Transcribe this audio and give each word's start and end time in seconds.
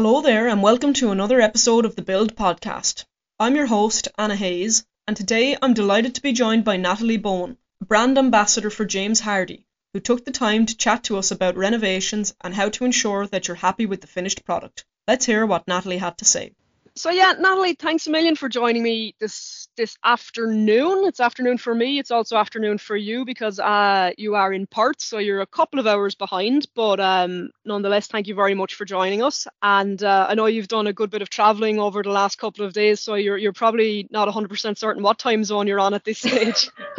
Hello 0.00 0.20
there, 0.20 0.46
and 0.46 0.62
welcome 0.62 0.92
to 0.92 1.10
another 1.10 1.40
episode 1.40 1.84
of 1.84 1.96
the 1.96 2.02
Build 2.02 2.36
Podcast. 2.36 3.04
I'm 3.40 3.56
your 3.56 3.66
host, 3.66 4.06
Anna 4.16 4.36
Hayes, 4.36 4.86
and 5.08 5.16
today 5.16 5.56
I'm 5.60 5.74
delighted 5.74 6.14
to 6.14 6.22
be 6.22 6.30
joined 6.30 6.62
by 6.62 6.76
Natalie 6.76 7.16
Bowen, 7.16 7.58
brand 7.84 8.16
ambassador 8.16 8.70
for 8.70 8.84
James 8.84 9.20
Hardie, 9.20 9.64
who 9.92 9.98
took 9.98 10.24
the 10.24 10.30
time 10.30 10.66
to 10.66 10.76
chat 10.76 11.02
to 11.02 11.18
us 11.18 11.32
about 11.32 11.56
renovations 11.56 12.32
and 12.44 12.54
how 12.54 12.68
to 12.68 12.84
ensure 12.84 13.26
that 13.26 13.48
you're 13.48 13.56
happy 13.56 13.86
with 13.86 14.00
the 14.00 14.06
finished 14.06 14.44
product. 14.44 14.84
Let's 15.08 15.26
hear 15.26 15.44
what 15.44 15.66
Natalie 15.66 15.98
had 15.98 16.16
to 16.18 16.24
say. 16.24 16.52
So 16.94 17.10
yeah, 17.10 17.32
Natalie, 17.32 17.74
thanks 17.74 18.06
a 18.06 18.10
million 18.10 18.36
for 18.36 18.48
joining 18.48 18.84
me 18.84 19.16
this 19.18 19.67
this 19.78 19.96
afternoon. 20.04 21.04
It's 21.04 21.20
afternoon 21.20 21.56
for 21.56 21.72
me. 21.74 21.98
It's 21.98 22.10
also 22.10 22.36
afternoon 22.36 22.78
for 22.78 22.96
you 22.96 23.24
because 23.24 23.58
uh, 23.60 24.10
you 24.18 24.34
are 24.34 24.52
in 24.52 24.66
Perth, 24.66 25.00
so 25.00 25.18
you're 25.18 25.40
a 25.40 25.46
couple 25.46 25.78
of 25.78 25.86
hours 25.86 26.16
behind. 26.16 26.66
But 26.74 27.00
um, 27.00 27.50
nonetheless, 27.64 28.08
thank 28.08 28.26
you 28.26 28.34
very 28.34 28.54
much 28.54 28.74
for 28.74 28.84
joining 28.84 29.22
us. 29.22 29.46
And 29.62 30.02
uh, 30.02 30.26
I 30.28 30.34
know 30.34 30.46
you've 30.46 30.68
done 30.68 30.88
a 30.88 30.92
good 30.92 31.10
bit 31.10 31.22
of 31.22 31.30
travelling 31.30 31.78
over 31.78 32.02
the 32.02 32.10
last 32.10 32.38
couple 32.38 32.66
of 32.66 32.74
days, 32.74 33.00
so 33.00 33.14
you're 33.14 33.38
you're 33.38 33.52
probably 33.52 34.08
not 34.10 34.28
100% 34.28 34.76
certain 34.76 35.02
what 35.02 35.18
time 35.18 35.44
zone 35.44 35.68
you're 35.68 35.80
on 35.80 35.94
at 35.94 36.04
this 36.04 36.18
stage. 36.18 36.68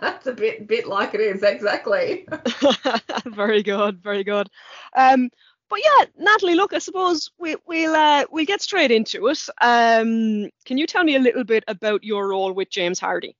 That's 0.00 0.26
a 0.28 0.32
bit 0.32 0.66
bit 0.66 0.86
like 0.86 1.12
it 1.14 1.20
is 1.20 1.42
exactly. 1.42 2.26
very 3.26 3.64
good, 3.64 4.00
very 4.00 4.22
good. 4.22 4.48
Um, 4.96 5.28
but 5.68 5.80
yeah, 5.82 6.04
Natalie, 6.18 6.54
look, 6.54 6.72
I 6.72 6.78
suppose 6.78 7.30
we, 7.38 7.56
we'll 7.66 7.94
uh, 7.94 8.24
we'll 8.30 8.44
get 8.44 8.62
straight 8.62 8.90
into 8.90 9.26
it. 9.28 9.40
Um, 9.60 10.50
can 10.64 10.78
you 10.78 10.86
tell 10.86 11.04
me 11.04 11.16
a 11.16 11.20
little 11.20 11.44
bit 11.44 11.64
about 11.66 12.04
your 12.04 12.28
role 12.28 12.52
with 12.52 12.70
James 12.70 13.00
Hardie? 13.00 13.34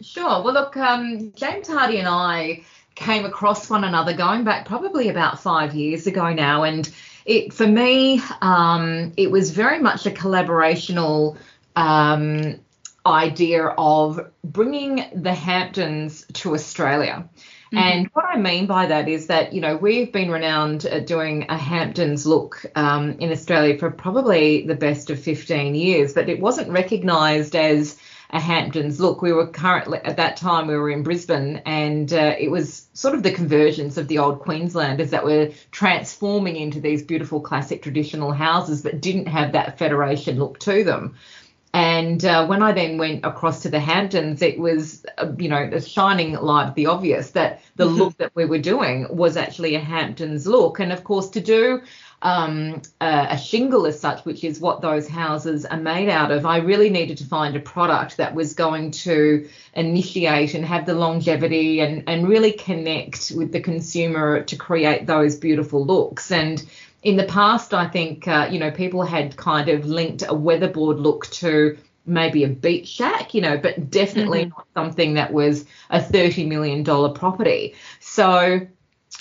Sure. 0.00 0.42
Well, 0.42 0.54
look, 0.54 0.76
um, 0.76 1.32
James 1.34 1.68
Hardie 1.68 1.98
and 1.98 2.08
I 2.08 2.64
came 2.94 3.24
across 3.24 3.70
one 3.70 3.84
another 3.84 4.14
going 4.14 4.44
back 4.44 4.66
probably 4.66 5.08
about 5.08 5.40
five 5.40 5.74
years 5.74 6.06
ago 6.06 6.32
now, 6.32 6.64
and 6.64 6.90
it 7.24 7.52
for 7.52 7.66
me 7.66 8.20
um, 8.42 9.12
it 9.16 9.30
was 9.30 9.50
very 9.50 9.78
much 9.78 10.06
a 10.06 10.10
collaborational 10.10 11.36
um, 11.76 12.60
idea 13.06 13.66
of 13.78 14.20
bringing 14.44 15.04
the 15.14 15.32
Hamptons 15.32 16.26
to 16.34 16.54
Australia. 16.54 17.28
Mm-hmm. 17.72 17.78
And 17.78 18.10
what 18.14 18.24
I 18.24 18.36
mean 18.36 18.66
by 18.66 18.86
that 18.86 19.08
is 19.08 19.28
that, 19.28 19.52
you 19.52 19.60
know, 19.60 19.76
we've 19.76 20.12
been 20.12 20.30
renowned 20.30 20.84
at 20.86 21.06
doing 21.06 21.46
a 21.48 21.56
Hamptons 21.56 22.26
look 22.26 22.64
um, 22.74 23.12
in 23.20 23.30
Australia 23.30 23.78
for 23.78 23.90
probably 23.90 24.66
the 24.66 24.74
best 24.74 25.08
of 25.10 25.20
15 25.20 25.76
years, 25.76 26.12
but 26.12 26.28
it 26.28 26.40
wasn't 26.40 26.70
recognised 26.70 27.54
as 27.54 27.96
a 28.32 28.40
Hamptons 28.40 29.00
look. 29.00 29.22
We 29.22 29.32
were 29.32 29.46
currently, 29.46 29.98
at 29.98 30.16
that 30.16 30.36
time, 30.36 30.66
we 30.66 30.76
were 30.76 30.90
in 30.90 31.02
Brisbane, 31.02 31.62
and 31.66 32.12
uh, 32.12 32.34
it 32.38 32.50
was 32.50 32.88
sort 32.92 33.14
of 33.14 33.22
the 33.22 33.32
conversions 33.32 33.98
of 33.98 34.08
the 34.08 34.18
old 34.18 34.40
Queenslanders 34.40 35.10
that 35.10 35.24
were 35.24 35.50
transforming 35.70 36.56
into 36.56 36.80
these 36.80 37.02
beautiful 37.02 37.40
classic 37.40 37.82
traditional 37.82 38.32
houses, 38.32 38.82
that 38.82 39.00
didn't 39.00 39.26
have 39.26 39.52
that 39.52 39.78
Federation 39.78 40.38
look 40.38 40.58
to 40.60 40.84
them. 40.84 41.16
And 41.72 42.24
uh, 42.24 42.46
when 42.46 42.62
I 42.62 42.72
then 42.72 42.98
went 42.98 43.24
across 43.24 43.62
to 43.62 43.68
the 43.68 43.78
Hamptons, 43.78 44.42
it 44.42 44.58
was, 44.58 45.04
uh, 45.18 45.30
you 45.38 45.48
know, 45.48 45.70
a 45.72 45.80
shining 45.80 46.32
light 46.32 46.74
the 46.74 46.86
obvious 46.86 47.30
that 47.32 47.62
the 47.76 47.86
mm-hmm. 47.86 47.94
look 47.94 48.16
that 48.16 48.32
we 48.34 48.44
were 48.44 48.58
doing 48.58 49.06
was 49.08 49.36
actually 49.36 49.76
a 49.76 49.80
Hamptons 49.80 50.48
look. 50.48 50.80
And 50.80 50.92
of 50.92 51.04
course, 51.04 51.30
to 51.30 51.40
do 51.40 51.82
um, 52.22 52.82
a, 53.00 53.28
a, 53.30 53.38
shingle 53.38 53.86
as 53.86 53.98
such, 53.98 54.24
which 54.24 54.44
is 54.44 54.60
what 54.60 54.82
those 54.82 55.08
houses 55.08 55.64
are 55.64 55.80
made 55.80 56.08
out 56.08 56.30
of, 56.30 56.44
I 56.44 56.58
really 56.58 56.90
needed 56.90 57.18
to 57.18 57.24
find 57.24 57.56
a 57.56 57.60
product 57.60 58.18
that 58.18 58.34
was 58.34 58.52
going 58.52 58.90
to 58.90 59.48
initiate 59.72 60.54
and 60.54 60.64
have 60.64 60.84
the 60.86 60.94
longevity 60.94 61.80
and, 61.80 62.04
and 62.06 62.28
really 62.28 62.52
connect 62.52 63.32
with 63.34 63.52
the 63.52 63.60
consumer 63.60 64.42
to 64.42 64.56
create 64.56 65.06
those 65.06 65.36
beautiful 65.36 65.86
looks. 65.86 66.30
And 66.30 66.62
in 67.02 67.16
the 67.16 67.24
past, 67.24 67.72
I 67.72 67.88
think, 67.88 68.28
uh, 68.28 68.48
you 68.50 68.58
know, 68.58 68.70
people 68.70 69.02
had 69.02 69.36
kind 69.36 69.68
of 69.68 69.86
linked 69.86 70.22
a 70.22 70.34
weatherboard 70.34 71.00
look 71.00 71.26
to 71.28 71.78
maybe 72.06 72.44
a 72.44 72.48
beach 72.48 72.88
shack, 72.88 73.34
you 73.34 73.40
know, 73.40 73.56
but 73.56 73.90
definitely 73.90 74.46
mm-hmm. 74.46 74.50
not 74.50 74.66
something 74.74 75.14
that 75.14 75.32
was 75.32 75.64
a 75.88 76.00
$30 76.00 76.46
million 76.48 76.84
property. 76.84 77.74
So, 78.00 78.60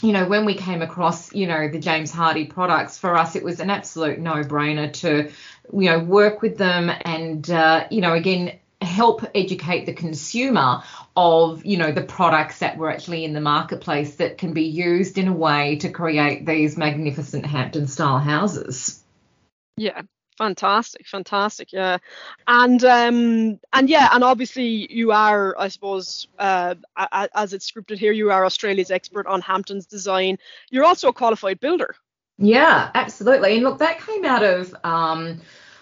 you 0.01 0.11
know, 0.11 0.27
when 0.27 0.45
we 0.45 0.55
came 0.55 0.81
across, 0.81 1.33
you 1.33 1.47
know, 1.47 1.69
the 1.69 1.79
James 1.79 2.11
Hardie 2.11 2.49
products, 2.49 2.97
for 2.97 3.15
us, 3.15 3.35
it 3.35 3.43
was 3.43 3.59
an 3.59 3.69
absolute 3.69 4.19
no 4.19 4.35
brainer 4.43 4.91
to, 4.93 5.31
you 5.73 5.89
know, 5.89 5.99
work 5.99 6.41
with 6.41 6.57
them 6.57 6.91
and, 7.01 7.49
uh, 7.49 7.87
you 7.89 8.01
know, 8.01 8.13
again, 8.13 8.59
help 8.81 9.25
educate 9.35 9.85
the 9.85 9.93
consumer 9.93 10.83
of 11.15 11.65
you 11.65 11.77
know 11.77 11.91
the 11.91 12.01
products 12.01 12.59
that 12.59 12.77
were 12.77 12.89
actually 12.89 13.25
in 13.25 13.33
the 13.33 13.41
marketplace 13.41 14.15
that 14.15 14.37
can 14.37 14.53
be 14.53 14.63
used 14.63 15.17
in 15.17 15.27
a 15.27 15.33
way 15.33 15.75
to 15.77 15.89
create 15.89 16.45
these 16.45 16.77
magnificent 16.77 17.45
Hampton 17.45 17.87
style 17.87 18.19
houses. 18.19 19.03
Yeah, 19.75 20.01
fantastic 20.37 21.05
fantastic 21.05 21.73
yeah. 21.73 21.97
And 22.47 22.81
um 22.85 23.59
and 23.73 23.89
yeah 23.89 24.09
and 24.13 24.23
obviously 24.23 24.87
you 24.89 25.11
are 25.11 25.53
i 25.59 25.67
suppose 25.67 26.29
uh 26.39 26.75
as 26.95 27.53
it's 27.53 27.69
scripted 27.69 27.97
here 27.97 28.13
you 28.13 28.31
are 28.31 28.45
australia's 28.45 28.91
expert 28.91 29.27
on 29.27 29.41
hampton's 29.41 29.85
design. 29.85 30.37
You're 30.71 30.85
also 30.85 31.09
a 31.09 31.13
qualified 31.13 31.59
builder. 31.59 31.95
Yeah 32.37 32.89
absolutely. 32.95 33.55
And 33.55 33.63
look 33.63 33.79
that 33.79 33.99
came 33.99 34.23
out 34.23 34.43
of 34.43 34.73
um 34.85 35.41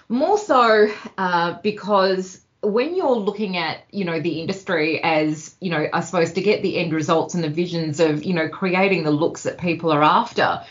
more 0.10 0.38
so 0.38 0.88
uh, 1.18 1.60
because 1.62 2.42
when 2.62 2.96
you're 2.96 3.16
looking 3.16 3.56
at 3.58 3.80
you 3.92 4.04
know 4.04 4.20
the 4.20 4.42
industry 4.42 5.02
as 5.04 5.56
you 5.62 5.70
know 5.70 5.88
i 5.94 6.00
suppose 6.02 6.34
to 6.34 6.42
get 6.42 6.62
the 6.64 6.78
end 6.78 6.92
results 6.92 7.36
and 7.36 7.44
the 7.44 7.50
visions 7.50 8.00
of 8.00 8.24
you 8.24 8.34
know 8.34 8.50
creating 8.50 9.04
the 9.04 9.12
looks 9.12 9.44
that 9.44 9.58
people 9.58 9.92
are 9.92 10.04
after 10.04 10.62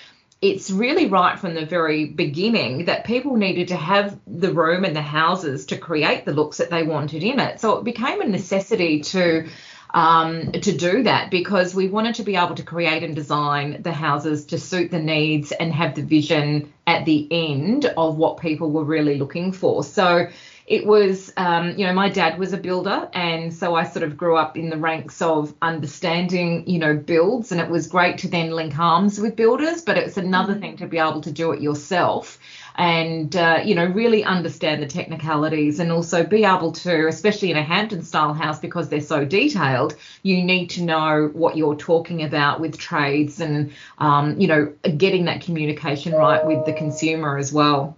it's 0.43 0.71
really 0.71 1.07
right 1.07 1.39
from 1.39 1.55
the 1.55 1.65
very 1.65 2.07
beginning 2.07 2.85
that 2.87 3.05
people 3.05 3.37
needed 3.37 3.69
to 3.69 3.77
have 3.77 4.19
the 4.27 4.53
room 4.53 4.85
and 4.85 4.95
the 4.95 5.03
houses 5.03 5.67
to 5.67 5.79
create 5.79 6.25
the 6.25 6.33
looks 6.33 6.59
that 6.59 6.69
they 6.71 6.83
wanted 6.83 7.23
in 7.23 7.41
it. 7.41 7.61
So 7.61 7.79
it 7.79 7.85
became 7.85 8.21
a 8.21 8.27
necessity 8.27 9.01
to 9.01 9.49
um, 9.95 10.53
to 10.53 10.77
do 10.77 11.05
that 11.05 11.31
because 11.31 11.75
we 11.75 11.89
wanted 11.89 12.17
to 12.17 12.23
be 12.23 12.37
able 12.37 12.57
to 12.57 12.63
create 12.63 13.03
and 13.03 13.15
design 13.15 13.81
the 13.81 13.93
houses 13.93 14.45
to 14.47 14.59
suit 14.59 14.91
the 14.91 14.99
needs 14.99 15.53
and 15.53 15.73
have 15.73 15.95
the 15.95 16.03
vision 16.03 16.71
at 16.87 17.07
the 17.07 17.27
end 17.31 17.87
of 17.97 18.17
what 18.17 18.39
people 18.39 18.71
were 18.71 18.85
really 18.85 19.17
looking 19.17 19.53
for. 19.53 19.83
So 19.83 20.27
it 20.67 20.85
was, 20.85 21.33
um, 21.37 21.77
you 21.79 21.87
know, 21.87 21.93
my 21.93 22.09
dad 22.09 22.39
was 22.39 22.53
a 22.53 22.57
builder, 22.57 23.09
and 23.13 23.55
so 23.55 23.75
I 23.75 23.85
sort 23.85 24.03
of 24.03 24.17
grew 24.17 24.37
up 24.37 24.57
in 24.57 24.69
the 24.69 24.77
ranks 24.77 25.23
of 25.23 25.55
understanding, 25.63 26.69
you 26.69 26.79
know, 26.79 26.97
builds, 26.97 27.53
and 27.53 27.61
it 27.61 27.71
was 27.71 27.87
great 27.87 28.19
to 28.19 28.29
then 28.29 28.51
link 28.51 28.77
arms 28.79 29.21
with 29.21 29.37
builders, 29.37 29.83
but 29.83 29.97
it's 29.97 30.17
another 30.17 30.55
mm-hmm. 30.55 30.63
thing 30.63 30.77
to 30.79 30.87
be 30.87 30.99
able 30.99 31.21
to 31.21 31.31
do 31.31 31.53
it 31.53 31.61
yourself 31.61 32.39
and 32.77 33.35
uh, 33.37 33.61
you 33.65 33.75
know 33.75 33.87
really 33.87 34.23
understand 34.23 34.83
the 34.83 34.87
technicalities 34.87 35.81
and 35.81 35.91
also 35.91 36.25
be 36.25 36.45
able 36.45 36.73
to 36.73 37.07
especially 37.09 37.51
in 37.51 37.57
a 37.57 37.63
hampton 37.63 38.03
style 38.03 38.35
house 38.35 38.59
because 38.59 38.89
they're 38.89 39.01
so 39.01 39.25
detailed 39.25 39.97
you 40.23 40.43
need 40.45 40.69
to 40.69 40.83
know 40.83 41.31
what 41.33 41.57
you're 41.57 41.77
talking 41.77 42.23
about 42.23 42.61
with 42.61 42.77
trades 42.79 43.41
and 43.41 43.73
um, 43.99 44.39
you 44.39 44.47
know 44.47 44.73
getting 44.97 45.25
that 45.25 45.41
communication 45.41 46.13
right 46.13 46.47
with 46.47 46.65
the 46.67 46.73
consumer 46.73 47.39
as 47.39 47.53
well 47.53 47.97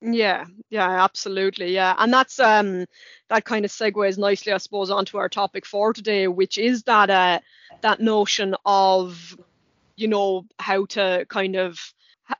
yeah, 0.00 0.46
yeah, 0.70 1.04
absolutely. 1.04 1.74
Yeah. 1.74 1.94
And 1.98 2.12
that's 2.12 2.40
um 2.40 2.86
that 3.28 3.44
kind 3.44 3.64
of 3.64 3.70
segues 3.70 4.18
nicely, 4.18 4.52
I 4.52 4.58
suppose, 4.58 4.90
onto 4.90 5.18
our 5.18 5.28
topic 5.28 5.66
for 5.66 5.92
today, 5.92 6.28
which 6.28 6.58
is 6.58 6.84
that 6.84 7.10
uh 7.10 7.40
that 7.82 8.00
notion 8.00 8.54
of, 8.64 9.36
you 9.96 10.08
know, 10.08 10.46
how 10.58 10.86
to 10.86 11.26
kind 11.28 11.56
of 11.56 11.78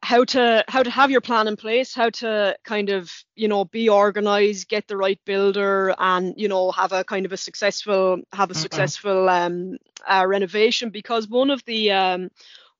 how 0.02 0.24
to 0.24 0.64
how 0.68 0.82
to 0.82 0.90
have 0.90 1.10
your 1.10 1.20
plan 1.20 1.48
in 1.48 1.56
place 1.56 1.94
how 1.94 2.10
to 2.10 2.56
kind 2.64 2.90
of 2.90 3.10
you 3.34 3.48
know 3.48 3.64
be 3.64 3.88
organized 3.88 4.68
get 4.68 4.86
the 4.86 4.96
right 4.96 5.18
builder 5.24 5.94
and 5.98 6.34
you 6.36 6.48
know 6.48 6.70
have 6.70 6.92
a 6.92 7.02
kind 7.02 7.26
of 7.26 7.32
a 7.32 7.36
successful 7.36 8.20
have 8.32 8.50
a 8.50 8.52
mm-hmm. 8.52 8.60
successful 8.60 9.28
um 9.28 9.76
uh, 10.06 10.24
renovation 10.26 10.90
because 10.90 11.28
one 11.28 11.50
of 11.50 11.64
the 11.64 11.90
um 11.90 12.30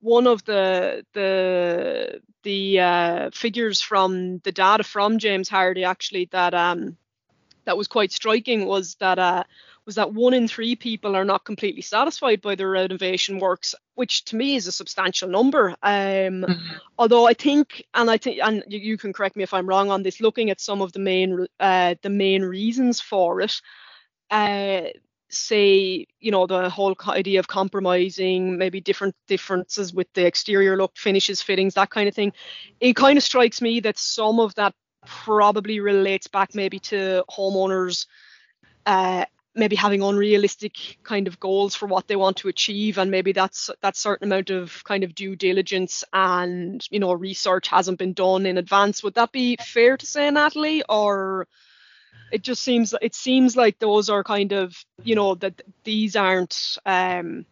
one 0.01 0.27
of 0.27 0.45
the 0.45 1.05
the 1.13 2.21
the 2.43 2.81
uh, 2.81 3.31
figures 3.33 3.81
from 3.81 4.39
the 4.39 4.53
data 4.53 4.83
from 4.83 5.19
James 5.19 5.49
Hardie 5.49 5.87
actually 5.87 6.29
that 6.33 6.55
um 6.55 6.97
that 7.65 7.77
was 7.77 7.89
quite 7.89 8.13
striking 8.13 8.67
was 8.67 8.97
that 8.97 9.19
uh 9.19 9.45
was 9.87 9.95
that 9.97 10.13
one 10.13 10.35
in 10.35 10.47
three 10.47 10.77
people 10.77 11.17
are 11.17 11.25
not 11.25 11.45
completely 11.45 11.83
satisfied 11.83 12.41
by 12.41 12.55
their 12.55 12.71
renovation 12.71 13.39
works, 13.39 13.75
which 13.95 14.25
to 14.27 14.37
me 14.37 14.55
is 14.55 14.67
a 14.67 14.73
substantial 14.73 15.29
number. 15.29 15.71
Um, 15.83 16.45
mm-hmm. 16.45 16.77
Although 16.99 17.27
I 17.27 17.35
think, 17.35 17.85
and 17.95 18.11
I 18.11 18.19
think, 18.19 18.39
and 18.43 18.63
you, 18.69 18.79
you, 18.79 18.99
can 18.99 19.13
correct 19.13 19.37
me 19.37 19.43
if 19.43 19.55
I'm 19.55 19.69
wrong 19.69 19.91
on 19.91 20.03
this, 20.03 20.21
looking 20.21 20.51
at 20.51 20.61
some 20.61 20.83
of 20.83 20.93
the 20.93 20.99
main 20.99 21.47
uh, 21.59 21.95
the 22.03 22.11
main 22.11 22.43
reasons 22.43 23.01
for 23.01 23.41
it, 23.41 23.61
uh, 24.31 24.83
say 25.31 26.07
you 26.19 26.31
know 26.31 26.47
the 26.47 26.69
whole 26.69 26.95
idea 27.09 27.39
of 27.39 27.49
compromising 27.49 28.59
maybe 28.59 28.81
different 28.81 29.15
differences 29.27 29.93
with 29.95 30.13
the 30.15 30.27
exterior 30.27 30.77
look 30.77 30.97
finishes 30.97 31.43
fittings 31.43 31.75
that 31.75 31.91
kind 31.91 32.09
of 32.09 32.15
thing. 32.15 32.33
It 32.81 32.97
kind 32.97 33.17
of 33.17 33.25
strikes 33.25 33.61
me 33.61 33.81
that 33.81 33.99
some 33.99 34.41
of 34.41 34.55
that 34.57 34.75
probably 35.07 35.81
relates 35.81 36.27
back 36.27 36.55
maybe 36.55 36.79
to 36.79 37.25
homeowners 37.31 38.07
uh, 38.87 39.25
maybe 39.55 39.77
having 39.77 40.03
unrealistic 40.03 40.99
kind 41.03 41.27
of 41.27 41.41
goals 41.41 41.75
for 41.75 41.87
what 41.87 42.07
they 42.07 42.17
want 42.17 42.37
to 42.37 42.49
achieve 42.49 42.99
and 42.99 43.11
maybe 43.11 43.33
that's 43.33 43.71
that 43.83 43.97
certain 43.97 44.29
amount 44.29 44.51
of 44.51 44.83
kind 44.85 45.03
of 45.03 45.15
due 45.15 45.35
diligence 45.35 46.05
and 46.13 46.87
you 46.91 47.01
know 47.01 47.13
research 47.13 47.69
hasn't 47.69 47.99
been 47.99 48.13
done 48.13 48.47
in 48.47 48.59
advance. 48.59 49.03
Would 49.03 49.15
that 49.15 49.33
be 49.33 49.57
fair 49.57 49.97
to 49.97 50.07
say 50.07 50.31
natalie 50.31 50.83
or 50.89 51.49
it 52.31 52.43
just 52.43 52.63
seems 52.63 52.95
it 53.01 53.15
seems 53.15 53.57
like 53.57 53.79
those 53.79 54.09
are 54.09 54.25
kind 54.25 54.53
of 54.53 54.75
you 55.03 55.15
know 55.15 55.35
that 55.37 55.61
these 55.85 56.17
aren't 56.17 56.79
um 56.87 57.45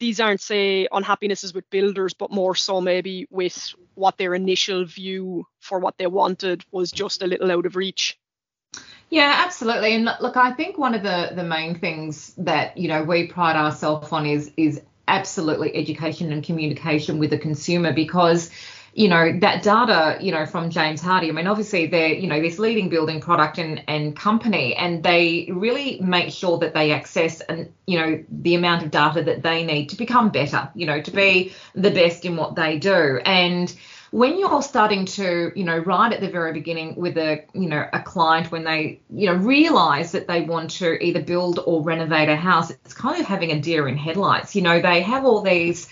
these 0.00 0.20
aren't 0.20 0.40
say 0.40 0.88
unhappinesses 0.92 1.54
with 1.54 1.68
builders 1.70 2.14
but 2.14 2.30
more 2.30 2.54
so 2.54 2.80
maybe 2.80 3.26
with 3.30 3.74
what 3.94 4.18
their 4.18 4.34
initial 4.34 4.84
view 4.84 5.46
for 5.60 5.78
what 5.78 5.96
they 5.98 6.06
wanted 6.06 6.64
was 6.70 6.90
just 6.90 7.22
a 7.22 7.26
little 7.26 7.50
out 7.50 7.66
of 7.66 7.76
reach 7.76 8.18
yeah, 9.10 9.44
absolutely. 9.44 9.94
And 9.94 10.08
look, 10.20 10.36
I 10.36 10.52
think 10.52 10.76
one 10.76 10.94
of 10.94 11.02
the 11.02 11.30
the 11.36 11.44
main 11.44 11.78
things 11.78 12.34
that 12.38 12.76
you 12.76 12.88
know 12.88 13.04
we 13.04 13.28
pride 13.28 13.54
ourselves 13.54 14.10
on 14.10 14.26
is 14.26 14.50
is 14.56 14.80
absolutely 15.06 15.74
education 15.76 16.32
and 16.32 16.42
communication 16.42 17.18
with 17.18 17.30
the 17.30 17.38
consumer 17.38 17.92
because 17.92 18.50
you 18.94 19.08
know 19.08 19.36
that 19.40 19.62
data 19.62 20.18
you 20.20 20.30
know 20.32 20.46
from 20.46 20.70
James 20.70 21.02
Hardie, 21.02 21.28
I 21.28 21.32
mean 21.32 21.46
obviously 21.46 21.86
they're 21.86 22.14
you 22.14 22.28
know 22.28 22.40
this 22.40 22.58
leading 22.58 22.88
building 22.88 23.20
product 23.20 23.58
and 23.58 23.82
and 23.88 24.16
company 24.16 24.74
and 24.74 25.02
they 25.02 25.48
really 25.52 26.00
make 26.00 26.32
sure 26.32 26.58
that 26.58 26.74
they 26.74 26.92
access 26.92 27.40
and 27.40 27.72
you 27.86 27.98
know 27.98 28.24
the 28.30 28.54
amount 28.54 28.84
of 28.84 28.90
data 28.90 29.22
that 29.22 29.42
they 29.42 29.64
need 29.64 29.88
to 29.90 29.96
become 29.96 30.30
better 30.30 30.70
you 30.74 30.86
know 30.86 31.00
to 31.00 31.10
be 31.10 31.52
the 31.74 31.90
best 31.90 32.24
in 32.24 32.36
what 32.36 32.54
they 32.54 32.78
do 32.78 33.20
and 33.24 33.74
when 34.14 34.38
you're 34.38 34.62
starting 34.62 35.06
to, 35.06 35.50
you 35.56 35.64
know, 35.64 35.76
right 35.76 36.12
at 36.12 36.20
the 36.20 36.28
very 36.28 36.52
beginning 36.52 36.94
with 36.94 37.18
a, 37.18 37.44
you 37.52 37.68
know, 37.68 37.84
a 37.92 38.00
client 38.00 38.52
when 38.52 38.62
they, 38.62 39.00
you 39.12 39.26
know, 39.26 39.34
realize 39.34 40.12
that 40.12 40.28
they 40.28 40.42
want 40.42 40.70
to 40.70 41.04
either 41.04 41.20
build 41.20 41.58
or 41.66 41.82
renovate 41.82 42.28
a 42.28 42.36
house, 42.36 42.70
it's 42.70 42.94
kind 42.94 43.20
of 43.20 43.26
having 43.26 43.50
a 43.50 43.60
deer 43.60 43.88
in 43.88 43.96
headlights. 43.96 44.54
You 44.54 44.62
know, 44.62 44.80
they 44.80 45.02
have 45.02 45.24
all 45.24 45.42
these 45.42 45.88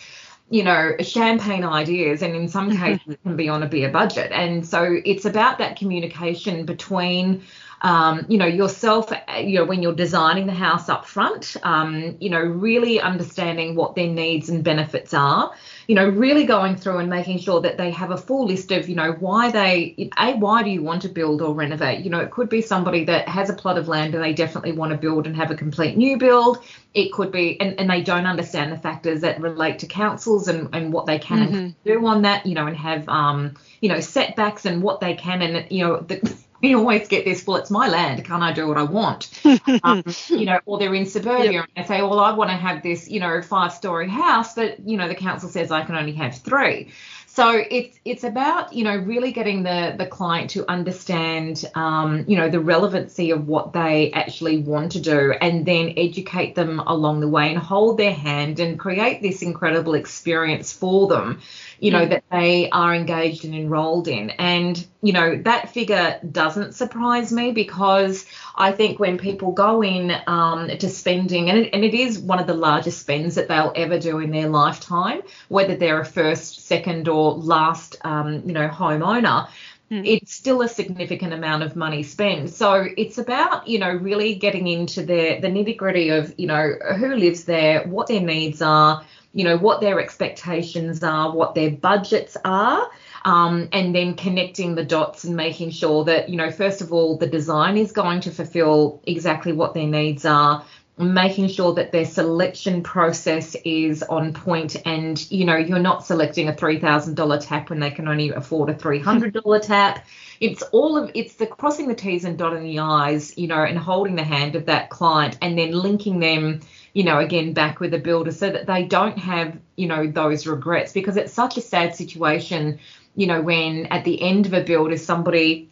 you 0.52 0.62
know, 0.62 0.94
champagne 1.00 1.64
ideas, 1.64 2.20
and 2.22 2.36
in 2.36 2.46
some 2.46 2.76
cases 2.78 3.14
it 3.14 3.22
can 3.22 3.36
be 3.36 3.48
on 3.48 3.62
a 3.62 3.66
beer 3.66 3.90
budget. 3.90 4.30
And 4.32 4.66
so 4.66 5.00
it's 5.04 5.24
about 5.24 5.56
that 5.58 5.78
communication 5.78 6.66
between, 6.66 7.42
um, 7.82 8.24
you 8.28 8.38
know, 8.38 8.46
yourself, 8.46 9.12
you 9.36 9.58
know, 9.58 9.64
when 9.64 9.82
you're 9.82 9.94
designing 9.94 10.46
the 10.46 10.52
house 10.52 10.88
up 10.88 11.04
front, 11.04 11.56
um, 11.64 12.16
you 12.20 12.30
know, 12.30 12.40
really 12.40 13.00
understanding 13.00 13.74
what 13.74 13.96
their 13.96 14.06
needs 14.06 14.48
and 14.48 14.62
benefits 14.62 15.12
are, 15.12 15.52
you 15.88 15.96
know, 15.96 16.08
really 16.08 16.44
going 16.44 16.76
through 16.76 16.98
and 16.98 17.10
making 17.10 17.40
sure 17.40 17.60
that 17.60 17.78
they 17.78 17.90
have 17.90 18.12
a 18.12 18.16
full 18.16 18.46
list 18.46 18.70
of, 18.70 18.88
you 18.88 18.94
know, 18.94 19.12
why 19.12 19.50
they, 19.50 20.10
a, 20.16 20.34
why 20.34 20.62
do 20.62 20.70
you 20.70 20.80
want 20.80 21.02
to 21.02 21.08
build 21.08 21.42
or 21.42 21.54
renovate? 21.54 22.04
You 22.04 22.10
know, 22.10 22.20
it 22.20 22.30
could 22.30 22.48
be 22.48 22.62
somebody 22.62 23.04
that 23.06 23.28
has 23.28 23.50
a 23.50 23.54
plot 23.54 23.76
of 23.76 23.88
land 23.88 24.14
and 24.14 24.22
they 24.22 24.32
definitely 24.32 24.72
want 24.72 24.92
to 24.92 24.98
build 24.98 25.26
and 25.26 25.34
have 25.34 25.50
a 25.50 25.56
complete 25.56 25.96
new 25.96 26.18
build. 26.18 26.62
It 26.94 27.12
could 27.12 27.32
be, 27.32 27.60
and, 27.60 27.80
and 27.80 27.90
they 27.90 28.02
don't 28.02 28.26
understand 28.26 28.70
the 28.70 28.76
factors 28.76 29.22
that 29.22 29.40
relate 29.40 29.80
to 29.80 29.86
councils 29.86 30.46
and, 30.46 30.68
and 30.72 30.92
what 30.92 31.06
they 31.06 31.18
can 31.18 31.48
mm-hmm. 31.48 31.68
do 31.84 32.06
on 32.06 32.22
that, 32.22 32.46
you 32.46 32.54
know, 32.54 32.68
and 32.68 32.76
have, 32.76 33.08
um, 33.08 33.56
you 33.80 33.88
know, 33.88 33.98
setbacks 33.98 34.66
and 34.66 34.84
what 34.84 35.00
they 35.00 35.14
can 35.14 35.42
and, 35.42 35.68
you 35.68 35.84
know, 35.84 36.00
the, 36.00 36.32
we 36.68 36.74
always 36.74 37.08
get 37.08 37.24
this, 37.24 37.46
well, 37.46 37.56
it's 37.56 37.70
my 37.70 37.88
land. 37.88 38.24
Can't 38.24 38.42
I 38.42 38.52
do 38.52 38.68
what 38.68 38.78
I 38.78 38.84
want? 38.84 39.30
um, 39.82 40.04
you 40.28 40.46
know, 40.46 40.60
or 40.64 40.78
they're 40.78 40.94
in 40.94 41.06
suburbia 41.06 41.52
yep. 41.52 41.64
and 41.76 41.84
they 41.84 41.88
say, 41.88 42.02
well, 42.02 42.20
I 42.20 42.32
want 42.32 42.50
to 42.50 42.56
have 42.56 42.82
this, 42.82 43.08
you 43.08 43.20
know, 43.20 43.42
five 43.42 43.72
story 43.72 44.08
house, 44.08 44.54
but, 44.54 44.80
you 44.86 44.96
know, 44.96 45.08
the 45.08 45.14
council 45.14 45.48
says 45.48 45.70
I 45.70 45.84
can 45.84 45.96
only 45.96 46.12
have 46.12 46.38
three. 46.38 46.92
So 47.34 47.64
it's 47.70 47.98
it's 48.04 48.24
about 48.24 48.74
you 48.74 48.84
know 48.84 48.94
really 48.94 49.32
getting 49.32 49.62
the 49.62 49.94
the 49.96 50.04
client 50.04 50.50
to 50.50 50.70
understand 50.70 51.64
um, 51.74 52.26
you 52.28 52.36
know 52.36 52.50
the 52.50 52.60
relevancy 52.60 53.30
of 53.30 53.48
what 53.48 53.72
they 53.72 54.12
actually 54.12 54.58
want 54.58 54.92
to 54.92 55.00
do, 55.00 55.32
and 55.40 55.64
then 55.64 55.94
educate 55.96 56.54
them 56.54 56.80
along 56.80 57.20
the 57.20 57.28
way 57.28 57.48
and 57.48 57.58
hold 57.58 57.96
their 57.96 58.12
hand 58.12 58.60
and 58.60 58.78
create 58.78 59.22
this 59.22 59.40
incredible 59.40 59.94
experience 59.94 60.74
for 60.74 61.08
them 61.08 61.40
you 61.82 61.90
know, 61.90 62.06
mm. 62.06 62.10
that 62.10 62.22
they 62.30 62.70
are 62.70 62.94
engaged 62.94 63.44
and 63.44 63.56
enrolled 63.56 64.06
in. 64.06 64.30
And, 64.30 64.86
you 65.02 65.12
know, 65.12 65.36
that 65.42 65.70
figure 65.70 66.20
doesn't 66.30 66.76
surprise 66.76 67.32
me 67.32 67.50
because 67.50 68.24
I 68.54 68.70
think 68.70 69.00
when 69.00 69.18
people 69.18 69.50
go 69.50 69.82
in 69.82 70.12
um, 70.28 70.68
to 70.68 70.88
spending, 70.88 71.50
and 71.50 71.58
it, 71.58 71.70
and 71.72 71.84
it 71.84 71.92
is 71.92 72.20
one 72.20 72.38
of 72.38 72.46
the 72.46 72.54
largest 72.54 73.00
spends 73.00 73.34
that 73.34 73.48
they'll 73.48 73.72
ever 73.74 73.98
do 73.98 74.20
in 74.20 74.30
their 74.30 74.48
lifetime, 74.48 75.22
whether 75.48 75.74
they're 75.74 76.00
a 76.00 76.04
first, 76.04 76.64
second, 76.64 77.08
or 77.08 77.32
last, 77.34 77.96
um, 78.04 78.44
you 78.46 78.52
know, 78.52 78.68
homeowner 78.68 79.48
mm. 79.90 80.06
it's 80.06 80.32
still 80.32 80.62
a 80.62 80.68
significant 80.68 81.32
amount 81.32 81.64
of 81.64 81.74
money 81.74 82.04
spent. 82.04 82.50
So 82.50 82.86
it's 82.96 83.18
about, 83.18 83.66
you 83.66 83.80
know, 83.80 83.90
really 83.92 84.36
getting 84.36 84.68
into 84.68 85.00
the 85.00 85.40
the 85.40 85.48
nitty 85.48 85.76
gritty 85.76 86.10
of, 86.10 86.32
you 86.38 86.46
know, 86.46 86.74
who 86.96 87.16
lives 87.16 87.42
there, 87.42 87.82
what 87.88 88.06
their 88.06 88.20
needs 88.20 88.62
are, 88.62 89.04
you 89.32 89.44
know, 89.44 89.56
what 89.56 89.80
their 89.80 90.00
expectations 90.00 91.02
are, 91.02 91.32
what 91.32 91.54
their 91.54 91.70
budgets 91.70 92.36
are. 92.44 92.90
Um, 93.24 93.68
and 93.72 93.94
then 93.94 94.14
connecting 94.14 94.74
the 94.74 94.84
dots 94.84 95.22
and 95.22 95.36
making 95.36 95.70
sure 95.70 96.04
that, 96.04 96.28
you 96.28 96.36
know, 96.36 96.50
first 96.50 96.80
of 96.80 96.92
all, 96.92 97.16
the 97.16 97.28
design 97.28 97.76
is 97.76 97.92
going 97.92 98.20
to 98.22 98.32
fulfill 98.32 99.00
exactly 99.06 99.52
what 99.52 99.74
their 99.74 99.86
needs 99.86 100.24
are, 100.24 100.64
making 100.98 101.48
sure 101.48 101.74
that 101.74 101.92
their 101.92 102.04
selection 102.04 102.82
process 102.82 103.54
is 103.64 104.02
on 104.02 104.32
point 104.32 104.76
and, 104.84 105.30
you 105.30 105.44
know, 105.44 105.56
you're 105.56 105.78
not 105.78 106.04
selecting 106.04 106.48
a 106.48 106.52
$3,000 106.52 107.46
tap 107.46 107.70
when 107.70 107.78
they 107.78 107.90
can 107.90 108.08
only 108.08 108.30
afford 108.30 108.70
a 108.70 108.74
$300 108.74 109.62
tap. 109.66 110.04
It's 110.40 110.62
all 110.72 110.98
of 110.98 111.12
it's 111.14 111.34
the 111.34 111.46
crossing 111.46 111.86
the 111.86 111.94
T's 111.94 112.24
and 112.24 112.36
dotting 112.36 112.64
the 112.64 112.80
I's, 112.80 113.38
you 113.38 113.46
know, 113.46 113.62
and 113.62 113.78
holding 113.78 114.16
the 114.16 114.24
hand 114.24 114.56
of 114.56 114.66
that 114.66 114.90
client 114.90 115.38
and 115.40 115.56
then 115.56 115.70
linking 115.70 116.18
them 116.18 116.60
you 116.92 117.04
know, 117.04 117.18
again 117.18 117.52
back 117.52 117.80
with 117.80 117.94
a 117.94 117.98
builder 117.98 118.32
so 118.32 118.50
that 118.50 118.66
they 118.66 118.84
don't 118.84 119.18
have, 119.18 119.58
you 119.76 119.86
know, 119.86 120.06
those 120.06 120.46
regrets 120.46 120.92
because 120.92 121.16
it's 121.16 121.32
such 121.32 121.56
a 121.56 121.60
sad 121.60 121.94
situation, 121.94 122.78
you 123.16 123.26
know, 123.26 123.40
when 123.40 123.86
at 123.86 124.04
the 124.04 124.20
end 124.20 124.46
of 124.46 124.52
a 124.52 124.62
build, 124.62 124.92
if 124.92 125.00
somebody 125.00 125.71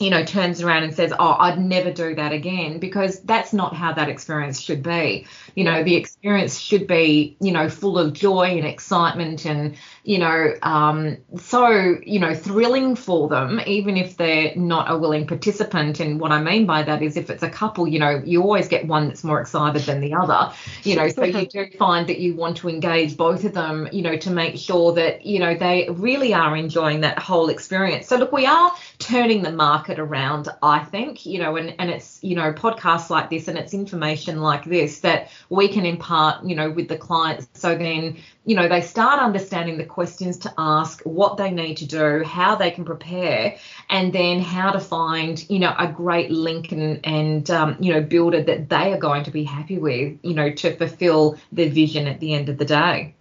you 0.00 0.10
know, 0.10 0.24
turns 0.24 0.62
around 0.62 0.84
and 0.84 0.94
says, 0.94 1.12
Oh, 1.18 1.36
I'd 1.38 1.58
never 1.58 1.90
do 1.92 2.14
that 2.14 2.32
again, 2.32 2.78
because 2.78 3.20
that's 3.20 3.52
not 3.52 3.74
how 3.74 3.92
that 3.92 4.08
experience 4.08 4.60
should 4.60 4.82
be. 4.82 5.26
You 5.54 5.64
know, 5.64 5.82
the 5.82 5.96
experience 5.96 6.58
should 6.58 6.86
be, 6.86 7.36
you 7.40 7.52
know, 7.52 7.68
full 7.68 7.98
of 7.98 8.12
joy 8.12 8.56
and 8.56 8.66
excitement 8.66 9.44
and, 9.44 9.76
you 10.04 10.18
know, 10.18 10.54
um, 10.62 11.18
so, 11.38 11.96
you 12.02 12.20
know, 12.20 12.34
thrilling 12.34 12.94
for 12.94 13.28
them, 13.28 13.60
even 13.66 13.96
if 13.96 14.16
they're 14.16 14.54
not 14.54 14.90
a 14.90 14.96
willing 14.96 15.26
participant. 15.26 16.00
And 16.00 16.20
what 16.20 16.30
I 16.30 16.40
mean 16.40 16.66
by 16.66 16.82
that 16.84 17.02
is 17.02 17.16
if 17.16 17.28
it's 17.28 17.42
a 17.42 17.50
couple, 17.50 17.88
you 17.88 17.98
know, 17.98 18.22
you 18.24 18.42
always 18.42 18.68
get 18.68 18.86
one 18.86 19.08
that's 19.08 19.24
more 19.24 19.40
excited 19.40 19.82
than 19.82 20.00
the 20.00 20.14
other, 20.14 20.52
you 20.84 20.94
know, 20.96 21.08
so 21.08 21.24
you 21.24 21.46
do 21.50 21.66
find 21.76 22.08
that 22.08 22.20
you 22.20 22.34
want 22.36 22.56
to 22.58 22.68
engage 22.68 23.16
both 23.16 23.44
of 23.44 23.52
them, 23.52 23.88
you 23.90 24.02
know, 24.02 24.16
to 24.16 24.30
make 24.30 24.56
sure 24.56 24.92
that, 24.92 25.26
you 25.26 25.38
know, 25.38 25.56
they 25.56 25.88
really 25.90 26.32
are 26.32 26.56
enjoying 26.56 27.00
that 27.00 27.18
whole 27.18 27.48
experience. 27.48 28.06
So, 28.06 28.16
look, 28.16 28.32
we 28.32 28.46
are 28.46 28.72
turning 28.98 29.42
the 29.42 29.52
market 29.52 29.87
around, 29.96 30.48
I 30.60 30.80
think, 30.80 31.24
you 31.24 31.38
know, 31.38 31.54
and, 31.54 31.72
and 31.78 31.88
it's, 31.88 32.18
you 32.20 32.34
know, 32.34 32.52
podcasts 32.52 33.10
like 33.10 33.30
this 33.30 33.46
and 33.46 33.56
it's 33.56 33.72
information 33.72 34.40
like 34.40 34.64
this 34.64 35.00
that 35.00 35.30
we 35.50 35.68
can 35.68 35.86
impart, 35.86 36.44
you 36.44 36.56
know, 36.56 36.68
with 36.68 36.88
the 36.88 36.96
clients. 36.96 37.46
So 37.52 37.76
then, 37.76 38.16
you 38.44 38.56
know, 38.56 38.68
they 38.68 38.80
start 38.80 39.20
understanding 39.20 39.78
the 39.78 39.84
questions 39.84 40.38
to 40.38 40.52
ask, 40.58 41.00
what 41.02 41.36
they 41.36 41.52
need 41.52 41.76
to 41.76 41.86
do, 41.86 42.24
how 42.24 42.56
they 42.56 42.72
can 42.72 42.84
prepare, 42.84 43.56
and 43.88 44.12
then 44.12 44.40
how 44.40 44.72
to 44.72 44.80
find, 44.80 45.48
you 45.48 45.60
know, 45.60 45.74
a 45.78 45.86
great 45.86 46.32
link 46.32 46.72
and, 46.72 46.98
and 47.04 47.48
um, 47.50 47.76
you 47.78 47.92
know, 47.92 48.00
builder 48.00 48.42
that 48.42 48.68
they 48.68 48.92
are 48.92 48.98
going 48.98 49.22
to 49.22 49.30
be 49.30 49.44
happy 49.44 49.78
with, 49.78 50.18
you 50.22 50.34
know, 50.34 50.50
to 50.50 50.76
fulfill 50.76 51.38
their 51.52 51.70
vision 51.70 52.08
at 52.08 52.18
the 52.18 52.34
end 52.34 52.48
of 52.48 52.58
the 52.58 52.64
day. 52.64 53.14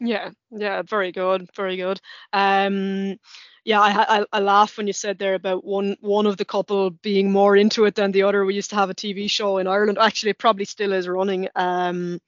Yeah, 0.00 0.30
yeah, 0.50 0.80
very 0.80 1.12
good, 1.12 1.50
very 1.54 1.76
good. 1.76 2.00
Um, 2.32 3.18
yeah, 3.64 3.80
I, 3.80 4.20
I, 4.20 4.24
I 4.32 4.40
laugh 4.40 4.76
when 4.76 4.86
you 4.86 4.92
said 4.92 5.18
there 5.18 5.34
about 5.34 5.64
one 5.64 5.96
one 6.00 6.26
of 6.26 6.36
the 6.36 6.44
couple 6.44 6.90
being 6.90 7.30
more 7.30 7.56
into 7.56 7.84
it 7.84 7.94
than 7.94 8.12
the 8.12 8.22
other. 8.22 8.44
We 8.44 8.54
used 8.54 8.70
to 8.70 8.76
have 8.76 8.90
a 8.90 8.94
TV 8.94 9.30
show 9.30 9.58
in 9.58 9.66
Ireland. 9.66 9.98
Actually, 10.00 10.30
it 10.30 10.38
probably 10.38 10.64
still 10.64 10.92
is 10.92 11.08
running. 11.08 11.48
Um, 11.54 12.20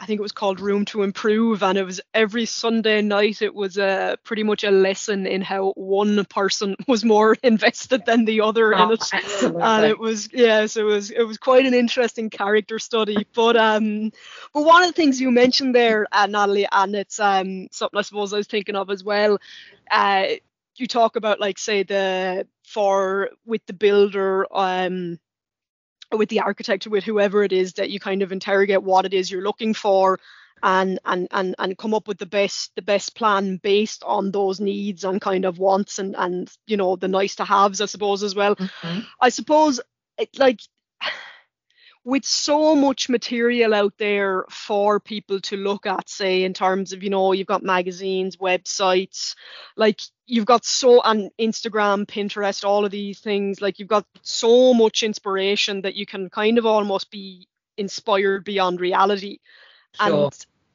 I 0.00 0.06
think 0.06 0.18
it 0.18 0.22
was 0.22 0.32
called 0.32 0.60
Room 0.60 0.86
to 0.86 1.02
Improve, 1.02 1.62
and 1.62 1.76
it 1.76 1.84
was 1.84 2.00
every 2.14 2.46
Sunday 2.46 3.02
night. 3.02 3.42
It 3.42 3.54
was 3.54 3.76
a 3.76 3.84
uh, 3.84 4.16
pretty 4.24 4.42
much 4.42 4.64
a 4.64 4.70
lesson 4.70 5.26
in 5.26 5.42
how 5.42 5.72
one 5.76 6.24
person 6.24 6.74
was 6.88 7.04
more 7.04 7.36
invested 7.42 8.06
than 8.06 8.24
the 8.24 8.40
other 8.40 8.74
oh, 8.74 8.84
in 8.84 8.92
it, 8.92 9.02
absolutely. 9.12 9.62
and 9.62 9.84
it 9.84 9.98
was 9.98 10.32
yes, 10.32 10.78
it 10.78 10.84
was 10.84 11.10
it 11.10 11.22
was 11.24 11.36
quite 11.36 11.66
an 11.66 11.74
interesting 11.74 12.30
character 12.30 12.78
study. 12.78 13.26
But 13.34 13.58
um, 13.58 14.10
but 14.54 14.64
one 14.64 14.82
of 14.82 14.88
the 14.88 14.94
things 14.94 15.20
you 15.20 15.30
mentioned 15.30 15.74
there, 15.74 16.06
uh, 16.10 16.26
Natalie, 16.26 16.66
and 16.72 16.94
it's 16.94 17.20
um 17.20 17.68
something 17.70 17.98
I 17.98 18.02
suppose 18.02 18.32
I 18.32 18.38
was 18.38 18.46
thinking 18.46 18.76
of 18.76 18.88
as 18.88 19.04
well. 19.04 19.38
Uh, 19.90 20.28
you 20.80 20.86
talk 20.86 21.16
about 21.16 21.40
like 21.40 21.58
say 21.58 21.82
the 21.82 22.46
for 22.64 23.30
with 23.44 23.64
the 23.66 23.72
builder 23.72 24.46
um 24.56 25.18
with 26.12 26.28
the 26.28 26.40
architect 26.40 26.86
with 26.86 27.04
whoever 27.04 27.44
it 27.44 27.52
is 27.52 27.74
that 27.74 27.90
you 27.90 28.00
kind 28.00 28.22
of 28.22 28.32
interrogate 28.32 28.82
what 28.82 29.04
it 29.04 29.14
is 29.14 29.30
you're 29.30 29.42
looking 29.42 29.74
for 29.74 30.18
and 30.62 30.98
and 31.04 31.28
and 31.30 31.54
and 31.58 31.78
come 31.78 31.94
up 31.94 32.06
with 32.06 32.18
the 32.18 32.26
best 32.26 32.72
the 32.76 32.82
best 32.82 33.14
plan 33.14 33.56
based 33.56 34.02
on 34.04 34.30
those 34.30 34.60
needs 34.60 35.04
and 35.04 35.20
kind 35.20 35.44
of 35.44 35.58
wants 35.58 35.98
and 35.98 36.14
and 36.16 36.50
you 36.66 36.76
know 36.76 36.96
the 36.96 37.08
nice 37.08 37.36
to 37.36 37.44
haves 37.44 37.80
I 37.80 37.86
suppose 37.86 38.22
as 38.22 38.34
well. 38.34 38.56
Mm-hmm. 38.56 39.00
I 39.20 39.28
suppose 39.30 39.80
it, 40.18 40.28
like 40.38 40.60
with 42.04 42.24
so 42.24 42.74
much 42.74 43.08
material 43.08 43.74
out 43.74 43.92
there 43.98 44.44
for 44.48 44.98
people 44.98 45.40
to 45.40 45.56
look 45.56 45.86
at, 45.86 46.08
say, 46.08 46.44
in 46.44 46.54
terms 46.54 46.92
of, 46.92 47.02
you 47.02 47.10
know, 47.10 47.32
you've 47.32 47.46
got 47.46 47.62
magazines, 47.62 48.38
websites, 48.38 49.34
like 49.76 50.00
you've 50.26 50.46
got 50.46 50.64
so 50.64 51.00
on 51.00 51.30
Instagram, 51.38 52.06
Pinterest, 52.06 52.64
all 52.64 52.84
of 52.84 52.90
these 52.90 53.20
things, 53.20 53.60
like 53.60 53.78
you've 53.78 53.88
got 53.88 54.06
so 54.22 54.72
much 54.72 55.02
inspiration 55.02 55.82
that 55.82 55.94
you 55.94 56.06
can 56.06 56.30
kind 56.30 56.56
of 56.56 56.64
almost 56.64 57.10
be 57.10 57.46
inspired 57.76 58.44
beyond 58.44 58.80
reality. 58.80 59.38
Sure. 60.00 60.30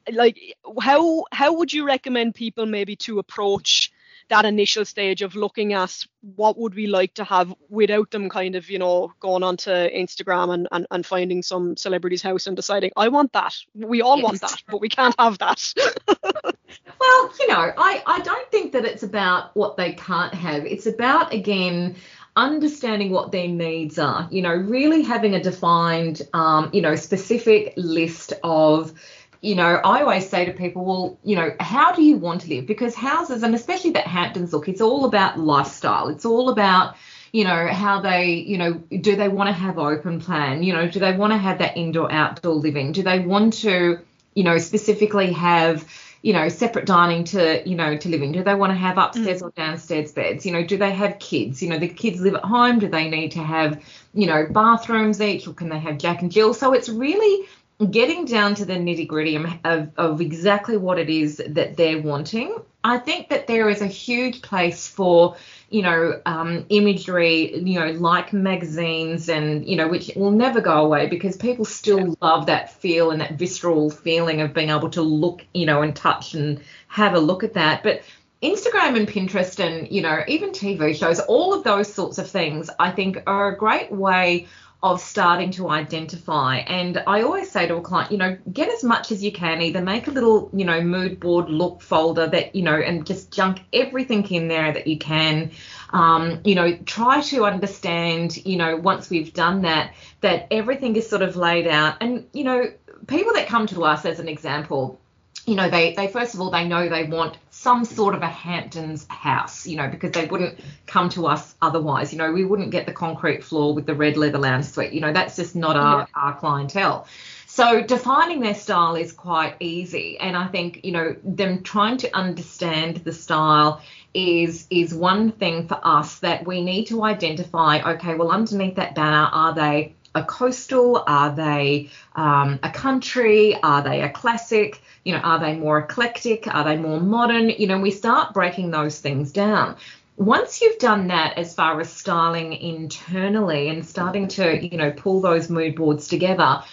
And 0.06 0.16
like 0.16 0.38
how 0.80 1.24
how 1.32 1.54
would 1.54 1.72
you 1.72 1.84
recommend 1.84 2.34
people 2.34 2.66
maybe 2.66 2.94
to 2.94 3.18
approach 3.18 3.90
that 4.28 4.44
initial 4.44 4.84
stage 4.84 5.22
of 5.22 5.34
looking 5.34 5.72
at 5.72 6.04
what 6.34 6.58
would 6.58 6.74
we 6.74 6.86
like 6.86 7.14
to 7.14 7.24
have 7.24 7.54
without 7.68 8.10
them 8.10 8.28
kind 8.28 8.54
of 8.54 8.68
you 8.68 8.78
know 8.78 9.12
going 9.20 9.42
onto 9.42 9.70
instagram 9.70 10.52
and, 10.52 10.68
and, 10.72 10.86
and 10.90 11.06
finding 11.06 11.42
some 11.42 11.76
celebrity's 11.76 12.22
house 12.22 12.46
and 12.46 12.56
deciding 12.56 12.90
i 12.96 13.08
want 13.08 13.32
that. 13.32 13.54
We 13.74 14.02
all 14.02 14.20
want 14.20 14.40
that 14.40 14.62
but 14.68 14.80
we 14.80 14.88
can't 14.88 15.14
have 15.18 15.38
that. 15.38 15.74
Well 16.98 17.32
you 17.38 17.48
know 17.48 17.72
I, 17.76 18.02
I 18.06 18.20
don't 18.20 18.50
think 18.50 18.72
that 18.72 18.84
it's 18.84 19.02
about 19.02 19.54
what 19.54 19.76
they 19.76 19.92
can't 19.92 20.34
have. 20.34 20.64
It's 20.64 20.86
about 20.86 21.32
again 21.32 21.96
understanding 22.34 23.10
what 23.10 23.32
their 23.32 23.48
needs 23.48 23.98
are 23.98 24.28
you 24.30 24.42
know 24.42 24.54
really 24.54 25.02
having 25.02 25.34
a 25.34 25.42
defined 25.42 26.22
um, 26.34 26.70
you 26.72 26.82
know 26.82 26.96
specific 26.96 27.72
list 27.76 28.32
of 28.42 28.92
you 29.40 29.54
know, 29.54 29.80
I 29.84 30.02
always 30.02 30.28
say 30.28 30.44
to 30.44 30.52
people, 30.52 30.84
well, 30.84 31.18
you 31.22 31.36
know, 31.36 31.54
how 31.60 31.92
do 31.92 32.02
you 32.02 32.16
want 32.16 32.42
to 32.42 32.48
live? 32.48 32.66
Because 32.66 32.94
houses, 32.94 33.42
and 33.42 33.54
especially 33.54 33.90
that 33.92 34.06
Hamptons 34.06 34.52
look, 34.52 34.68
it's 34.68 34.80
all 34.80 35.04
about 35.04 35.38
lifestyle. 35.38 36.08
It's 36.08 36.24
all 36.24 36.48
about, 36.48 36.96
you 37.32 37.44
know, 37.44 37.66
how 37.68 38.00
they, 38.00 38.34
you 38.34 38.58
know, 38.58 38.74
do 38.74 39.16
they 39.16 39.28
want 39.28 39.48
to 39.48 39.52
have 39.52 39.78
open 39.78 40.20
plan? 40.20 40.62
You 40.62 40.72
know, 40.72 40.88
do 40.88 40.98
they 40.98 41.16
want 41.16 41.32
to 41.32 41.38
have 41.38 41.58
that 41.58 41.76
indoor 41.76 42.10
outdoor 42.10 42.54
living? 42.54 42.92
Do 42.92 43.02
they 43.02 43.20
want 43.20 43.54
to, 43.54 44.00
you 44.34 44.44
know, 44.44 44.58
specifically 44.58 45.32
have, 45.32 45.86
you 46.22 46.32
know, 46.32 46.48
separate 46.48 46.86
dining 46.86 47.24
to, 47.24 47.68
you 47.68 47.76
know, 47.76 47.96
to 47.96 48.08
living? 48.08 48.32
Do 48.32 48.42
they 48.42 48.54
want 48.54 48.70
to 48.70 48.76
have 48.76 48.98
upstairs 48.98 49.42
mm. 49.42 49.46
or 49.46 49.50
downstairs 49.50 50.12
beds? 50.12 50.46
You 50.46 50.52
know, 50.52 50.64
do 50.64 50.76
they 50.76 50.92
have 50.92 51.18
kids? 51.18 51.62
You 51.62 51.68
know, 51.68 51.78
the 51.78 51.88
kids 51.88 52.20
live 52.20 52.34
at 52.34 52.44
home. 52.44 52.78
Do 52.78 52.88
they 52.88 53.10
need 53.10 53.32
to 53.32 53.42
have, 53.42 53.84
you 54.14 54.26
know, 54.26 54.46
bathrooms 54.50 55.20
each, 55.20 55.46
or 55.46 55.52
can 55.52 55.68
they 55.68 55.78
have 55.78 55.98
Jack 55.98 56.22
and 56.22 56.32
Jill? 56.32 56.54
So 56.54 56.72
it's 56.72 56.88
really 56.88 57.46
getting 57.90 58.24
down 58.24 58.54
to 58.54 58.64
the 58.64 58.74
nitty 58.74 59.06
gritty 59.06 59.36
of, 59.64 59.90
of 59.96 60.20
exactly 60.20 60.76
what 60.76 60.98
it 60.98 61.10
is 61.10 61.42
that 61.48 61.76
they're 61.76 62.00
wanting. 62.00 62.56
I 62.82 62.98
think 62.98 63.28
that 63.30 63.48
there 63.48 63.68
is 63.68 63.82
a 63.82 63.86
huge 63.86 64.42
place 64.42 64.86
for, 64.86 65.36
you 65.68 65.82
know, 65.82 66.20
um, 66.24 66.64
imagery, 66.68 67.58
you 67.58 67.80
know, 67.80 67.90
like 67.90 68.32
magazines 68.32 69.28
and, 69.28 69.68
you 69.68 69.76
know, 69.76 69.88
which 69.88 70.12
will 70.14 70.30
never 70.30 70.60
go 70.60 70.84
away 70.84 71.08
because 71.08 71.36
people 71.36 71.64
still 71.64 72.08
yeah. 72.08 72.14
love 72.22 72.46
that 72.46 72.72
feel 72.72 73.10
and 73.10 73.20
that 73.20 73.32
visceral 73.32 73.90
feeling 73.90 74.40
of 74.40 74.54
being 74.54 74.70
able 74.70 74.90
to 74.90 75.02
look, 75.02 75.44
you 75.52 75.66
know, 75.66 75.82
and 75.82 75.96
touch 75.96 76.34
and 76.34 76.60
have 76.86 77.14
a 77.14 77.18
look 77.18 77.42
at 77.42 77.54
that. 77.54 77.82
But 77.82 78.02
Instagram 78.42 78.96
and 78.96 79.08
Pinterest 79.08 79.58
and, 79.58 79.90
you 79.90 80.02
know, 80.02 80.22
even 80.28 80.50
TV 80.50 80.94
shows, 80.94 81.18
all 81.20 81.54
of 81.54 81.64
those 81.64 81.92
sorts 81.92 82.18
of 82.18 82.30
things, 82.30 82.70
I 82.78 82.92
think 82.92 83.18
are 83.26 83.48
a 83.48 83.56
great 83.56 83.90
way 83.90 84.46
of 84.92 85.00
starting 85.00 85.50
to 85.52 85.68
identify. 85.68 86.58
And 86.58 87.02
I 87.06 87.22
always 87.22 87.50
say 87.50 87.66
to 87.66 87.76
a 87.76 87.80
client, 87.80 88.12
you 88.12 88.18
know, 88.18 88.36
get 88.52 88.68
as 88.68 88.84
much 88.84 89.12
as 89.12 89.22
you 89.22 89.32
can, 89.32 89.62
either 89.62 89.80
make 89.80 90.06
a 90.06 90.10
little, 90.10 90.50
you 90.52 90.64
know, 90.64 90.80
mood 90.80 91.20
board 91.20 91.48
look 91.48 91.82
folder 91.82 92.26
that, 92.28 92.54
you 92.54 92.62
know, 92.62 92.74
and 92.74 93.06
just 93.06 93.32
junk 93.32 93.60
everything 93.72 94.24
in 94.30 94.48
there 94.48 94.72
that 94.72 94.86
you 94.86 94.98
can. 94.98 95.50
Um, 95.90 96.40
you 96.44 96.54
know, 96.54 96.76
try 96.84 97.20
to 97.22 97.44
understand, 97.44 98.36
you 98.44 98.56
know, 98.56 98.76
once 98.76 99.08
we've 99.08 99.32
done 99.32 99.62
that, 99.62 99.94
that 100.20 100.48
everything 100.50 100.96
is 100.96 101.08
sort 101.08 101.22
of 101.22 101.36
laid 101.36 101.66
out. 101.66 101.98
And, 102.00 102.26
you 102.32 102.44
know, 102.44 102.70
people 103.06 103.34
that 103.34 103.46
come 103.46 103.66
to 103.68 103.84
us 103.84 104.04
as 104.04 104.18
an 104.18 104.28
example, 104.28 105.00
you 105.46 105.54
know, 105.54 105.70
they, 105.70 105.94
they 105.94 106.08
first 106.08 106.34
of 106.34 106.40
all, 106.40 106.50
they 106.50 106.66
know 106.66 106.88
they 106.88 107.04
want 107.04 107.38
some 107.50 107.84
sort 107.84 108.16
of 108.16 108.22
a 108.22 108.26
Hamptons 108.26 109.06
house, 109.08 109.64
you 109.66 109.76
know, 109.76 109.88
because 109.88 110.10
they 110.10 110.26
wouldn't 110.26 110.58
come 110.86 111.08
to 111.10 111.26
us 111.28 111.54
otherwise. 111.62 112.12
You 112.12 112.18
know, 112.18 112.32
we 112.32 112.44
wouldn't 112.44 112.72
get 112.72 112.84
the 112.84 112.92
concrete 112.92 113.44
floor 113.44 113.72
with 113.72 113.86
the 113.86 113.94
red 113.94 114.16
leather 114.16 114.38
lounge 114.38 114.66
suite. 114.66 114.92
You 114.92 115.00
know, 115.00 115.12
that's 115.12 115.36
just 115.36 115.54
not 115.54 115.76
our, 115.76 116.00
yeah. 116.00 116.06
our 116.14 116.34
clientele. 116.34 117.06
So 117.46 117.80
defining 117.80 118.40
their 118.40 118.56
style 118.56 118.96
is 118.96 119.12
quite 119.12 119.54
easy. 119.60 120.18
And 120.18 120.36
I 120.36 120.48
think, 120.48 120.84
you 120.84 120.90
know, 120.90 121.14
them 121.22 121.62
trying 121.62 121.96
to 121.98 122.14
understand 122.14 122.98
the 122.98 123.12
style 123.12 123.80
is 124.12 124.66
is 124.68 124.92
one 124.92 125.30
thing 125.30 125.68
for 125.68 125.78
us 125.82 126.18
that 126.20 126.46
we 126.46 126.62
need 126.62 126.86
to 126.86 127.04
identify, 127.04 127.94
okay, 127.94 128.14
well 128.14 128.30
underneath 128.30 128.76
that 128.76 128.94
banner 128.94 129.28
are 129.32 129.54
they 129.54 129.94
a 130.16 130.24
coastal? 130.24 131.04
Are 131.06 131.34
they 131.34 131.90
um, 132.16 132.58
a 132.62 132.70
country? 132.70 133.54
Are 133.62 133.82
they 133.82 134.02
a 134.02 134.10
classic? 134.10 134.80
You 135.06 135.12
know, 135.12 135.20
are 135.20 135.38
they 135.38 135.54
more 135.54 135.78
eclectic? 135.78 136.52
Are 136.52 136.64
they 136.64 136.76
more 136.76 137.00
modern? 137.00 137.48
You 137.50 137.68
know, 137.68 137.78
we 137.78 137.92
start 137.92 138.34
breaking 138.34 138.72
those 138.72 138.98
things 138.98 139.30
down. 139.30 139.76
Once 140.16 140.60
you've 140.60 140.80
done 140.80 141.06
that 141.06 141.38
as 141.38 141.54
far 141.54 141.80
as 141.80 141.92
styling 141.92 142.52
internally 142.54 143.68
and 143.68 143.86
starting 143.86 144.26
to, 144.26 144.66
you 144.66 144.76
know, 144.76 144.90
pull 144.90 145.20
those 145.20 145.48
mood 145.48 145.76
boards 145.76 146.08
together, 146.08 146.64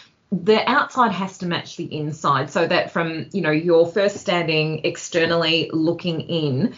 the 0.41 0.67
outside 0.67 1.11
has 1.11 1.37
to 1.37 1.45
match 1.45 1.77
the 1.77 1.95
inside 1.95 2.49
so 2.49 2.65
that 2.65 2.91
from 2.91 3.27
you 3.33 3.41
know 3.41 3.51
you're 3.51 3.85
first 3.85 4.17
standing 4.17 4.83
externally 4.83 5.69
looking 5.71 6.21
in 6.21 6.73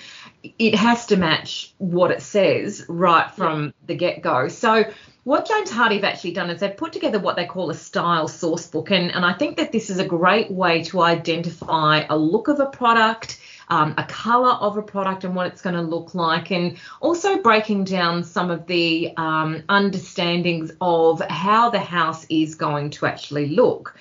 it 0.60 0.76
has 0.76 1.06
to 1.06 1.16
match 1.16 1.74
what 1.78 2.12
it 2.12 2.22
says 2.22 2.86
right 2.90 3.32
from 3.32 3.74
the 3.88 3.96
get-go 3.96 4.50
so 4.50 4.84
what 5.24 5.48
James 5.48 5.72
Hardie 5.72 5.96
have 5.96 6.04
actually 6.04 6.34
done 6.34 6.52
is 6.52 6.60
they've 6.60 6.78
put 6.78 6.94
together 6.94 7.18
what 7.18 7.36
they 7.36 7.48
call 7.48 7.72
a 7.72 7.74
style 7.74 8.28
source 8.28 8.68
book. 8.68 8.92
And, 8.92 9.10
and 9.10 9.26
I 9.26 9.34
think 9.34 9.58
that 9.58 9.72
this 9.72 9.90
is 9.90 9.98
a 9.98 10.06
great 10.06 10.52
way 10.52 10.84
to 10.84 11.02
identify 11.02 12.06
a 12.08 12.16
look 12.16 12.48
of 12.48 12.60
a 12.60 12.68
product, 12.68 13.40
um, 13.70 13.94
a 13.98 14.04
color 14.04 14.52
of 14.52 14.78
a 14.78 14.82
product, 14.82 15.24
and 15.24 15.36
what 15.36 15.48
it's 15.48 15.62
going 15.62 15.76
to 15.76 15.82
look 15.82 16.16
like. 16.16 16.52
And 16.52 16.78
also 17.02 17.42
breaking 17.42 17.84
down 17.86 18.24
some 18.24 18.52
of 18.52 18.66
the 18.68 19.14
um, 19.18 19.64
understandings 19.70 20.72
of 20.82 21.22
how 21.22 21.70
the 21.70 21.80
house 21.80 22.26
is 22.30 22.56
going 22.56 22.90
to 22.92 23.06
actually 23.06 23.50
look. 23.50 23.96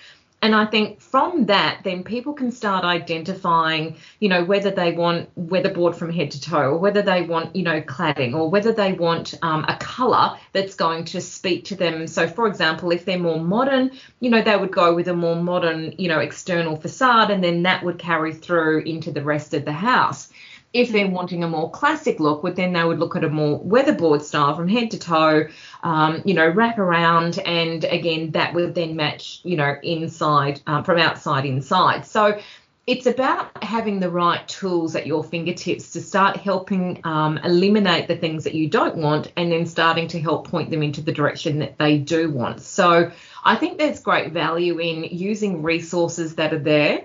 And 0.45 0.55
I 0.55 0.67
think 0.67 1.01
from 1.01 1.47
that, 1.47 1.81
then 1.85 2.05
people 2.05 2.35
can 2.35 2.53
start 2.53 2.85
identifying, 2.85 3.97
you 4.21 4.29
know, 4.29 4.45
whether 4.45 4.71
they 4.71 4.93
want 4.93 5.35
weatherboard 5.37 5.97
from 5.97 6.13
head 6.13 6.33
to 6.33 6.41
toe, 6.41 6.73
or 6.73 6.77
whether 6.77 7.01
they 7.01 7.23
want, 7.23 7.57
you 7.57 7.63
know, 7.63 7.81
cladding, 7.81 8.35
or 8.35 8.51
whether 8.51 8.71
they 8.71 8.93
want 8.93 9.33
um, 9.41 9.65
a 9.67 9.79
colour 9.79 10.37
that's 10.53 10.75
going 10.75 11.07
to 11.07 11.23
speak 11.23 11.65
to 11.65 11.77
them. 11.77 12.07
So, 12.07 12.29
for 12.29 12.47
example, 12.47 12.91
if 12.91 13.07
they're 13.07 13.19
more 13.19 13.41
modern, 13.41 13.93
you 14.21 14.29
know, 14.29 14.43
they 14.43 14.55
would 14.55 14.71
go 14.71 14.95
with 14.95 15.09
a 15.09 15.15
more 15.15 15.37
modern, 15.37 15.95
you 15.97 16.09
know, 16.09 16.19
external 16.19 16.77
facade, 16.77 17.31
and 17.31 17.43
then 17.43 17.63
that 17.63 17.83
would 17.83 17.99
carry 17.99 18.35
through 18.35 18.83
into 18.83 19.13
the 19.13 19.25
rest 19.25 19.55
of 19.55 19.65
the 19.65 19.73
house. 19.73 20.29
If 20.75 20.91
they're 20.91 21.09
wanting 21.09 21.45
a 21.45 21.49
more 21.49 21.71
classic 21.71 22.21
look, 22.21 22.43
would 22.43 22.57
then 22.57 22.73
they 22.73 22.85
would 22.85 22.99
look 22.99 23.17
at 23.17 23.25
a 23.25 23.31
more 23.31 23.61
weatherboard 23.61 24.23
style 24.23 24.55
from 24.57 24.69
head 24.69 24.91
to 24.91 24.99
toe, 24.99 25.49
um, 25.83 26.21
you 26.25 26.35
know, 26.35 26.49
wrap 26.49 26.79
around, 26.79 27.39
and 27.39 27.85
again 27.85 28.33
that 28.33 28.53
would 28.55 28.75
then 28.75 28.97
match, 28.97 29.41
you 29.45 29.57
know, 29.57 29.77
inside 29.83 30.61
um, 30.67 30.85
from 30.85 30.99
outside 30.99 31.47
inside. 31.47 32.05
So 32.05 32.41
it's 32.87 33.07
about 33.07 33.63
having 33.63 34.01
the 34.01 34.11
right 34.11 34.47
tools 34.47 34.95
at 34.95 35.07
your 35.07 35.25
fingertips 35.25 35.93
to 35.93 36.01
start 36.03 36.37
helping 36.37 37.01
um, 37.05 37.39
eliminate 37.39 38.09
the 38.09 38.17
things 38.17 38.45
that 38.45 38.55
you 38.55 38.69
don't 38.69 38.97
want 38.97 39.33
and 39.37 39.51
then 39.51 39.65
starting 39.65 40.09
to 40.09 40.21
help 40.21 40.49
point 40.49 40.71
them 40.71 40.83
into 40.83 41.01
the 41.01 41.13
direction 41.13 41.61
that 41.61 41.79
they 41.79 41.97
do 41.97 42.31
want. 42.31 42.61
So 42.61 43.11
I 43.43 43.57
think 43.57 43.79
there's 43.79 44.01
great 44.01 44.33
value 44.33 44.79
in 44.81 45.05
using 45.05 45.63
resources 45.63 46.35
that 46.35 46.53
are 46.53 46.59
there 46.59 47.05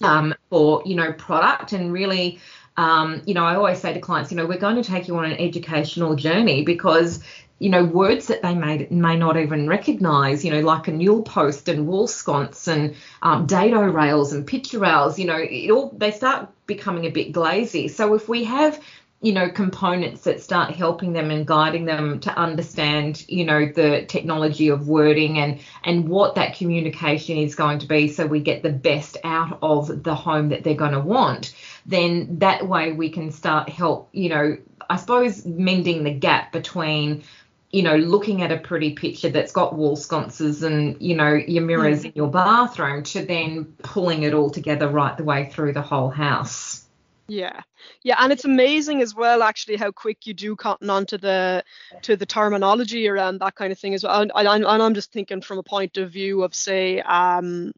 um, 0.00 0.34
for, 0.48 0.82
you 0.86 0.94
know, 0.94 1.12
product 1.12 1.72
and 1.72 1.92
really 1.92 2.40
um, 2.80 3.20
you 3.26 3.34
know, 3.34 3.44
I 3.44 3.56
always 3.56 3.78
say 3.78 3.92
to 3.92 4.00
clients, 4.00 4.30
you 4.30 4.38
know, 4.38 4.46
we're 4.46 4.56
going 4.58 4.82
to 4.82 4.82
take 4.82 5.06
you 5.06 5.14
on 5.18 5.26
an 5.26 5.38
educational 5.38 6.16
journey 6.16 6.64
because 6.64 7.22
you 7.58 7.68
know, 7.68 7.84
words 7.84 8.28
that 8.28 8.40
they 8.40 8.54
may 8.54 8.88
may 8.90 9.18
not 9.18 9.36
even 9.36 9.68
recognise, 9.68 10.46
you 10.46 10.50
know, 10.50 10.60
like 10.60 10.88
a 10.88 10.90
newel 10.90 11.22
post 11.22 11.68
and 11.68 11.86
wall 11.86 12.06
sconce 12.06 12.66
and 12.68 12.94
um, 13.20 13.44
dado 13.44 13.82
rails 13.82 14.32
and 14.32 14.46
picture 14.46 14.78
rails, 14.78 15.18
you 15.18 15.26
know, 15.26 15.36
it 15.36 15.70
all 15.70 15.94
they 15.94 16.10
start 16.10 16.48
becoming 16.66 17.04
a 17.04 17.10
bit 17.10 17.32
glazy. 17.32 17.88
So 17.88 18.14
if 18.14 18.30
we 18.30 18.44
have 18.44 18.80
you 19.22 19.34
know 19.34 19.50
components 19.50 20.22
that 20.22 20.42
start 20.42 20.74
helping 20.74 21.12
them 21.12 21.30
and 21.30 21.46
guiding 21.46 21.84
them 21.84 22.20
to 22.20 22.34
understand 22.38 23.22
you 23.28 23.44
know 23.44 23.66
the 23.66 24.06
technology 24.06 24.68
of 24.68 24.88
wording 24.88 25.38
and 25.38 25.60
and 25.84 26.08
what 26.08 26.34
that 26.36 26.56
communication 26.56 27.36
is 27.36 27.54
going 27.54 27.78
to 27.78 27.86
be 27.86 28.08
so 28.08 28.26
we 28.26 28.40
get 28.40 28.62
the 28.62 28.72
best 28.72 29.18
out 29.22 29.58
of 29.60 30.02
the 30.02 30.14
home 30.14 30.48
that 30.48 30.64
they're 30.64 30.74
going 30.74 30.92
to 30.92 31.00
want 31.00 31.54
then 31.90 32.38
that 32.38 32.66
way 32.66 32.92
we 32.92 33.10
can 33.10 33.30
start 33.30 33.68
help 33.68 34.08
you 34.12 34.28
know 34.28 34.56
i 34.88 34.96
suppose 34.96 35.44
mending 35.44 36.04
the 36.04 36.12
gap 36.12 36.52
between 36.52 37.22
you 37.70 37.82
know 37.82 37.96
looking 37.96 38.42
at 38.42 38.52
a 38.52 38.58
pretty 38.58 38.92
picture 38.92 39.28
that's 39.28 39.52
got 39.52 39.74
wall 39.74 39.96
sconces 39.96 40.62
and 40.62 41.00
you 41.00 41.14
know 41.14 41.32
your 41.32 41.62
mirrors 41.62 42.04
in 42.04 42.12
your 42.14 42.28
bathroom 42.28 43.02
to 43.02 43.24
then 43.24 43.64
pulling 43.82 44.22
it 44.22 44.34
all 44.34 44.50
together 44.50 44.88
right 44.88 45.16
the 45.16 45.24
way 45.24 45.48
through 45.50 45.72
the 45.72 45.82
whole 45.82 46.10
house. 46.10 46.84
Yeah, 47.28 47.60
yeah, 48.02 48.16
and 48.18 48.32
it's 48.32 48.44
amazing 48.44 49.02
as 49.02 49.14
well, 49.14 49.44
actually, 49.44 49.76
how 49.76 49.92
quick 49.92 50.26
you 50.26 50.34
do 50.34 50.56
cotton 50.56 50.90
onto 50.90 51.16
the 51.16 51.62
to 52.02 52.16
the 52.16 52.26
terminology 52.26 53.06
around 53.06 53.38
that 53.38 53.54
kind 53.54 53.70
of 53.70 53.78
thing 53.78 53.94
as 53.94 54.02
well. 54.02 54.20
And, 54.20 54.32
and, 54.34 54.64
and 54.64 54.82
I'm 54.82 54.94
just 54.94 55.12
thinking 55.12 55.40
from 55.40 55.58
a 55.58 55.62
point 55.62 55.96
of 55.96 56.10
view 56.10 56.42
of, 56.42 56.56
say, 56.56 57.00
um, 57.02 57.70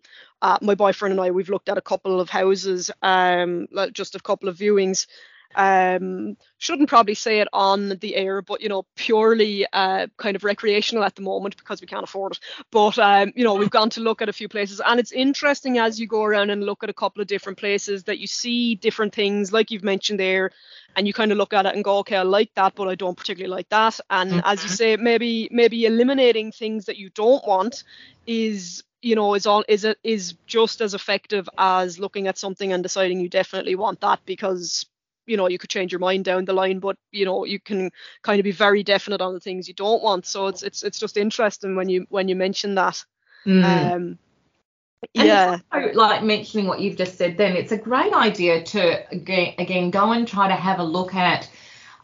uh, 0.43 0.59
my 0.61 0.75
boyfriend 0.75 1.13
and 1.13 1.21
I, 1.21 1.31
we've 1.31 1.49
looked 1.49 1.69
at 1.69 1.79
a 1.79 1.83
couple 1.83 2.21
of 2.21 2.29
houses, 2.29 2.91
um, 3.01 3.69
just 3.93 4.17
a 4.17 4.21
couple 4.21 4.49
of 4.49 4.59
viewings, 4.59 5.07
um, 5.55 6.37
shouldn't 6.59 6.89
probably 6.89 7.15
say 7.15 7.41
it 7.41 7.49
on 7.53 7.91
the 8.01 8.17
air, 8.17 8.43
but 8.43 8.61
you 8.61 8.69
know, 8.69 8.85
purely 8.97 9.67
uh, 9.73 10.07
kind 10.17 10.35
of 10.35 10.45
recreational 10.45 11.05
at 11.05 11.15
the 11.15 11.23
moment 11.23 11.57
because 11.57 11.81
we 11.81 11.87
can't 11.87 12.05
afford 12.05 12.33
it. 12.33 12.39
But 12.71 12.99
um, 12.99 13.33
you 13.37 13.45
know, 13.45 13.55
we've 13.55 13.71
gone 13.71 13.91
to 13.91 14.01
look 14.01 14.23
at 14.23 14.29
a 14.29 14.33
few 14.33 14.49
places, 14.49 14.81
and 14.85 14.99
it's 14.99 15.13
interesting 15.13 15.79
as 15.79 16.01
you 16.01 16.07
go 16.07 16.25
around 16.25 16.51
and 16.51 16.65
look 16.65 16.83
at 16.83 16.91
a 16.91 16.95
couple 16.95 17.21
of 17.21 17.29
different 17.29 17.59
places 17.59 18.05
that 18.05 18.19
you 18.19 18.27
see 18.27 18.75
different 18.75 19.15
things, 19.15 19.53
like 19.53 19.71
you've 19.71 19.85
mentioned 19.85 20.19
there, 20.19 20.51
and 20.97 21.07
you 21.07 21.13
kind 21.13 21.33
of 21.33 21.39
look 21.39 21.53
at 21.53 21.67
it 21.67 21.75
and 21.75 21.85
go, 21.85 21.99
okay, 21.99 22.17
I 22.17 22.23
like 22.23 22.53
that, 22.55 22.75
but 22.75 22.89
I 22.89 22.95
don't 22.95 23.17
particularly 23.17 23.55
like 23.55 23.69
that. 23.69 24.01
And 24.11 24.33
mm-hmm. 24.33 24.41
as 24.45 24.63
you 24.63 24.71
say, 24.71 24.97
maybe 24.97 25.49
maybe 25.53 25.85
eliminating 25.87 26.53
things 26.53 26.87
that 26.87 26.97
you 26.97 27.11
don't 27.11 27.47
want 27.47 27.85
is 28.27 28.83
you 29.03 29.17
know 29.17 29.35
is 29.35 29.47
all 29.47 29.65
is 29.69 29.85
it 29.85 29.99
is 30.03 30.35
just 30.47 30.81
as 30.81 30.95
effective 30.95 31.49
as 31.59 31.99
looking 31.99 32.29
at 32.29 32.39
something 32.39 32.73
and 32.73 32.83
deciding 32.83 33.21
you 33.21 33.29
definitely 33.29 33.75
want 33.75 34.01
that 34.01 34.21
because 34.25 34.87
you 35.27 35.37
know 35.37 35.49
you 35.49 35.59
could 35.59 35.71
change 35.71 35.93
your 35.93 35.99
mind 35.99 36.25
down 36.25 36.45
the 36.45 36.53
line 36.53 36.79
but 36.79 36.97
you 37.11 37.25
know 37.25 37.45
you 37.45 37.61
can 37.61 37.91
kind 38.23 38.39
of 38.39 38.45
be 38.45 38.53
very 38.53 38.83
definite 38.83 39.21
on 39.21 39.35
the 39.35 39.41
things 39.41 39.69
you 39.69 39.75
don't 39.75 40.03
want. 40.03 40.25
So 40.25 40.47
it's 40.47 40.63
it's 40.63 40.83
it's 40.85 40.99
just 40.99 41.17
interesting 41.17 41.77
when 41.77 41.89
you 41.89 42.07
when 42.09 42.29
you 42.29 42.37
mention 42.37 42.77
that. 42.77 43.05
Mm. 43.45 43.65
um 43.65 44.19
and 45.17 45.27
yeah. 45.27 45.59
also, 45.73 45.93
like 45.95 46.23
mentioning 46.23 46.69
what 46.69 46.79
you've 46.79 46.97
just 46.97 47.19
said 47.19 47.37
then 47.37 47.57
it's 47.57 47.73
a 47.73 47.77
great 47.77 48.13
idea 48.13 48.63
to 48.63 49.13
again, 49.13 49.55
again 49.59 49.91
go 49.91 50.13
and 50.13 50.29
try 50.29 50.47
to 50.47 50.55
have 50.55 50.79
a 50.79 50.85
look 50.85 51.13
at 51.13 51.51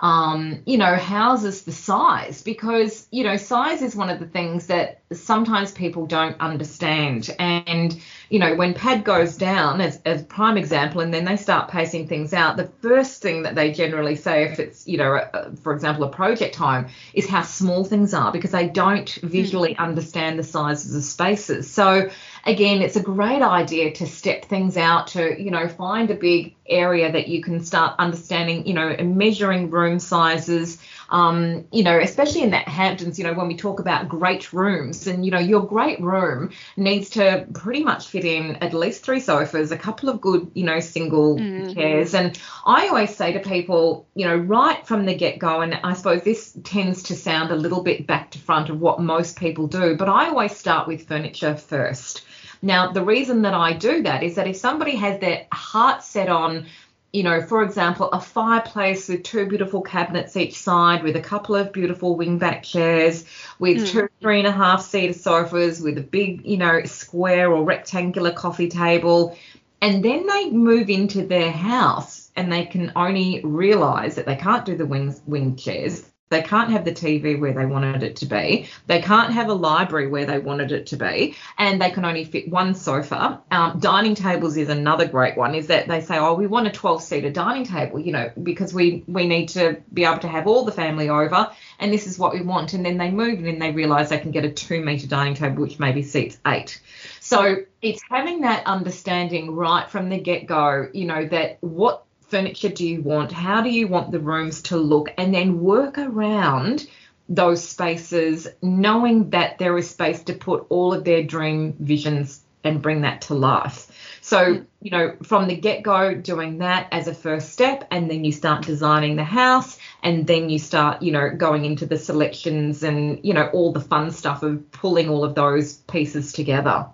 um, 0.00 0.62
you 0.64 0.78
know, 0.78 0.94
houses 0.94 1.62
the 1.62 1.72
size 1.72 2.42
because, 2.42 3.08
you 3.10 3.24
know, 3.24 3.36
size 3.36 3.82
is 3.82 3.96
one 3.96 4.10
of 4.10 4.20
the 4.20 4.26
things 4.26 4.68
that 4.68 5.02
sometimes 5.12 5.72
people 5.72 6.06
don't 6.06 6.38
understand. 6.40 7.34
And, 7.38 7.98
you 8.28 8.38
know, 8.38 8.54
when 8.56 8.74
pad 8.74 9.04
goes 9.04 9.36
down 9.36 9.80
as, 9.80 10.00
as 10.04 10.22
prime 10.22 10.58
example, 10.58 11.00
and 11.00 11.12
then 11.12 11.24
they 11.24 11.36
start 11.36 11.70
pacing 11.70 12.08
things 12.08 12.34
out, 12.34 12.56
the 12.56 12.70
first 12.82 13.22
thing 13.22 13.42
that 13.42 13.54
they 13.54 13.72
generally 13.72 14.16
say, 14.16 14.44
if 14.44 14.58
it's, 14.58 14.86
you 14.86 14.98
know, 14.98 15.14
a, 15.14 15.56
for 15.56 15.72
example, 15.72 16.04
a 16.04 16.10
project 16.10 16.56
home, 16.56 16.88
is 17.14 17.28
how 17.28 17.42
small 17.42 17.84
things 17.84 18.12
are 18.12 18.32
because 18.32 18.50
they 18.50 18.68
don't 18.68 19.08
visually 19.22 19.74
mm. 19.74 19.78
understand 19.78 20.38
the 20.38 20.44
sizes 20.44 20.94
of 20.94 21.02
spaces. 21.02 21.70
So, 21.70 22.10
again, 22.44 22.82
it's 22.82 22.96
a 22.96 23.02
great 23.02 23.42
idea 23.42 23.92
to 23.92 24.06
step 24.06 24.44
things 24.44 24.76
out 24.76 25.08
to, 25.08 25.40
you 25.40 25.50
know, 25.50 25.68
find 25.68 26.10
a 26.10 26.14
big 26.14 26.54
area 26.66 27.10
that 27.10 27.28
you 27.28 27.42
can 27.42 27.64
start 27.64 27.94
understanding, 27.98 28.66
you 28.66 28.74
know, 28.74 28.94
measuring 28.98 29.70
room 29.70 29.98
sizes. 29.98 30.78
Um, 31.10 31.66
you 31.72 31.82
know, 31.82 31.98
especially 31.98 32.42
in 32.42 32.50
that 32.50 32.68
Hamptons, 32.68 33.18
you 33.18 33.24
know, 33.24 33.32
when 33.32 33.48
we 33.48 33.56
talk 33.56 33.80
about 33.80 34.08
great 34.08 34.52
rooms, 34.52 35.06
and 35.06 35.24
you 35.24 35.30
know, 35.30 35.38
your 35.38 35.66
great 35.66 36.00
room 36.00 36.50
needs 36.76 37.10
to 37.10 37.46
pretty 37.54 37.82
much 37.82 38.08
fit 38.08 38.24
in 38.24 38.56
at 38.56 38.74
least 38.74 39.04
three 39.04 39.20
sofas, 39.20 39.72
a 39.72 39.78
couple 39.78 40.08
of 40.08 40.20
good, 40.20 40.50
you 40.54 40.64
know, 40.64 40.80
single 40.80 41.36
mm. 41.36 41.74
chairs. 41.74 42.14
And 42.14 42.38
I 42.66 42.88
always 42.88 43.14
say 43.14 43.32
to 43.32 43.40
people, 43.40 44.06
you 44.14 44.26
know, 44.26 44.36
right 44.36 44.86
from 44.86 45.06
the 45.06 45.14
get 45.14 45.38
go, 45.38 45.62
and 45.62 45.74
I 45.82 45.94
suppose 45.94 46.22
this 46.22 46.56
tends 46.64 47.04
to 47.04 47.16
sound 47.16 47.50
a 47.50 47.56
little 47.56 47.82
bit 47.82 48.06
back 48.06 48.30
to 48.32 48.38
front 48.38 48.68
of 48.68 48.80
what 48.80 49.00
most 49.00 49.38
people 49.38 49.66
do, 49.66 49.96
but 49.96 50.08
I 50.08 50.28
always 50.28 50.56
start 50.56 50.86
with 50.86 51.08
furniture 51.08 51.56
first. 51.56 52.24
Now, 52.60 52.92
the 52.92 53.04
reason 53.04 53.42
that 53.42 53.54
I 53.54 53.72
do 53.72 54.02
that 54.02 54.22
is 54.22 54.34
that 54.34 54.48
if 54.48 54.56
somebody 54.56 54.96
has 54.96 55.20
their 55.20 55.46
heart 55.52 56.02
set 56.02 56.28
on, 56.28 56.66
you 57.12 57.22
know, 57.22 57.40
for 57.40 57.62
example, 57.62 58.10
a 58.12 58.20
fireplace 58.20 59.08
with 59.08 59.22
two 59.22 59.46
beautiful 59.46 59.80
cabinets 59.80 60.36
each 60.36 60.58
side, 60.58 61.02
with 61.02 61.16
a 61.16 61.20
couple 61.20 61.54
of 61.54 61.72
beautiful 61.72 62.18
wingback 62.18 62.62
chairs, 62.62 63.24
with 63.58 63.78
mm. 63.78 63.88
two 63.88 64.08
three 64.20 64.38
and 64.38 64.46
a 64.46 64.52
half 64.52 64.82
seater 64.82 65.14
sofas, 65.14 65.80
with 65.80 65.96
a 65.96 66.02
big, 66.02 66.44
you 66.44 66.58
know, 66.58 66.84
square 66.84 67.50
or 67.50 67.64
rectangular 67.64 68.32
coffee 68.32 68.68
table, 68.68 69.36
and 69.80 70.04
then 70.04 70.26
they 70.26 70.50
move 70.50 70.90
into 70.90 71.26
their 71.26 71.50
house 71.50 72.30
and 72.36 72.52
they 72.52 72.66
can 72.66 72.92
only 72.94 73.40
realize 73.42 74.16
that 74.16 74.26
they 74.26 74.36
can't 74.36 74.64
do 74.64 74.76
the 74.76 74.86
wing 74.86 75.14
wing 75.26 75.56
chairs 75.56 76.04
they 76.30 76.42
can't 76.42 76.70
have 76.70 76.84
the 76.84 76.92
TV 76.92 77.38
where 77.38 77.52
they 77.52 77.66
wanted 77.66 78.02
it 78.02 78.16
to 78.16 78.26
be. 78.26 78.68
They 78.86 79.00
can't 79.00 79.32
have 79.32 79.48
a 79.48 79.54
library 79.54 80.08
where 80.08 80.26
they 80.26 80.38
wanted 80.38 80.72
it 80.72 80.86
to 80.88 80.96
be. 80.96 81.36
And 81.56 81.80
they 81.80 81.90
can 81.90 82.04
only 82.04 82.24
fit 82.24 82.48
one 82.48 82.74
sofa. 82.74 83.40
Um, 83.50 83.78
dining 83.80 84.14
tables 84.14 84.56
is 84.56 84.68
another 84.68 85.06
great 85.06 85.36
one, 85.36 85.54
is 85.54 85.68
that 85.68 85.88
they 85.88 86.00
say, 86.00 86.18
oh, 86.18 86.34
we 86.34 86.46
want 86.46 86.66
a 86.66 86.70
12 86.70 87.02
seater 87.02 87.30
dining 87.30 87.64
table, 87.64 87.98
you 87.98 88.12
know, 88.12 88.30
because 88.42 88.74
we, 88.74 89.04
we 89.06 89.26
need 89.26 89.48
to 89.50 89.80
be 89.92 90.04
able 90.04 90.18
to 90.18 90.28
have 90.28 90.46
all 90.46 90.64
the 90.64 90.72
family 90.72 91.08
over. 91.08 91.50
And 91.78 91.92
this 91.92 92.06
is 92.06 92.18
what 92.18 92.34
we 92.34 92.42
want. 92.42 92.74
And 92.74 92.84
then 92.84 92.98
they 92.98 93.10
move 93.10 93.38
and 93.38 93.46
then 93.46 93.58
they 93.58 93.72
realize 93.72 94.10
they 94.10 94.18
can 94.18 94.30
get 94.30 94.44
a 94.44 94.50
two 94.50 94.84
meter 94.84 95.06
dining 95.06 95.34
table, 95.34 95.62
which 95.62 95.78
maybe 95.78 96.02
seats 96.02 96.38
eight. 96.46 96.80
So 97.20 97.56
it's 97.82 98.02
having 98.10 98.42
that 98.42 98.66
understanding 98.66 99.54
right 99.54 99.88
from 99.88 100.08
the 100.08 100.18
get 100.18 100.46
go, 100.46 100.88
you 100.92 101.06
know, 101.06 101.26
that 101.26 101.58
what 101.60 102.04
furniture 102.28 102.68
do 102.68 102.86
you 102.86 103.02
want? 103.02 103.32
How 103.32 103.62
do 103.62 103.70
you 103.70 103.88
want 103.88 104.12
the 104.12 104.20
rooms 104.20 104.62
to 104.62 104.76
look? 104.76 105.12
And 105.18 105.34
then 105.34 105.60
work 105.60 105.98
around 105.98 106.86
those 107.28 107.66
spaces, 107.66 108.48
knowing 108.62 109.30
that 109.30 109.58
there 109.58 109.76
is 109.76 109.90
space 109.90 110.22
to 110.24 110.34
put 110.34 110.66
all 110.70 110.94
of 110.94 111.04
their 111.04 111.22
dream 111.22 111.74
visions 111.78 112.42
and 112.64 112.82
bring 112.82 113.02
that 113.02 113.22
to 113.22 113.34
life. 113.34 114.18
So, 114.20 114.64
you 114.82 114.90
know, 114.90 115.16
from 115.22 115.46
the 115.46 115.56
get 115.56 115.82
go, 115.82 116.14
doing 116.14 116.58
that 116.58 116.88
as 116.92 117.06
a 117.06 117.14
first 117.14 117.50
step, 117.50 117.86
and 117.90 118.10
then 118.10 118.24
you 118.24 118.32
start 118.32 118.66
designing 118.66 119.16
the 119.16 119.24
house, 119.24 119.78
and 120.02 120.26
then 120.26 120.50
you 120.50 120.58
start, 120.58 121.02
you 121.02 121.12
know, 121.12 121.30
going 121.30 121.64
into 121.64 121.86
the 121.86 121.98
selections 121.98 122.82
and, 122.82 123.20
you 123.22 123.32
know, 123.32 123.48
all 123.52 123.72
the 123.72 123.80
fun 123.80 124.10
stuff 124.10 124.42
of 124.42 124.70
pulling 124.72 125.08
all 125.08 125.24
of 125.24 125.34
those 125.34 125.74
pieces 125.74 126.32
together. 126.32 126.86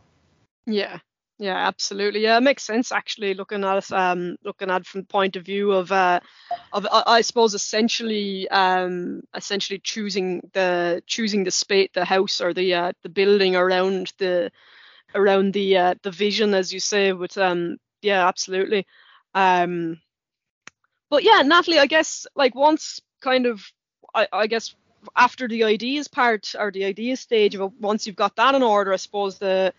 Yeah, 0.67 0.99
yeah, 1.45 1.69
absolutely. 1.69 2.21
Yeah, 2.23 2.39
it 2.39 2.43
makes 2.43 2.63
sense 2.63 2.91
actually. 2.91 3.35
Looking 3.35 3.65
at 3.65 3.93
um, 3.93 4.37
looking 4.45 4.71
at 4.71 4.87
from 4.87 5.03
the 5.03 5.07
point 5.07 5.37
of 5.37 5.45
view 5.45 5.73
of 5.73 5.93
uh, 5.93 6.21
of 6.73 6.87
I 6.91 7.21
suppose 7.21 7.53
essentially 7.53 8.49
um, 8.49 9.25
essentially 9.35 9.79
choosing 9.79 10.49
the 10.55 11.03
choosing 11.07 11.45
the 11.45 11.51
space, 11.51 11.91
the 11.93 12.07
house 12.07 12.41
or 12.41 12.55
the 12.55 12.73
uh, 12.73 12.93
the 13.03 13.11
building 13.11 13.57
around 13.57 14.15
the 14.17 14.51
around 15.15 15.53
the 15.53 15.77
uh, 15.77 15.95
the 16.03 16.11
vision, 16.11 16.55
as 16.55 16.73
you 16.73 16.81
say. 16.81 17.13
With 17.13 17.37
um, 17.37 17.77
yeah, 18.01 18.27
absolutely. 18.27 18.87
Um, 19.35 20.01
but 21.11 21.25
yeah, 21.25 21.43
Natalie, 21.43 21.79
I 21.79 21.87
guess 21.87 22.27
like 22.35 22.55
once 22.55 23.03
kind 23.21 23.45
of 23.45 23.63
I, 24.15 24.29
I 24.33 24.47
guess 24.47 24.75
after 25.15 25.47
the 25.47 25.65
ideas 25.65 26.09
part 26.09 26.55
or 26.59 26.71
the 26.71 26.87
idea 26.87 27.19
stage 27.19 27.55
of 27.55 27.71
once 27.79 28.07
you've 28.07 28.17
got 28.17 28.35
that 28.37 28.55
in 28.55 28.63
order, 28.63 28.95
I 28.95 28.97
suppose 28.97 29.39
the 29.39 29.75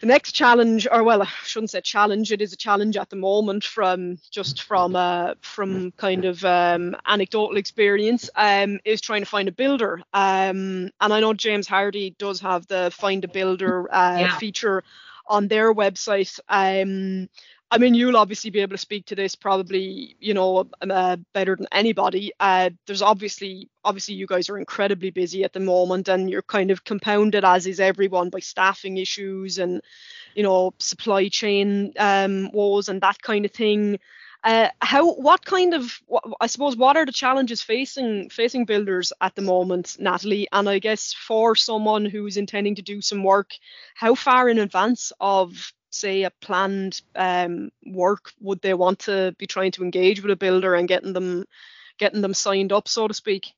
the 0.00 0.06
next 0.06 0.32
challenge, 0.32 0.88
or 0.90 1.04
well, 1.04 1.22
I 1.22 1.28
shouldn't 1.44 1.70
say 1.70 1.80
challenge, 1.82 2.32
it 2.32 2.40
is 2.40 2.52
a 2.52 2.56
challenge 2.56 2.96
at 2.96 3.10
the 3.10 3.16
moment 3.16 3.64
from 3.64 4.18
just 4.30 4.62
from 4.62 4.96
uh, 4.96 5.34
from 5.42 5.92
kind 5.92 6.24
of 6.24 6.42
um, 6.44 6.96
anecdotal 7.06 7.58
experience, 7.58 8.30
um, 8.34 8.80
is 8.84 9.00
trying 9.02 9.22
to 9.22 9.28
find 9.28 9.48
a 9.48 9.52
builder. 9.52 10.00
Um, 10.14 10.90
and 11.00 11.12
I 11.12 11.20
know 11.20 11.34
James 11.34 11.68
Hardie 11.68 12.16
does 12.16 12.40
have 12.40 12.66
the 12.66 12.90
find 12.90 13.24
a 13.24 13.28
builder 13.28 13.92
uh, 13.92 14.18
yeah. 14.20 14.38
feature 14.38 14.82
on 15.26 15.48
their 15.48 15.72
website. 15.72 16.40
Um, 16.48 17.28
I 17.72 17.78
mean, 17.78 17.94
you'll 17.94 18.16
obviously 18.16 18.50
be 18.50 18.58
able 18.60 18.74
to 18.74 18.78
speak 18.78 19.06
to 19.06 19.14
this 19.14 19.36
probably, 19.36 20.16
you 20.18 20.34
know, 20.34 20.68
uh, 20.82 21.16
better 21.32 21.54
than 21.54 21.68
anybody. 21.70 22.32
Uh, 22.40 22.70
there's 22.86 23.02
obviously, 23.02 23.70
obviously, 23.84 24.14
you 24.14 24.26
guys 24.26 24.48
are 24.48 24.58
incredibly 24.58 25.10
busy 25.10 25.44
at 25.44 25.52
the 25.52 25.60
moment, 25.60 26.08
and 26.08 26.28
you're 26.28 26.42
kind 26.42 26.72
of 26.72 26.82
compounded, 26.82 27.44
as 27.44 27.68
is 27.68 27.78
everyone, 27.78 28.28
by 28.28 28.40
staffing 28.40 28.96
issues 28.96 29.58
and, 29.58 29.82
you 30.34 30.42
know, 30.42 30.74
supply 30.80 31.28
chain 31.28 31.92
um, 31.96 32.50
woes 32.52 32.88
and 32.88 33.00
that 33.02 33.22
kind 33.22 33.44
of 33.44 33.52
thing. 33.52 34.00
Uh, 34.42 34.68
how, 34.80 35.12
what 35.12 35.44
kind 35.44 35.72
of, 35.72 36.00
I 36.40 36.48
suppose, 36.48 36.76
what 36.76 36.96
are 36.96 37.06
the 37.06 37.12
challenges 37.12 37.62
facing 37.62 38.30
facing 38.30 38.64
builders 38.64 39.12
at 39.20 39.36
the 39.36 39.42
moment, 39.42 39.96
Natalie? 40.00 40.48
And 40.50 40.68
I 40.68 40.80
guess 40.80 41.12
for 41.12 41.54
someone 41.54 42.06
who's 42.06 42.36
intending 42.36 42.74
to 42.76 42.82
do 42.82 43.00
some 43.00 43.22
work, 43.22 43.50
how 43.94 44.16
far 44.16 44.48
in 44.48 44.58
advance 44.58 45.12
of 45.20 45.72
say 45.90 46.22
a 46.22 46.30
planned 46.30 47.02
um, 47.14 47.70
work 47.84 48.32
would 48.40 48.60
they 48.62 48.74
want 48.74 49.00
to 49.00 49.34
be 49.38 49.46
trying 49.46 49.72
to 49.72 49.82
engage 49.82 50.22
with 50.22 50.30
a 50.30 50.36
builder 50.36 50.74
and 50.74 50.88
getting 50.88 51.12
them 51.12 51.44
getting 51.98 52.20
them 52.22 52.34
signed 52.34 52.72
up 52.72 52.88
so 52.88 53.08
to 53.08 53.14
speak 53.14 53.52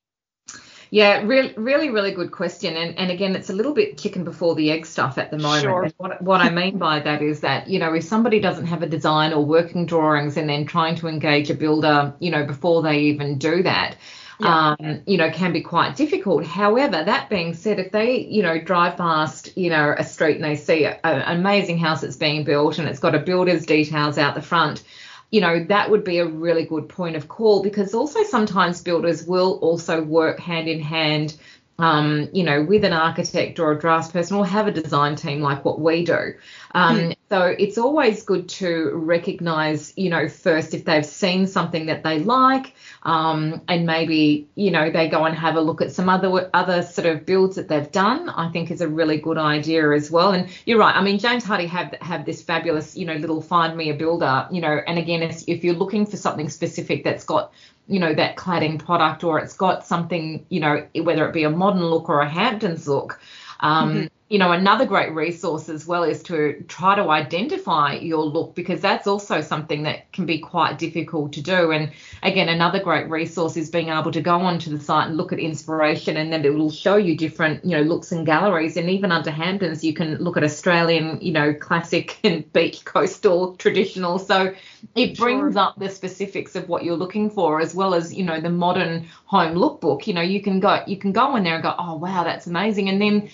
yeah, 0.93 1.23
really, 1.23 1.55
really, 1.57 1.89
really 1.89 2.11
good 2.11 2.33
question. 2.33 2.77
And, 2.77 2.99
and 2.99 3.11
again, 3.11 3.35
it's 3.35 3.49
a 3.49 3.55
little 3.55 3.73
bit 3.73 3.97
chicken 3.97 4.25
before 4.25 4.55
the 4.55 4.71
egg 4.71 4.85
stuff 4.85 5.17
at 5.17 5.31
the 5.31 5.39
moment. 5.39 5.63
Sure. 5.63 5.91
What, 5.97 6.21
what 6.21 6.43
I 6.43 6.51
mean 6.51 6.77
by 6.77 7.01
that 7.01 7.23
is 7.23 7.41
that, 7.41 7.67
you 7.67 7.79
know, 7.79 7.95
if 7.95 8.05
somebody 8.05 8.41
doesn't 8.41 8.67
have 8.67 8.83
a 8.83 8.87
design 8.87 9.33
or 9.33 9.43
working 9.43 9.87
drawings 9.87 10.37
and 10.37 10.47
then 10.51 10.67
trying 10.67 10.97
to 10.97 11.09
engage 11.09 11.49
a 11.49 11.55
builder, 11.55 12.13
you 12.19 12.31
know, 12.31 12.45
before 12.45 12.83
they 12.83 12.99
even 13.05 13.39
do 13.39 13.63
that, 13.63 13.97
yeah. 14.43 14.77
um, 14.79 15.03
you 15.07 15.17
know, 15.17 15.31
can 15.31 15.53
be 15.53 15.61
quite 15.61 15.97
difficult. 15.97 16.45
However, 16.45 17.03
that 17.05 17.31
being 17.31 17.55
said, 17.55 17.79
if 17.79 17.93
they, 17.93 18.19
you 18.19 18.43
know, 18.43 18.61
drive 18.61 18.97
past, 18.97 19.57
you 19.57 19.71
know, 19.71 19.95
a 19.97 20.05
street 20.05 20.37
and 20.37 20.45
they 20.45 20.57
see 20.57 20.85
an 20.85 20.99
amazing 21.05 21.79
house 21.79 22.01
that's 22.01 22.17
being 22.17 22.45
built 22.45 22.79
and 22.79 22.89
it's 22.89 22.99
got 22.99 23.15
a 23.15 23.19
builder's 23.19 23.65
details 23.67 24.19
out 24.19 24.35
the 24.35 24.43
front, 24.43 24.83
you 25.31 25.41
know, 25.41 25.65
that 25.65 25.91
would 25.91 26.05
be 26.05 26.19
a 26.19 26.27
really 26.27 26.65
good 26.65 26.89
point 26.89 27.17
of 27.17 27.29
call 27.29 27.63
because 27.63 27.95
also 27.95 28.23
sometimes 28.23 28.83
builders 28.83 29.25
will 29.25 29.59
also 29.63 30.03
work 30.03 30.39
hand 30.39 30.69
in 30.69 30.81
hand 30.81 31.37
um, 31.79 32.29
you 32.33 32.45
know, 32.45 32.63
with 32.63 32.85
an 32.85 32.93
architect 32.93 33.59
or 33.59 33.73
a 33.73 33.79
draftsperson 33.79 34.37
or 34.37 34.47
have 34.47 34.67
a 34.67 34.71
design 34.71 35.17
team 35.17 35.41
like 35.41 35.65
what 35.65 35.81
we 35.81 36.05
do. 36.05 36.35
Um, 36.75 36.99
mm. 36.99 37.17
So 37.29 37.45
it's 37.45 37.79
always 37.79 38.25
good 38.25 38.49
to 38.51 38.93
recognize, 38.95 39.93
you 39.97 40.11
know, 40.11 40.29
first 40.29 40.75
if 40.75 40.85
they've 40.85 41.05
seen 41.05 41.47
something 41.47 41.87
that 41.87 42.03
they 42.03 42.19
like, 42.19 42.75
um, 43.05 43.63
and 43.69 43.87
maybe, 43.87 44.49
you 44.55 44.71
know, 44.71 44.91
they 44.91 45.09
go 45.09 45.25
and 45.25 45.35
have 45.35 45.57
a 45.57 45.61
look 45.61 45.81
at 45.81 45.93
some 45.93 46.09
other 46.09 46.51
other 46.53 46.83
sort 46.83 47.07
of 47.07 47.25
builds 47.25 47.57
that 47.57 47.69
they've 47.69 47.91
done. 47.91 48.29
I 48.29 48.51
think 48.51 48.71
is 48.71 48.81
a 48.81 48.89
really 48.89 49.19
good 49.19 49.39
idea 49.39 49.93
as 49.93 50.11
well. 50.11 50.33
And 50.33 50.49
you're 50.67 50.79
right. 50.79 50.95
I 50.95 51.03
mean, 51.03 51.19
James 51.19 51.45
Hardie 51.45 51.69
have 51.69 51.95
have 52.01 52.25
this 52.25 52.43
fabulous, 52.43 52.97
you 52.97 53.07
know, 53.07 53.15
little 53.15 53.41
find 53.41 53.77
me 53.77 53.91
a 53.91 53.95
builder, 53.95 54.47
you 54.51 54.61
know, 54.61 54.81
and 54.87 54.99
again, 54.99 55.23
if, 55.23 55.43
if 55.47 55.65
you're 55.65 55.75
looking 55.75 56.07
for 56.07 56.17
something 56.17 56.49
specific 56.49 57.05
that's 57.05 57.25
got 57.25 57.53
you 57.89 57.99
know 57.99 58.15
that 58.15 58.37
cladding 58.37 58.79
product 58.79 59.25
or 59.25 59.41
it's 59.41 59.57
got 59.57 59.85
something 59.85 60.47
you 60.49 60.61
know 60.61 60.87
whether 61.03 61.27
it 61.27 61.35
be 61.35 61.43
a 61.43 61.51
modern 61.51 61.83
look 61.83 62.09
or 62.09 62.21
a 62.21 62.29
hamptons 62.29 62.87
look 62.87 63.21
um, 63.59 63.91
mm-hmm 63.91 64.07
you 64.33 64.39
know, 64.39 64.51
another 64.51 64.87
great 64.87 65.13
resource 65.13 65.69
as 65.69 65.87
well 65.87 66.05
is 66.05 66.23
to 66.23 66.65
try 66.67 66.95
to 66.95 67.11
identify 67.11 67.97
your 67.97 68.25
look 68.25 68.55
because 68.55 68.81
that's 68.81 69.07
also 69.07 69.43
something 69.43 69.83
that 69.83 70.11
can 70.11 70.25
be 70.25 70.39
quite 70.39 70.79
difficult 70.79 71.35
to 71.35 71.43
do. 71.43 71.71
And 71.71 71.93
again, 72.23 72.49
another 72.49 72.83
great 72.83 73.11
resource 73.11 73.59
is 73.59 73.69
being 73.69 73.91
able 73.91 74.11
to 74.11 74.23
go 74.23 74.37
onto 74.37 74.71
the 74.71 74.83
site 74.83 75.09
and 75.09 75.19
look 75.19 75.35
at 75.35 75.39
inspiration 75.39 76.17
and 76.17 76.33
then 76.33 76.47
it 76.47 76.55
will 76.55 76.71
show 76.71 76.97
you 76.97 77.15
different, 77.15 77.63
you 77.63 77.73
know, 77.73 77.83
looks 77.83 78.11
and 78.11 78.25
galleries. 78.25 78.79
And 78.79 78.89
even 78.89 79.13
under 79.13 79.31
Hamptons, 79.31 79.85
you 79.85 79.93
can 79.93 80.17
look 80.17 80.39
at 80.39 80.45
Australian, 80.45 81.21
you 81.21 81.33
know, 81.33 81.53
classic 81.53 82.19
and 82.25 82.51
beach 82.55 82.87
coastal 82.87 83.55
traditional. 83.57 84.19
So 84.19 84.55
it 84.95 85.19
brings 85.19 85.57
up 85.57 85.79
the 85.79 85.91
specifics 85.91 86.57
of 86.57 86.71
what 86.71 86.85
you're 86.85 86.97
looking 86.97 87.29
for 87.29 87.61
as 87.61 87.75
well 87.75 87.93
as, 87.93 88.15
you 88.15 88.25
know, 88.25 88.41
the 88.41 88.49
modern 88.49 89.09
home 89.27 89.57
lookbook. 89.57 90.07
You 90.07 90.15
know, 90.15 90.23
you 90.23 90.41
can 90.41 90.59
go 90.59 90.83
you 90.87 90.97
can 90.97 91.13
go 91.13 91.37
in 91.37 91.45
there 91.45 91.57
and 91.57 91.63
go, 91.63 91.75
oh 91.79 91.97
wow, 91.97 92.25
that's 92.25 92.47
amazing. 92.47 92.89
And 92.89 92.99
then 92.99 93.29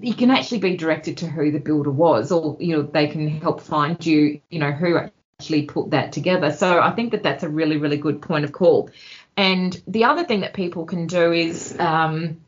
you 0.00 0.14
can 0.14 0.30
actually 0.30 0.58
be 0.58 0.76
directed 0.76 1.18
to 1.18 1.26
who 1.26 1.50
the 1.50 1.58
builder 1.58 1.90
was, 1.90 2.32
or 2.32 2.56
you 2.60 2.76
know 2.76 2.82
they 2.82 3.08
can 3.08 3.28
help 3.28 3.60
find 3.60 4.04
you, 4.04 4.40
you 4.50 4.58
know, 4.58 4.72
who 4.72 4.96
actually 4.96 5.62
put 5.62 5.90
that 5.90 6.12
together. 6.12 6.52
So 6.52 6.80
I 6.80 6.92
think 6.92 7.12
that 7.12 7.22
that's 7.22 7.42
a 7.42 7.48
really 7.48 7.76
really 7.76 7.96
good 7.96 8.22
point 8.22 8.44
of 8.44 8.52
call. 8.52 8.90
And 9.36 9.80
the 9.86 10.04
other 10.04 10.24
thing 10.24 10.40
that 10.40 10.52
people 10.52 10.84
can 10.84 11.06
do 11.06 11.32
is, 11.32 11.78
um, 11.78 12.40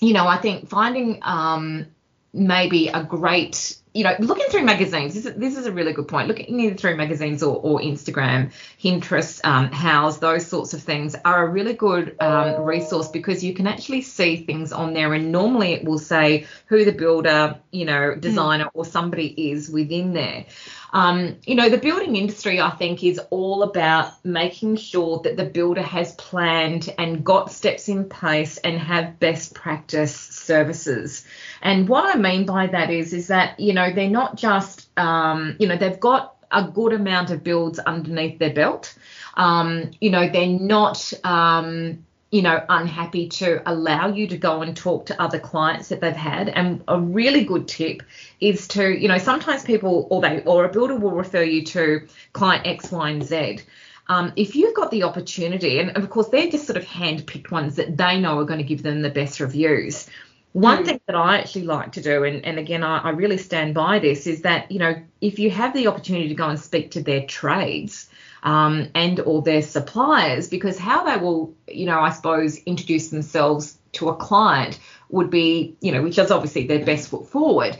you 0.00 0.12
know, 0.12 0.26
I 0.26 0.36
think 0.36 0.68
finding 0.68 1.20
um, 1.22 1.86
maybe 2.32 2.88
a 2.88 3.02
great 3.02 3.76
you 3.96 4.04
know, 4.04 4.14
looking 4.18 4.46
through 4.48 4.62
magazines, 4.62 5.14
this 5.14 5.24
is, 5.24 5.34
this 5.36 5.56
is 5.56 5.64
a 5.64 5.72
really 5.72 5.94
good 5.94 6.06
point. 6.06 6.28
Looking 6.28 6.60
either 6.60 6.76
through 6.76 6.96
magazines 6.96 7.42
or, 7.42 7.56
or 7.56 7.80
Instagram, 7.80 8.52
Pinterest, 8.78 9.40
um, 9.42 9.70
Houzz, 9.70 10.20
those 10.20 10.46
sorts 10.46 10.74
of 10.74 10.82
things 10.82 11.16
are 11.24 11.46
a 11.46 11.48
really 11.48 11.72
good 11.72 12.14
um, 12.20 12.62
resource 12.62 13.08
because 13.08 13.42
you 13.42 13.54
can 13.54 13.66
actually 13.66 14.02
see 14.02 14.36
things 14.36 14.70
on 14.70 14.92
there. 14.92 15.14
And 15.14 15.32
normally 15.32 15.72
it 15.72 15.84
will 15.84 15.98
say 15.98 16.46
who 16.66 16.84
the 16.84 16.92
builder, 16.92 17.58
you 17.70 17.86
know, 17.86 18.12
hmm. 18.12 18.20
designer 18.20 18.66
mm. 18.66 18.70
or 18.74 18.84
somebody 18.84 19.50
is 19.50 19.70
within 19.70 20.12
there. 20.12 20.44
Um, 20.92 21.36
you 21.44 21.54
know, 21.54 21.68
the 21.68 21.78
building 21.78 22.16
industry, 22.16 22.60
I 22.60 22.70
think, 22.70 23.02
is 23.02 23.18
all 23.30 23.62
about 23.62 24.12
making 24.24 24.76
sure 24.76 25.20
that 25.24 25.36
the 25.36 25.44
builder 25.44 25.82
has 25.82 26.14
planned 26.14 26.92
and 26.98 27.24
got 27.24 27.50
steps 27.50 27.88
in 27.88 28.08
place 28.08 28.58
and 28.58 28.78
have 28.78 29.18
best 29.18 29.54
practice 29.54 30.14
services. 30.14 31.24
And 31.62 31.88
what 31.88 32.14
I 32.14 32.18
mean 32.18 32.46
by 32.46 32.66
that 32.68 32.90
is, 32.90 33.12
is 33.12 33.28
that 33.28 33.58
you 33.58 33.72
know 33.72 33.92
they're 33.92 34.10
not 34.10 34.36
just, 34.36 34.88
um, 34.98 35.56
you 35.58 35.66
know, 35.66 35.76
they've 35.76 36.00
got 36.00 36.36
a 36.52 36.64
good 36.64 36.92
amount 36.92 37.30
of 37.30 37.42
builds 37.42 37.78
underneath 37.78 38.38
their 38.38 38.54
belt. 38.54 38.96
Um, 39.34 39.90
you 40.00 40.10
know, 40.10 40.28
they're 40.28 40.46
not 40.46 41.12
um, 41.24 42.04
you 42.30 42.42
know, 42.42 42.62
unhappy 42.68 43.28
to 43.28 43.62
allow 43.70 44.08
you 44.08 44.26
to 44.26 44.36
go 44.36 44.62
and 44.62 44.76
talk 44.76 45.06
to 45.06 45.22
other 45.22 45.38
clients 45.38 45.88
that 45.88 46.00
they've 46.00 46.14
had. 46.14 46.48
And 46.48 46.82
a 46.88 47.00
really 47.00 47.44
good 47.44 47.68
tip 47.68 48.02
is 48.40 48.66
to, 48.68 48.88
you 48.88 49.08
know, 49.08 49.18
sometimes 49.18 49.62
people 49.62 50.08
or 50.10 50.20
they 50.20 50.42
or 50.42 50.64
a 50.64 50.68
builder 50.68 50.96
will 50.96 51.12
refer 51.12 51.42
you 51.42 51.64
to 51.66 52.06
client 52.32 52.66
X, 52.66 52.90
Y, 52.90 53.10
and 53.10 53.24
Z. 53.24 53.60
Um, 54.08 54.32
if 54.36 54.54
you've 54.54 54.74
got 54.74 54.90
the 54.90 55.04
opportunity, 55.04 55.78
and 55.78 55.96
of 55.96 56.10
course 56.10 56.28
they're 56.28 56.50
just 56.50 56.66
sort 56.66 56.76
of 56.76 56.84
hand-picked 56.84 57.50
ones 57.50 57.76
that 57.76 57.96
they 57.96 58.20
know 58.20 58.38
are 58.38 58.44
going 58.44 58.58
to 58.58 58.64
give 58.64 58.82
them 58.82 59.02
the 59.02 59.10
best 59.10 59.40
reviews. 59.40 60.08
One 60.56 60.84
mm. 60.84 60.86
thing 60.86 61.00
that 61.06 61.14
I 61.14 61.36
actually 61.36 61.64
like 61.64 61.92
to 61.92 62.00
do, 62.00 62.24
and, 62.24 62.42
and 62.46 62.58
again, 62.58 62.82
I, 62.82 62.96
I 62.98 63.10
really 63.10 63.36
stand 63.36 63.74
by 63.74 63.98
this, 63.98 64.26
is 64.26 64.40
that, 64.42 64.72
you 64.72 64.78
know, 64.78 64.94
if 65.20 65.38
you 65.38 65.50
have 65.50 65.74
the 65.74 65.86
opportunity 65.86 66.28
to 66.28 66.34
go 66.34 66.48
and 66.48 66.58
speak 66.58 66.92
to 66.92 67.02
their 67.02 67.26
trades, 67.26 68.08
um, 68.42 68.88
and 68.94 69.20
or 69.20 69.42
their 69.42 69.60
suppliers 69.60 70.48
because 70.48 70.78
how 70.78 71.04
they 71.04 71.20
will, 71.20 71.54
you 71.68 71.84
know, 71.84 72.00
I 72.00 72.10
suppose 72.10 72.56
introduce 72.64 73.08
themselves 73.08 73.76
to 73.92 74.08
a 74.08 74.16
client 74.16 74.78
would 75.10 75.28
be, 75.28 75.76
you 75.80 75.92
know, 75.92 76.02
which 76.02 76.16
is 76.16 76.30
obviously 76.30 76.66
their 76.66 76.84
best 76.84 77.08
foot 77.08 77.28
forward. 77.28 77.76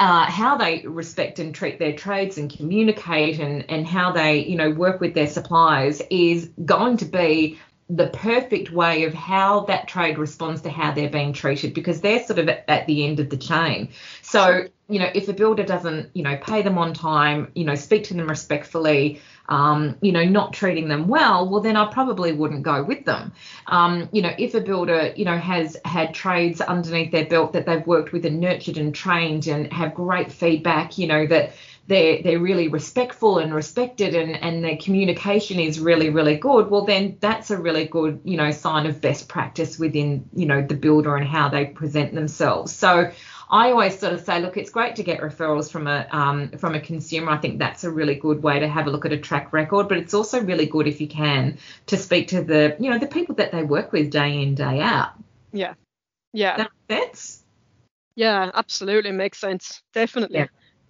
Uh, 0.00 0.24
how 0.24 0.56
they 0.56 0.82
respect 0.86 1.38
and 1.38 1.54
treat 1.54 1.78
their 1.78 1.92
trades 1.92 2.38
and 2.38 2.50
communicate 2.50 3.38
and, 3.38 3.68
and 3.68 3.86
how 3.86 4.12
they, 4.12 4.38
you 4.38 4.56
know, 4.56 4.70
work 4.70 5.00
with 5.00 5.14
their 5.14 5.26
suppliers 5.26 6.00
is 6.10 6.50
going 6.64 6.96
to 6.96 7.04
be 7.04 7.58
the 7.90 8.08
perfect 8.08 8.70
way 8.70 9.04
of 9.04 9.12
how 9.12 9.60
that 9.60 9.86
trade 9.86 10.16
responds 10.16 10.62
to 10.62 10.70
how 10.70 10.92
they're 10.92 11.10
being 11.10 11.32
treated 11.32 11.74
because 11.74 12.00
they're 12.00 12.24
sort 12.24 12.38
of 12.38 12.48
at, 12.48 12.64
at 12.68 12.86
the 12.86 13.04
end 13.04 13.20
of 13.20 13.28
the 13.28 13.36
chain. 13.36 13.90
So, 14.22 14.68
you 14.88 14.98
know, 14.98 15.10
if 15.14 15.28
a 15.28 15.34
builder 15.34 15.64
doesn't, 15.64 16.10
you 16.14 16.22
know, 16.22 16.36
pay 16.38 16.62
them 16.62 16.78
on 16.78 16.94
time, 16.94 17.52
you 17.54 17.64
know, 17.64 17.74
speak 17.74 18.04
to 18.04 18.14
them 18.14 18.28
respectfully, 18.28 19.20
um, 19.50 19.96
you 20.00 20.12
know, 20.12 20.24
not 20.24 20.54
treating 20.54 20.88
them 20.88 21.08
well, 21.08 21.46
well, 21.48 21.60
then 21.60 21.76
I 21.76 21.92
probably 21.92 22.32
wouldn't 22.32 22.62
go 22.62 22.82
with 22.82 23.04
them. 23.04 23.32
Um, 23.66 24.08
you 24.12 24.22
know, 24.22 24.32
if 24.38 24.54
a 24.54 24.60
builder, 24.60 25.12
you 25.14 25.26
know, 25.26 25.36
has 25.36 25.76
had 25.84 26.14
trades 26.14 26.62
underneath 26.62 27.12
their 27.12 27.26
belt 27.26 27.52
that 27.52 27.66
they've 27.66 27.86
worked 27.86 28.12
with 28.12 28.24
and 28.24 28.40
nurtured 28.40 28.78
and 28.78 28.94
trained 28.94 29.46
and 29.46 29.70
have 29.72 29.94
great 29.94 30.32
feedback, 30.32 30.96
you 30.96 31.06
know, 31.06 31.26
that 31.26 31.52
they're 31.86 32.22
they're 32.22 32.38
really 32.38 32.68
respectful 32.68 33.38
and 33.38 33.54
respected 33.54 34.14
and 34.14 34.36
and 34.36 34.64
their 34.64 34.76
communication 34.76 35.60
is 35.60 35.78
really 35.78 36.10
really 36.10 36.36
good 36.36 36.70
well 36.70 36.84
then 36.84 37.16
that's 37.20 37.50
a 37.50 37.58
really 37.58 37.84
good 37.84 38.20
you 38.24 38.36
know 38.36 38.50
sign 38.50 38.86
of 38.86 39.00
best 39.00 39.28
practice 39.28 39.78
within 39.78 40.28
you 40.34 40.46
know 40.46 40.62
the 40.62 40.74
builder 40.74 41.16
and 41.16 41.26
how 41.26 41.48
they 41.48 41.66
present 41.66 42.14
themselves 42.14 42.74
so 42.74 43.10
I 43.50 43.70
always 43.70 43.96
sort 43.98 44.14
of 44.14 44.22
say, 44.22 44.40
look, 44.40 44.56
it's 44.56 44.70
great 44.70 44.96
to 44.96 45.02
get 45.02 45.20
referrals 45.20 45.70
from 45.70 45.86
a 45.86 46.08
um, 46.10 46.48
from 46.52 46.74
a 46.74 46.80
consumer. 46.80 47.30
I 47.30 47.36
think 47.36 47.58
that's 47.58 47.84
a 47.84 47.90
really 47.90 48.14
good 48.14 48.42
way 48.42 48.58
to 48.58 48.66
have 48.66 48.86
a 48.86 48.90
look 48.90 49.04
at 49.04 49.12
a 49.12 49.18
track 49.18 49.52
record, 49.52 49.86
but 49.86 49.98
it's 49.98 50.14
also 50.14 50.40
really 50.42 50.64
good 50.66 50.88
if 50.88 51.00
you 51.00 51.06
can 51.06 51.58
to 51.86 51.98
speak 51.98 52.28
to 52.28 52.42
the 52.42 52.74
you 52.80 52.90
know 52.90 52.98
the 52.98 53.06
people 53.06 53.34
that 53.36 53.52
they 53.52 53.62
work 53.62 53.92
with 53.92 54.10
day 54.10 54.42
in 54.42 54.54
day 54.54 54.80
out. 54.80 55.10
Yeah, 55.52 55.74
yeah. 56.32 56.56
That 56.56 56.70
makes 56.88 57.42
Yeah, 58.16 58.50
absolutely 58.54 59.12
makes 59.12 59.38
sense. 59.38 59.82
Definitely. 59.92 60.38
Yeah 60.38 60.46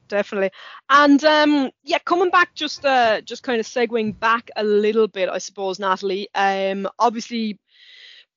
definitely. 0.09 0.51
And 0.89 1.23
um, 1.25 1.71
yeah, 1.83 1.99
coming 1.99 2.31
back, 2.31 2.55
just 2.55 2.85
uh, 2.85 3.21
just 3.21 3.43
kind 3.43 3.61
of 3.61 3.67
segueing 3.67 4.19
back 4.19 4.51
a 4.57 4.65
little 4.65 5.09
bit, 5.09 5.29
I 5.29 5.39
suppose, 5.39 5.79
Natalie. 5.79 6.29
Um, 6.35 6.89
obviously, 6.99 7.59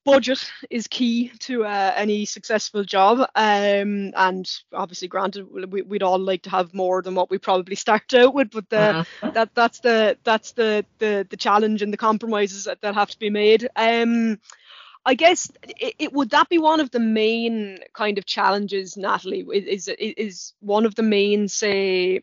budget 0.08 0.50
is 0.70 0.88
key 0.88 1.30
to 1.40 1.66
uh, 1.66 1.92
any 1.96 2.24
successful 2.24 2.84
job 2.84 3.20
um, 3.36 4.14
and 4.16 4.50
obviously 4.72 5.08
granted 5.10 5.46
we, 5.52 5.82
would 5.82 6.02
all 6.02 6.18
like 6.18 6.42
to 6.42 6.50
have 6.50 6.74
more 6.74 7.02
than 7.02 7.14
what 7.14 7.30
we 7.30 7.38
probably 7.38 7.76
start 7.76 8.14
out 8.14 8.34
with 8.34 8.50
but 8.52 8.70
the, 8.70 8.80
uh-huh. 8.80 9.32
that 9.34 9.54
that's 9.54 9.82
the 9.82 10.18
that's 10.24 10.54
the, 10.54 10.86
the 11.00 11.28
the 11.30 11.36
challenge 11.36 11.82
and 11.82 11.92
the 11.92 11.98
compromises 11.98 12.64
that, 12.64 12.80
that 12.80 12.96
have 12.96 13.10
to 13.10 13.20
be 13.20 13.30
made 13.30 13.68
um, 13.76 14.40
I 15.08 15.14
guess 15.14 15.50
it, 15.64 15.96
it, 15.98 16.14
would 16.14 16.32
that 16.32 16.50
be 16.50 16.58
one 16.58 16.82
of 16.82 16.92
the 16.92 17.00
main 17.00 17.80
kind 17.94 18.18
of 18.18 18.26
challenges 18.26 18.98
Natalie? 18.98 19.48
Is, 19.54 19.88
is 19.88 20.54
one 20.60 20.86
of 20.86 20.96
the 20.96 21.02
main 21.02 21.48
say 21.48 22.22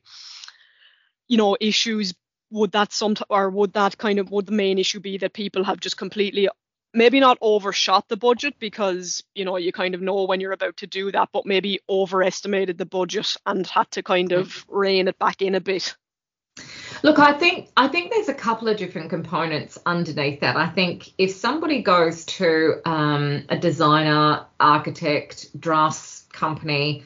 you 1.26 1.36
know 1.38 1.56
issues 1.60 2.12
would 2.50 2.72
that 2.72 2.92
some 2.92 3.16
or 3.30 3.48
would 3.48 3.72
that 3.72 3.96
kind 3.96 4.18
of 4.18 4.30
would 4.30 4.46
the 4.46 4.52
main 4.52 4.78
issue 4.78 5.00
be 5.00 5.18
that 5.18 5.32
people 5.32 5.64
have 5.64 5.80
just 5.80 5.96
completely 5.96 6.48
maybe 6.92 7.18
not 7.20 7.38
overshot 7.40 8.08
the 8.08 8.16
budget 8.16 8.54
because 8.60 9.24
you 9.34 9.44
know 9.46 9.56
you 9.56 9.72
kind 9.72 9.94
of 9.94 10.02
know 10.02 10.24
when 10.24 10.40
you're 10.40 10.52
about 10.52 10.76
to 10.76 10.86
do 10.86 11.10
that 11.10 11.30
but 11.32 11.46
maybe 11.46 11.80
overestimated 11.88 12.78
the 12.78 12.86
budget 12.86 13.36
and 13.46 13.66
had 13.66 13.90
to 13.90 14.02
kind 14.02 14.32
of 14.32 14.64
rein 14.68 15.08
it 15.08 15.18
back 15.18 15.40
in 15.40 15.54
a 15.54 15.60
bit 15.60 15.96
look 17.04 17.20
i 17.20 17.32
think 17.32 17.68
i 17.76 17.86
think 17.86 18.10
there's 18.10 18.28
a 18.28 18.34
couple 18.34 18.66
of 18.66 18.76
different 18.76 19.10
components 19.10 19.78
underneath 19.86 20.40
that 20.40 20.56
i 20.56 20.66
think 20.66 21.12
if 21.18 21.30
somebody 21.30 21.82
goes 21.82 22.24
to 22.24 22.80
um, 22.84 23.44
a 23.48 23.56
designer 23.56 24.44
architect 24.58 25.48
drafts 25.60 26.24
company 26.32 27.04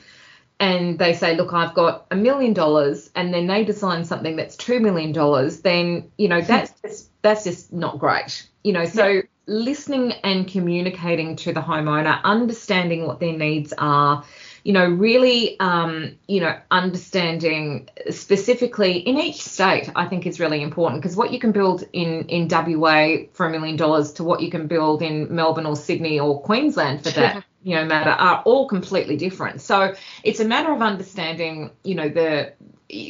and 0.61 0.99
they 0.99 1.15
say, 1.15 1.37
look, 1.37 1.53
I've 1.53 1.73
got 1.75 2.07
a 2.11 2.17
million 2.17 2.53
dollars, 2.53 3.11
and 3.15 3.33
then 3.33 3.47
they 3.47 3.63
design 3.65 4.05
something 4.05 4.35
that's 4.35 4.57
two 4.57 4.81
million 4.81 5.13
dollars, 5.13 5.61
then 5.61 6.11
you 6.19 6.27
know 6.27 6.41
that's 6.41 6.73
just 6.83 7.11
that's 7.23 7.45
just 7.45 7.73
not 7.73 8.01
great. 8.01 8.49
You 8.65 8.73
know, 8.73 8.85
so 8.85 9.07
yeah 9.07 9.23
listening 9.49 10.13
and 10.25 10.47
communicating 10.47 11.35
to 11.35 11.53
the 11.53 11.61
homeowner, 11.61 12.23
understanding 12.23 13.07
what 13.07 13.19
their 13.19 13.33
needs 13.33 13.73
are, 13.79 14.23
you 14.69 14.75
know, 14.75 14.85
really, 14.85 15.59
um, 15.61 16.19
you 16.27 16.43
know, 16.43 16.55
understanding 16.71 17.89
specifically 18.11 18.99
in 18.99 19.19
each 19.19 19.41
state, 19.41 19.91
I 19.97 20.05
think 20.05 20.27
is 20.27 20.39
really 20.39 20.61
important 20.61 21.01
because 21.01 21.17
what 21.17 21.33
you 21.33 21.39
can 21.39 21.53
build 21.53 21.85
in 21.95 22.27
in 22.27 22.49
WA 22.51 23.29
for 23.33 23.47
a 23.47 23.51
million 23.51 23.77
dollars 23.77 24.13
to 24.13 24.25
what 24.25 24.43
you 24.43 24.51
can 24.51 24.67
build 24.67 25.01
in 25.01 25.35
Melbourne 25.35 25.65
or 25.65 25.75
Sydney 25.75 26.21
or 26.21 26.43
Queensland 26.43 27.03
for 27.03 27.09
that, 27.13 27.45
you 27.63 27.75
know, 27.75 27.85
matter 27.85 28.11
are 28.11 28.43
all 28.45 28.69
completely 28.69 29.17
different. 29.17 29.61
So 29.61 29.95
it's 30.23 30.41
a 30.41 30.45
matter 30.45 30.73
of 30.73 30.81
understanding, 30.81 31.71
you 31.83 31.95
know, 31.95 32.09
the 32.09 32.53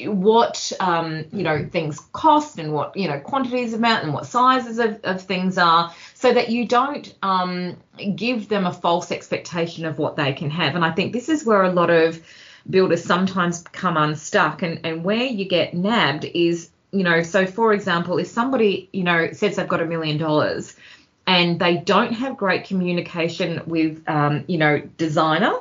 what 0.06 0.72
um, 0.80 1.24
you 1.32 1.44
know 1.44 1.68
things 1.70 2.00
cost 2.12 2.58
and 2.58 2.72
what 2.72 2.96
you 2.96 3.06
know 3.06 3.20
quantities 3.20 3.72
amount 3.72 4.02
and 4.02 4.12
what 4.12 4.26
sizes 4.26 4.78
of, 4.78 4.98
of 5.04 5.22
things 5.22 5.56
are 5.56 5.94
so 6.14 6.34
that 6.34 6.50
you 6.50 6.66
don't 6.66 7.14
um, 7.22 7.76
give 8.16 8.48
them 8.48 8.66
a 8.66 8.72
false 8.72 9.12
expectation 9.12 9.84
of 9.84 9.98
what 9.98 10.16
they 10.16 10.32
can 10.32 10.50
have 10.50 10.74
and 10.74 10.84
i 10.84 10.90
think 10.90 11.12
this 11.12 11.28
is 11.28 11.46
where 11.46 11.62
a 11.62 11.72
lot 11.72 11.90
of 11.90 12.20
builders 12.68 13.04
sometimes 13.04 13.62
become 13.62 13.96
unstuck 13.96 14.62
and, 14.62 14.80
and 14.84 15.04
where 15.04 15.24
you 15.24 15.48
get 15.48 15.74
nabbed 15.74 16.24
is 16.24 16.70
you 16.90 17.04
know 17.04 17.22
so 17.22 17.46
for 17.46 17.72
example 17.72 18.18
if 18.18 18.26
somebody 18.26 18.88
you 18.92 19.04
know 19.04 19.30
says 19.32 19.56
they've 19.56 19.68
got 19.68 19.80
a 19.80 19.86
million 19.86 20.18
dollars 20.18 20.74
and 21.28 21.60
they 21.60 21.76
don't 21.76 22.14
have 22.14 22.38
great 22.38 22.64
communication 22.64 23.62
with 23.66 24.02
um, 24.08 24.44
you 24.48 24.58
know 24.58 24.80
designer 24.96 25.52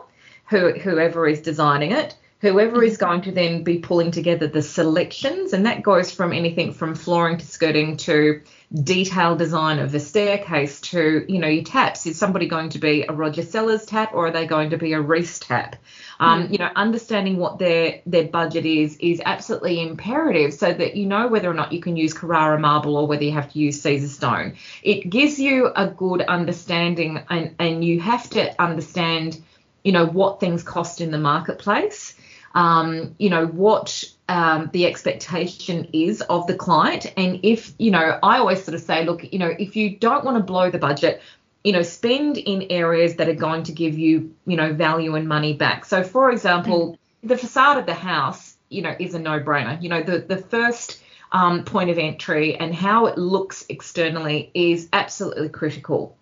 who, 0.50 0.72
whoever 0.72 1.28
is 1.28 1.42
designing 1.42 1.92
it 1.92 2.16
whoever 2.40 2.84
is 2.84 2.98
going 2.98 3.22
to 3.22 3.32
then 3.32 3.64
be 3.64 3.80
pulling 3.80 4.12
together 4.12 4.48
the 4.48 4.62
selections, 4.62 5.54
and 5.54 5.66
that 5.66 5.82
goes 5.82 6.12
from 6.12 6.34
anything 6.34 6.72
from 6.72 6.94
flooring 6.94 7.38
to 7.38 7.46
skirting 7.46 7.98
to 7.98 8.42
detailed 8.84 9.40
design 9.40 9.80
of 9.80 9.94
the 9.94 10.00
staircase 10.00 10.82
to, 10.82 11.26
you 11.30 11.40
know, 11.40 11.48
your 11.48 11.64
taps. 11.64 12.06
Is 12.06 12.20
somebody 12.20 12.48
going 12.48 12.70
to 12.70 12.80
be 12.80 13.06
a 13.08 13.14
Roger 13.14 13.42
Sellers 13.42 13.86
tap 13.86 14.14
or 14.14 14.28
are 14.28 14.32
they 14.32 14.46
going 14.46 14.72
to 14.72 14.78
be 14.78 14.92
a 14.94 15.00
Reece 15.02 15.40
tap? 15.40 15.78
Um, 16.20 16.44
mm. 16.44 16.52
You 16.52 16.58
know, 16.58 16.70
understanding 16.76 17.38
what 17.38 17.60
their 17.60 18.02
their 18.06 18.26
budget 18.26 18.66
is 18.66 18.98
is 18.98 19.22
absolutely 19.26 19.82
imperative 19.82 20.54
so 20.54 20.74
that 20.74 20.96
you 20.96 21.06
know 21.06 21.28
whether 21.28 21.50
or 21.50 21.54
not 21.54 21.72
you 21.72 21.80
can 21.80 21.96
use 21.96 22.14
Carrara 22.14 22.60
marble 22.60 22.98
or 22.98 23.08
whether 23.08 23.24
you 23.24 23.32
have 23.32 23.52
to 23.54 23.60
use 23.60 23.82
Caesarstone. 23.82 24.58
It 24.84 25.10
gives 25.10 25.40
you 25.40 25.72
a 25.76 25.88
good 25.88 26.22
understanding 26.22 27.24
and, 27.30 27.56
and 27.60 27.86
you 27.86 28.02
have 28.02 28.30
to 28.32 28.62
understand, 28.62 29.42
you 29.84 29.94
know, 29.94 30.06
what 30.06 30.40
things 30.40 30.62
cost 30.62 31.00
in 31.00 31.12
the 31.12 31.18
marketplace 31.18 32.16
um, 32.54 33.16
you 33.18 33.30
know, 33.30 33.46
what 33.46 34.04
um, 34.30 34.70
the 34.74 34.86
expectation 34.86 35.90
is 35.94 36.22
of 36.22 36.48
the 36.48 36.56
client. 36.56 37.12
And 37.16 37.40
if, 37.44 37.74
you 37.78 37.92
know, 37.92 38.20
I 38.24 38.38
always 38.40 38.64
sort 38.64 38.76
of 38.76 38.82
say, 38.82 39.06
look, 39.06 39.32
you 39.32 39.40
know, 39.40 39.54
if 39.58 39.76
you 39.76 39.98
don't 39.98 40.26
want 40.26 40.38
to 40.38 40.44
blow 40.44 40.70
the 40.70 40.80
budget, 40.80 41.22
you 41.64 41.74
know, 41.74 41.82
spend 41.82 42.38
in 42.38 42.64
areas 42.70 43.16
that 43.16 43.28
are 43.30 43.34
going 43.34 43.64
to 43.64 43.72
give 43.72 43.98
you, 43.98 44.34
you 44.46 44.56
know, 44.56 44.74
value 44.74 45.16
and 45.16 45.28
money 45.28 45.54
back. 45.54 45.86
So, 45.86 46.04
for 46.04 46.32
example, 46.32 46.94
mm-hmm. 46.94 47.28
the 47.28 47.38
facade 47.38 47.78
of 47.78 47.86
the 47.86 47.94
house, 47.94 48.56
you 48.70 48.82
know, 48.82 48.96
is 49.00 49.14
a 49.14 49.20
no-brainer. 49.20 49.82
You 49.82 49.90
know, 49.90 50.04
the 50.04 50.20
the 50.20 50.38
first 50.38 51.02
um, 51.32 51.64
point 51.64 51.90
of 51.90 51.98
entry 51.98 52.56
and 52.56 52.74
how 52.74 53.08
it 53.08 53.18
looks 53.18 53.66
externally 53.70 54.50
is 54.54 54.88
absolutely 54.94 55.50
critical. 55.50 56.16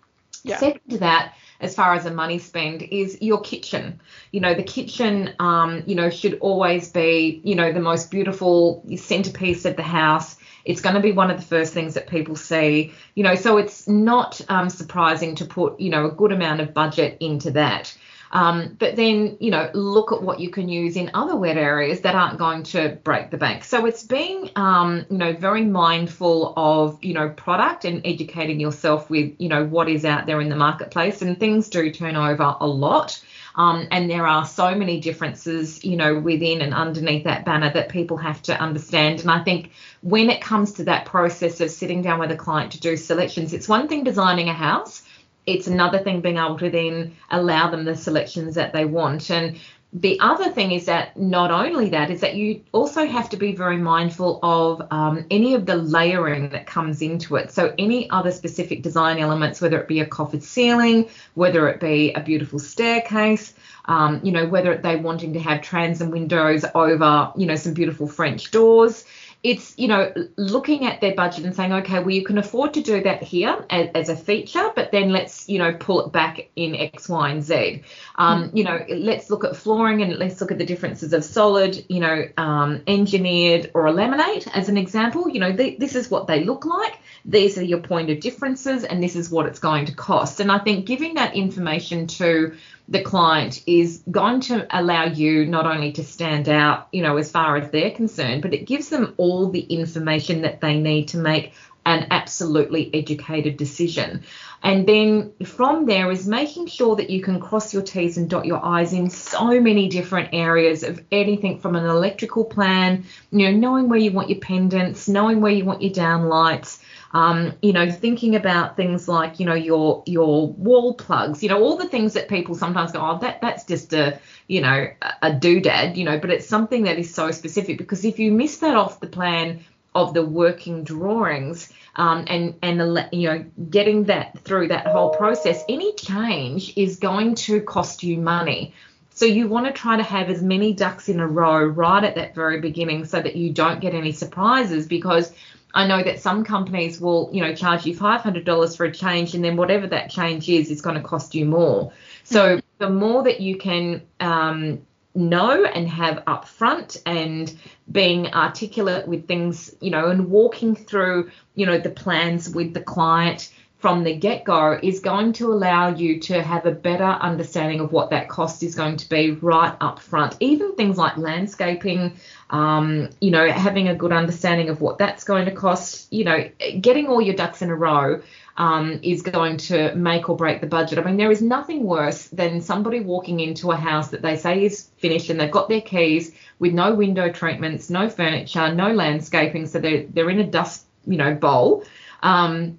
Yeah. 0.46 0.58
Second 0.58 0.90
to 0.90 0.98
that, 0.98 1.34
as 1.60 1.74
far 1.74 1.94
as 1.94 2.06
a 2.06 2.10
money 2.10 2.38
spend 2.38 2.82
is 2.82 3.20
your 3.20 3.40
kitchen. 3.40 4.00
You 4.30 4.40
know, 4.40 4.54
the 4.54 4.62
kitchen, 4.62 5.34
um, 5.38 5.82
you 5.86 5.94
know, 5.94 6.10
should 6.10 6.38
always 6.40 6.90
be, 6.90 7.40
you 7.44 7.54
know, 7.54 7.72
the 7.72 7.80
most 7.80 8.10
beautiful 8.10 8.84
centerpiece 8.96 9.64
of 9.64 9.76
the 9.76 9.82
house. 9.82 10.36
It's 10.64 10.80
going 10.80 10.96
to 10.96 11.00
be 11.00 11.12
one 11.12 11.30
of 11.30 11.36
the 11.36 11.46
first 11.46 11.72
things 11.72 11.94
that 11.94 12.08
people 12.08 12.36
see, 12.36 12.92
you 13.14 13.22
know, 13.22 13.34
so 13.34 13.56
it's 13.56 13.88
not 13.88 14.40
um, 14.48 14.68
surprising 14.68 15.36
to 15.36 15.44
put, 15.44 15.80
you 15.80 15.90
know, 15.90 16.06
a 16.06 16.10
good 16.10 16.32
amount 16.32 16.60
of 16.60 16.74
budget 16.74 17.16
into 17.20 17.52
that. 17.52 17.96
Um, 18.32 18.76
but 18.78 18.96
then, 18.96 19.36
you 19.40 19.50
know, 19.50 19.70
look 19.72 20.12
at 20.12 20.22
what 20.22 20.40
you 20.40 20.50
can 20.50 20.68
use 20.68 20.96
in 20.96 21.10
other 21.14 21.36
wet 21.36 21.56
areas 21.56 22.00
that 22.00 22.14
aren't 22.14 22.38
going 22.38 22.64
to 22.64 22.98
break 23.04 23.30
the 23.30 23.36
bank. 23.36 23.64
So 23.64 23.86
it's 23.86 24.02
being, 24.02 24.50
um, 24.56 25.06
you 25.10 25.18
know, 25.18 25.32
very 25.32 25.64
mindful 25.64 26.52
of, 26.56 27.02
you 27.04 27.14
know, 27.14 27.28
product 27.30 27.84
and 27.84 28.02
educating 28.04 28.60
yourself 28.60 29.08
with, 29.08 29.34
you 29.38 29.48
know, 29.48 29.64
what 29.64 29.88
is 29.88 30.04
out 30.04 30.26
there 30.26 30.40
in 30.40 30.48
the 30.48 30.56
marketplace. 30.56 31.22
And 31.22 31.38
things 31.38 31.68
do 31.68 31.90
turn 31.90 32.16
over 32.16 32.56
a 32.60 32.66
lot. 32.66 33.22
Um, 33.56 33.88
and 33.90 34.10
there 34.10 34.26
are 34.26 34.44
so 34.44 34.74
many 34.74 35.00
differences, 35.00 35.82
you 35.82 35.96
know, 35.96 36.18
within 36.18 36.60
and 36.60 36.74
underneath 36.74 37.24
that 37.24 37.46
banner 37.46 37.72
that 37.72 37.88
people 37.88 38.18
have 38.18 38.42
to 38.42 38.60
understand. 38.60 39.20
And 39.20 39.30
I 39.30 39.42
think 39.42 39.70
when 40.02 40.28
it 40.28 40.42
comes 40.42 40.72
to 40.72 40.84
that 40.84 41.06
process 41.06 41.60
of 41.62 41.70
sitting 41.70 42.02
down 42.02 42.18
with 42.18 42.30
a 42.30 42.36
client 42.36 42.72
to 42.72 42.80
do 42.80 42.98
selections, 42.98 43.54
it's 43.54 43.68
one 43.68 43.88
thing 43.88 44.04
designing 44.04 44.50
a 44.50 44.52
house 44.52 45.02
it's 45.46 45.66
another 45.66 45.98
thing 45.98 46.20
being 46.20 46.36
able 46.36 46.58
to 46.58 46.70
then 46.70 47.16
allow 47.30 47.70
them 47.70 47.84
the 47.84 47.96
selections 47.96 48.56
that 48.56 48.72
they 48.72 48.84
want. 48.84 49.30
And 49.30 49.58
the 49.92 50.18
other 50.20 50.50
thing 50.50 50.72
is 50.72 50.86
that 50.86 51.16
not 51.16 51.50
only 51.50 51.88
that 51.90 52.10
is 52.10 52.20
that 52.20 52.34
you 52.34 52.62
also 52.72 53.06
have 53.06 53.30
to 53.30 53.36
be 53.36 53.54
very 53.54 53.78
mindful 53.78 54.40
of 54.42 54.86
um, 54.90 55.24
any 55.30 55.54
of 55.54 55.64
the 55.64 55.76
layering 55.76 56.50
that 56.50 56.66
comes 56.66 57.00
into 57.00 57.36
it. 57.36 57.50
So 57.50 57.72
any 57.78 58.10
other 58.10 58.32
specific 58.32 58.82
design 58.82 59.18
elements, 59.18 59.60
whether 59.60 59.80
it 59.80 59.88
be 59.88 60.00
a 60.00 60.06
coffered 60.06 60.42
ceiling, 60.42 61.08
whether 61.34 61.68
it 61.68 61.80
be 61.80 62.12
a 62.12 62.20
beautiful 62.20 62.58
staircase, 62.58 63.54
um, 63.86 64.20
you 64.22 64.32
know, 64.32 64.46
whether 64.46 64.76
they 64.76 64.96
wanting 64.96 65.32
to 65.34 65.40
have 65.40 65.62
transom 65.62 66.10
windows 66.10 66.64
over, 66.74 67.32
you 67.36 67.46
know, 67.46 67.56
some 67.56 67.72
beautiful 67.72 68.08
French 68.08 68.50
doors 68.50 69.04
it's 69.46 69.78
you 69.78 69.86
know 69.86 70.12
looking 70.36 70.84
at 70.86 71.00
their 71.00 71.14
budget 71.14 71.44
and 71.44 71.54
saying 71.54 71.72
okay 71.72 72.00
well 72.00 72.10
you 72.10 72.24
can 72.24 72.36
afford 72.36 72.74
to 72.74 72.82
do 72.82 73.00
that 73.00 73.22
here 73.22 73.64
as, 73.70 73.88
as 73.94 74.08
a 74.08 74.16
feature 74.16 74.72
but 74.74 74.90
then 74.90 75.10
let's 75.10 75.48
you 75.48 75.56
know 75.56 75.72
pull 75.72 76.04
it 76.04 76.10
back 76.10 76.48
in 76.56 76.74
x 76.74 77.08
y 77.08 77.30
and 77.30 77.44
z. 77.44 77.82
Um, 78.16 78.50
you 78.52 78.64
know 78.64 78.84
let's 78.88 79.30
look 79.30 79.44
at 79.44 79.54
flooring 79.54 80.02
and 80.02 80.16
let's 80.16 80.40
look 80.40 80.50
at 80.50 80.58
the 80.58 80.66
differences 80.66 81.12
of 81.12 81.22
solid 81.24 81.84
you 81.88 82.00
know 82.00 82.24
um, 82.36 82.82
engineered 82.88 83.70
or 83.72 83.86
a 83.86 83.92
laminate 83.92 84.48
as 84.52 84.68
an 84.68 84.76
example. 84.76 85.28
You 85.28 85.38
know 85.38 85.56
th- 85.56 85.78
this 85.78 85.94
is 85.94 86.10
what 86.10 86.26
they 86.26 86.42
look 86.42 86.64
like 86.64 86.98
these 87.28 87.58
are 87.58 87.64
your 87.64 87.80
point 87.80 88.08
of 88.10 88.20
differences 88.20 88.84
and 88.84 89.02
this 89.02 89.16
is 89.16 89.28
what 89.30 89.46
it's 89.46 89.58
going 89.58 89.84
to 89.84 89.94
cost 89.94 90.40
and 90.40 90.50
i 90.50 90.58
think 90.58 90.86
giving 90.86 91.14
that 91.14 91.34
information 91.34 92.06
to 92.06 92.56
the 92.88 93.02
client 93.02 93.62
is 93.66 94.02
going 94.10 94.40
to 94.40 94.66
allow 94.70 95.04
you 95.04 95.46
not 95.46 95.66
only 95.66 95.92
to 95.92 96.04
stand 96.04 96.48
out, 96.48 96.88
you 96.92 97.02
know, 97.02 97.16
as 97.16 97.30
far 97.30 97.56
as 97.56 97.70
they're 97.70 97.90
concerned, 97.90 98.42
but 98.42 98.54
it 98.54 98.64
gives 98.64 98.88
them 98.88 99.14
all 99.16 99.50
the 99.50 99.60
information 99.60 100.42
that 100.42 100.60
they 100.60 100.78
need 100.78 101.08
to 101.08 101.18
make 101.18 101.52
an 101.84 102.08
absolutely 102.10 102.92
educated 102.94 103.56
decision. 103.56 104.22
And 104.62 104.88
then 104.88 105.32
from 105.44 105.86
there 105.86 106.10
is 106.10 106.26
making 106.26 106.66
sure 106.66 106.96
that 106.96 107.10
you 107.10 107.22
can 107.22 107.38
cross 107.38 107.72
your 107.72 107.82
T's 107.82 108.16
and 108.16 108.28
dot 108.28 108.44
your 108.44 108.64
I's 108.64 108.92
in 108.92 109.08
so 109.10 109.60
many 109.60 109.88
different 109.88 110.30
areas 110.32 110.82
of 110.82 111.00
anything 111.12 111.60
from 111.60 111.76
an 111.76 111.86
electrical 111.86 112.44
plan, 112.44 113.04
you 113.30 113.50
know, 113.50 113.56
knowing 113.56 113.88
where 113.88 113.98
you 113.98 114.10
want 114.10 114.30
your 114.30 114.40
pendants, 114.40 115.08
knowing 115.08 115.40
where 115.40 115.52
you 115.52 115.64
want 115.64 115.82
your 115.82 115.92
downlights, 115.92 116.80
um, 117.12 117.54
you 117.62 117.72
know, 117.72 117.90
thinking 117.90 118.36
about 118.36 118.76
things 118.76 119.08
like, 119.08 119.40
you 119.40 119.46
know, 119.46 119.54
your 119.54 120.02
your 120.06 120.48
wall 120.48 120.94
plugs, 120.94 121.42
you 121.42 121.48
know, 121.48 121.62
all 121.62 121.76
the 121.76 121.88
things 121.88 122.14
that 122.14 122.28
people 122.28 122.54
sometimes 122.54 122.92
go, 122.92 123.00
oh, 123.00 123.18
that 123.18 123.40
that's 123.40 123.64
just 123.64 123.92
a, 123.92 124.18
you 124.48 124.60
know, 124.60 124.88
a 125.22 125.30
doodad, 125.30 125.96
you 125.96 126.04
know, 126.04 126.18
but 126.18 126.30
it's 126.30 126.46
something 126.46 126.84
that 126.84 126.98
is 126.98 127.14
so 127.14 127.30
specific 127.30 127.78
because 127.78 128.04
if 128.04 128.18
you 128.18 128.32
miss 128.32 128.58
that 128.58 128.76
off 128.76 129.00
the 129.00 129.06
plan 129.06 129.60
of 129.96 130.12
the 130.12 130.22
working 130.22 130.84
drawings 130.84 131.72
um, 131.96 132.26
and 132.28 132.54
and 132.62 133.08
you 133.12 133.28
know 133.28 133.44
getting 133.70 134.04
that 134.04 134.38
through 134.40 134.68
that 134.68 134.86
whole 134.86 135.10
process, 135.10 135.64
any 135.68 135.94
change 135.94 136.74
is 136.76 136.98
going 136.98 137.34
to 137.34 137.60
cost 137.62 138.02
you 138.02 138.18
money. 138.18 138.74
So 139.14 139.24
you 139.24 139.48
want 139.48 139.66
to 139.66 139.72
try 139.72 139.96
to 139.96 140.02
have 140.02 140.28
as 140.28 140.42
many 140.42 140.74
ducks 140.74 141.08
in 141.08 141.20
a 141.20 141.26
row 141.26 141.64
right 141.64 142.04
at 142.04 142.16
that 142.16 142.34
very 142.34 142.60
beginning 142.60 143.06
so 143.06 143.22
that 143.22 143.34
you 143.34 143.50
don't 143.50 143.80
get 143.80 143.94
any 143.94 144.12
surprises 144.12 144.86
because 144.86 145.32
I 145.76 145.86
know 145.86 146.02
that 146.02 146.20
some 146.20 146.42
companies 146.42 147.02
will, 147.02 147.28
you 147.34 147.42
know, 147.42 147.54
charge 147.54 147.84
you 147.84 147.94
$500 147.94 148.76
for 148.76 148.86
a 148.86 148.90
change, 148.92 149.34
and 149.34 149.44
then 149.44 149.56
whatever 149.58 149.86
that 149.88 150.08
change 150.08 150.48
is, 150.48 150.70
is 150.70 150.80
going 150.80 150.96
to 150.96 151.02
cost 151.02 151.34
you 151.34 151.44
more. 151.44 151.92
So 152.24 152.56
mm-hmm. 152.56 152.60
the 152.78 152.88
more 152.88 153.22
that 153.24 153.40
you 153.40 153.58
can 153.58 154.00
um, 154.18 154.80
know 155.14 155.66
and 155.66 155.86
have 155.86 156.24
upfront, 156.24 157.02
and 157.04 157.54
being 157.92 158.32
articulate 158.32 159.06
with 159.06 159.28
things, 159.28 159.76
you 159.82 159.90
know, 159.90 160.08
and 160.08 160.30
walking 160.30 160.74
through, 160.74 161.30
you 161.54 161.66
know, 161.66 161.76
the 161.76 161.90
plans 161.90 162.48
with 162.48 162.72
the 162.72 162.80
client 162.80 163.52
from 163.78 164.04
the 164.04 164.16
get 164.16 164.44
go 164.44 164.78
is 164.82 165.00
going 165.00 165.32
to 165.34 165.52
allow 165.52 165.88
you 165.88 166.18
to 166.18 166.42
have 166.42 166.64
a 166.64 166.70
better 166.70 167.04
understanding 167.04 167.80
of 167.80 167.92
what 167.92 168.10
that 168.10 168.28
cost 168.28 168.62
is 168.62 168.74
going 168.74 168.96
to 168.96 169.08
be 169.08 169.32
right 169.32 169.74
up 169.80 170.00
front. 170.00 170.34
Even 170.40 170.74
things 170.74 170.96
like 170.96 171.16
landscaping, 171.18 172.16
um, 172.48 173.10
you 173.20 173.30
know, 173.30 173.50
having 173.50 173.88
a 173.88 173.94
good 173.94 174.12
understanding 174.12 174.70
of 174.70 174.80
what 174.80 174.96
that's 174.96 175.24
going 175.24 175.44
to 175.44 175.50
cost, 175.50 176.10
you 176.10 176.24
know, 176.24 176.48
getting 176.80 177.06
all 177.08 177.20
your 177.20 177.34
ducks 177.34 177.60
in 177.60 177.68
a 177.68 177.74
row 177.74 178.22
um, 178.56 178.98
is 179.02 179.20
going 179.20 179.58
to 179.58 179.94
make 179.94 180.30
or 180.30 180.36
break 180.36 180.62
the 180.62 180.66
budget. 180.66 180.98
I 180.98 181.04
mean, 181.04 181.18
there 181.18 181.30
is 181.30 181.42
nothing 181.42 181.84
worse 181.84 182.28
than 182.28 182.62
somebody 182.62 183.00
walking 183.00 183.40
into 183.40 183.72
a 183.72 183.76
house 183.76 184.08
that 184.08 184.22
they 184.22 184.36
say 184.36 184.64
is 184.64 184.88
finished 184.96 185.28
and 185.28 185.38
they've 185.38 185.50
got 185.50 185.68
their 185.68 185.82
keys 185.82 186.32
with 186.58 186.72
no 186.72 186.94
window 186.94 187.30
treatments, 187.30 187.90
no 187.90 188.08
furniture, 188.08 188.74
no 188.74 188.92
landscaping, 188.92 189.66
so 189.66 189.78
they're 189.78 190.06
they're 190.06 190.30
in 190.30 190.40
a 190.40 190.46
dust, 190.46 190.86
you 191.06 191.18
know, 191.18 191.34
bowl. 191.34 191.84
Um, 192.22 192.78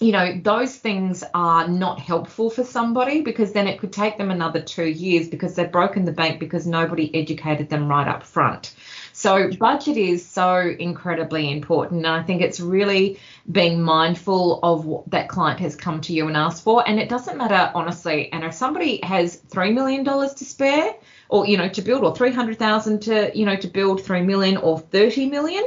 you 0.00 0.12
know, 0.12 0.40
those 0.40 0.76
things 0.76 1.24
are 1.34 1.66
not 1.66 1.98
helpful 1.98 2.50
for 2.50 2.62
somebody 2.62 3.22
because 3.22 3.52
then 3.52 3.66
it 3.66 3.80
could 3.80 3.92
take 3.92 4.16
them 4.16 4.30
another 4.30 4.60
two 4.60 4.86
years 4.86 5.28
because 5.28 5.54
they've 5.54 5.70
broken 5.70 6.04
the 6.04 6.12
bank 6.12 6.38
because 6.38 6.66
nobody 6.66 7.12
educated 7.14 7.68
them 7.68 7.88
right 7.88 8.06
up 8.06 8.22
front. 8.22 8.74
So, 9.12 9.50
budget 9.58 9.96
is 9.96 10.24
so 10.24 10.58
incredibly 10.78 11.50
important. 11.50 12.06
And 12.06 12.14
I 12.14 12.22
think 12.22 12.42
it's 12.42 12.60
really 12.60 13.18
being 13.50 13.82
mindful 13.82 14.60
of 14.62 14.86
what 14.86 15.10
that 15.10 15.28
client 15.28 15.58
has 15.60 15.74
come 15.74 16.00
to 16.02 16.12
you 16.12 16.28
and 16.28 16.36
asked 16.36 16.62
for. 16.62 16.88
And 16.88 17.00
it 17.00 17.08
doesn't 17.08 17.36
matter, 17.36 17.72
honestly. 17.74 18.32
And 18.32 18.44
if 18.44 18.54
somebody 18.54 19.00
has 19.02 19.38
$3 19.50 19.74
million 19.74 20.04
to 20.04 20.44
spare, 20.44 20.94
or 21.28 21.46
you 21.46 21.56
know 21.56 21.68
to 21.68 21.82
build 21.82 22.04
or 22.04 22.14
300,000 22.14 23.00
to 23.02 23.30
you 23.34 23.44
know 23.44 23.56
to 23.56 23.68
build 23.68 24.02
3 24.02 24.22
million 24.22 24.56
or 24.56 24.78
30 24.78 25.28
million 25.28 25.64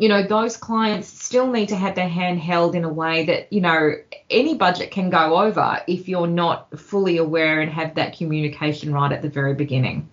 you 0.00 0.08
know 0.08 0.26
those 0.26 0.56
clients 0.56 1.08
still 1.08 1.52
need 1.52 1.68
to 1.68 1.76
have 1.76 1.94
their 1.94 2.08
hand 2.08 2.40
held 2.40 2.74
in 2.74 2.84
a 2.84 2.88
way 2.88 3.26
that 3.26 3.52
you 3.52 3.60
know 3.60 3.92
any 4.30 4.54
budget 4.54 4.90
can 4.90 5.10
go 5.10 5.38
over 5.38 5.82
if 5.86 6.08
you're 6.08 6.26
not 6.26 6.78
fully 6.78 7.18
aware 7.18 7.60
and 7.60 7.70
have 7.70 7.94
that 7.96 8.16
communication 8.16 8.94
right 8.94 9.12
at 9.12 9.20
the 9.20 9.28
very 9.28 9.54
beginning. 9.54 10.08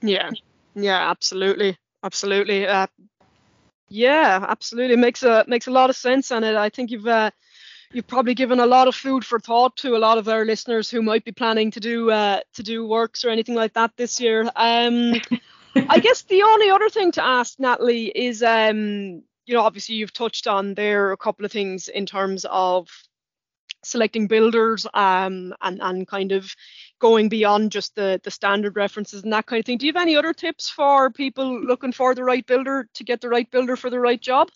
Yeah. 0.00 0.30
Yeah 0.74 1.10
absolutely. 1.10 1.76
Absolutely. 2.02 2.66
Uh, 2.66 2.86
yeah 3.90 4.44
absolutely. 4.48 4.96
Makes 4.96 5.22
a 5.22 5.44
makes 5.46 5.66
a 5.66 5.70
lot 5.70 5.90
of 5.90 5.96
sense 5.96 6.32
and 6.32 6.42
it 6.42 6.56
i 6.56 6.70
think 6.70 6.90
you've 6.90 7.06
uh, 7.06 7.30
you've 7.92 8.06
probably 8.06 8.34
given 8.34 8.58
a 8.58 8.66
lot 8.66 8.88
of 8.88 8.94
food 8.94 9.22
for 9.22 9.38
thought 9.38 9.76
to 9.76 9.96
a 9.96 9.98
lot 9.98 10.16
of 10.16 10.28
our 10.28 10.46
listeners 10.46 10.90
who 10.90 11.02
might 11.02 11.24
be 11.24 11.32
planning 11.32 11.70
to 11.72 11.80
do 11.80 12.10
uh, 12.10 12.40
to 12.54 12.62
do 12.62 12.86
works 12.86 13.22
or 13.22 13.28
anything 13.28 13.54
like 13.54 13.74
that 13.74 13.90
this 13.98 14.18
year. 14.18 14.50
Um, 14.56 15.12
I 15.88 15.98
guess 16.00 16.22
the 16.22 16.42
only 16.42 16.70
other 16.70 16.88
thing 16.88 17.12
to 17.12 17.24
ask 17.24 17.58
Natalie 17.58 18.06
is, 18.06 18.42
um, 18.42 19.22
you 19.46 19.54
know, 19.54 19.62
obviously 19.62 19.96
you've 19.96 20.12
touched 20.12 20.46
on 20.46 20.74
there 20.74 21.12
a 21.12 21.16
couple 21.16 21.44
of 21.44 21.52
things 21.52 21.88
in 21.88 22.06
terms 22.06 22.44
of 22.48 22.88
selecting 23.84 24.26
builders 24.26 24.86
um, 24.94 25.54
and 25.62 25.80
and 25.80 26.08
kind 26.08 26.32
of 26.32 26.52
going 26.98 27.28
beyond 27.28 27.70
just 27.70 27.94
the 27.94 28.20
the 28.24 28.30
standard 28.30 28.76
references 28.76 29.22
and 29.22 29.32
that 29.32 29.46
kind 29.46 29.60
of 29.60 29.66
thing. 29.66 29.78
Do 29.78 29.86
you 29.86 29.92
have 29.92 30.02
any 30.02 30.16
other 30.16 30.32
tips 30.32 30.68
for 30.68 31.10
people 31.10 31.60
looking 31.60 31.92
for 31.92 32.14
the 32.14 32.24
right 32.24 32.44
builder 32.44 32.88
to 32.94 33.04
get 33.04 33.20
the 33.20 33.28
right 33.28 33.50
builder 33.50 33.76
for 33.76 33.90
the 33.90 34.00
right 34.00 34.20
job? 34.20 34.48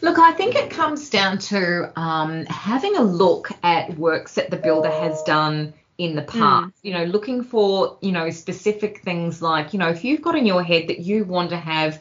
Look, 0.00 0.18
I 0.18 0.32
think 0.32 0.54
it 0.54 0.70
comes 0.70 1.10
down 1.10 1.38
to 1.38 1.92
um, 1.98 2.46
having 2.46 2.96
a 2.96 3.02
look 3.02 3.50
at 3.62 3.98
works 3.98 4.34
that 4.34 4.50
the 4.50 4.56
builder 4.56 4.90
has 4.90 5.22
done 5.24 5.74
in 5.98 6.14
the 6.14 6.22
hmm. 6.22 6.38
past. 6.38 6.68
Mm. 6.68 6.72
You 6.82 6.92
know, 6.94 7.04
looking 7.04 7.42
for, 7.42 7.98
you 8.00 8.12
know, 8.12 8.30
specific 8.30 9.02
things 9.02 9.42
like, 9.42 9.72
you 9.72 9.78
know, 9.78 9.88
if 9.88 10.04
you've 10.04 10.22
got 10.22 10.36
in 10.36 10.46
your 10.46 10.62
head 10.62 10.88
that 10.88 11.00
you 11.00 11.24
want 11.24 11.50
to 11.50 11.56
have, 11.56 12.00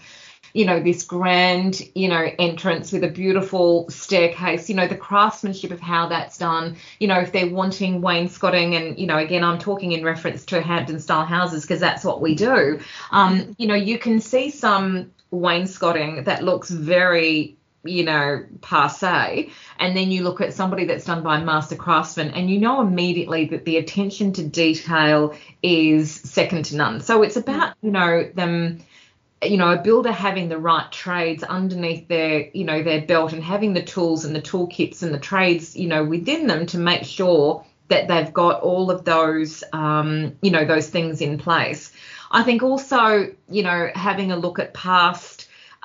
you 0.53 0.65
know, 0.65 0.79
this 0.79 1.03
grand, 1.03 1.81
you 1.93 2.07
know, 2.07 2.29
entrance 2.39 2.91
with 2.91 3.03
a 3.03 3.10
beautiful 3.10 3.89
staircase, 3.89 4.69
you 4.69 4.75
know, 4.75 4.88
the 4.88 4.95
craftsmanship 4.95 5.71
of 5.71 5.79
how 5.79 6.07
that's 6.07 6.38
done, 6.38 6.77
you 6.99 7.07
know, 7.07 7.19
if 7.19 7.31
they're 7.31 7.49
wanting 7.49 8.01
wainscoting, 8.01 8.75
and, 8.75 8.97
you 8.97 9.07
know, 9.07 9.17
again, 9.17 9.43
I'm 9.43 9.60
talking 9.60 9.91
in 9.91 10.03
reference 10.03 10.45
to 10.45 10.62
Hampton 10.62 10.99
style 10.99 11.25
houses 11.25 11.63
because 11.63 11.79
that's 11.79 12.03
what 12.03 12.21
we 12.21 12.36
do. 12.36 12.79
Um, 13.12 13.39
hmm. 13.39 13.51
you 13.57 13.67
know, 13.67 13.75
you 13.75 13.99
can 13.99 14.21
see 14.21 14.51
some 14.51 15.12
wainscoting 15.31 16.23
that 16.23 16.43
looks 16.43 16.69
very 16.69 17.56
you 17.88 18.04
know, 18.04 18.45
passe, 18.62 19.50
and 19.80 19.95
then 19.95 20.12
you 20.12 20.23
look 20.23 20.41
at 20.41 20.54
somebody 20.54 20.86
that's 20.86 21.06
done 21.06 21.23
by 21.23 21.39
a 21.39 21.43
master 21.43 21.76
craftsman, 21.76 22.32
and 22.32 22.50
you 22.50 22.60
know 22.60 22.82
immediately 22.82 23.45
that 23.45 23.65
the 23.65 23.78
attention 23.78 24.34
to 24.34 24.43
detail 24.43 25.36
is 25.63 26.13
second 26.13 26.65
to 26.65 26.76
none. 26.76 27.02
So 27.02 27.23
it's 27.23 27.38
about, 27.38 27.76
you 27.82 27.91
know, 27.91 28.30
them 28.34 28.80
you 29.43 29.58
know 29.58 29.71
a 29.71 29.78
builder 29.78 30.12
having 30.12 30.50
the 30.50 30.58
right 30.58 30.91
trades 30.91 31.43
underneath 31.43 32.08
their 32.08 32.50
you 32.54 32.63
know 32.63 32.82
their 32.82 33.02
belt 33.02 33.34
and 33.34 33.43
having 33.43 33.73
the 33.73 33.84
tools 33.84 34.26
and 34.26 34.36
the 34.36 34.41
toolkits 34.41 35.04
and 35.04 35.13
the 35.13 35.19
trades 35.19 35.76
you 35.76 35.88
know 35.88 36.04
within 36.04 36.47
them 36.47 36.65
to 36.65 36.78
make 36.78 37.04
sure 37.04 37.63
that 37.88 38.08
they've 38.08 38.34
got 38.34 38.62
all 38.62 38.89
of 38.89 39.06
those 39.06 39.63
um, 39.73 40.36
you 40.41 40.52
know 40.52 40.65
those 40.65 40.89
things 40.89 41.21
in 41.21 41.38
place 41.38 41.91
i 42.32 42.41
think 42.41 42.63
also 42.63 43.32
you 43.50 43.63
know 43.63 43.89
having 43.93 44.32
a 44.32 44.38
look 44.38 44.58
at 44.58 44.73
past 44.73 45.37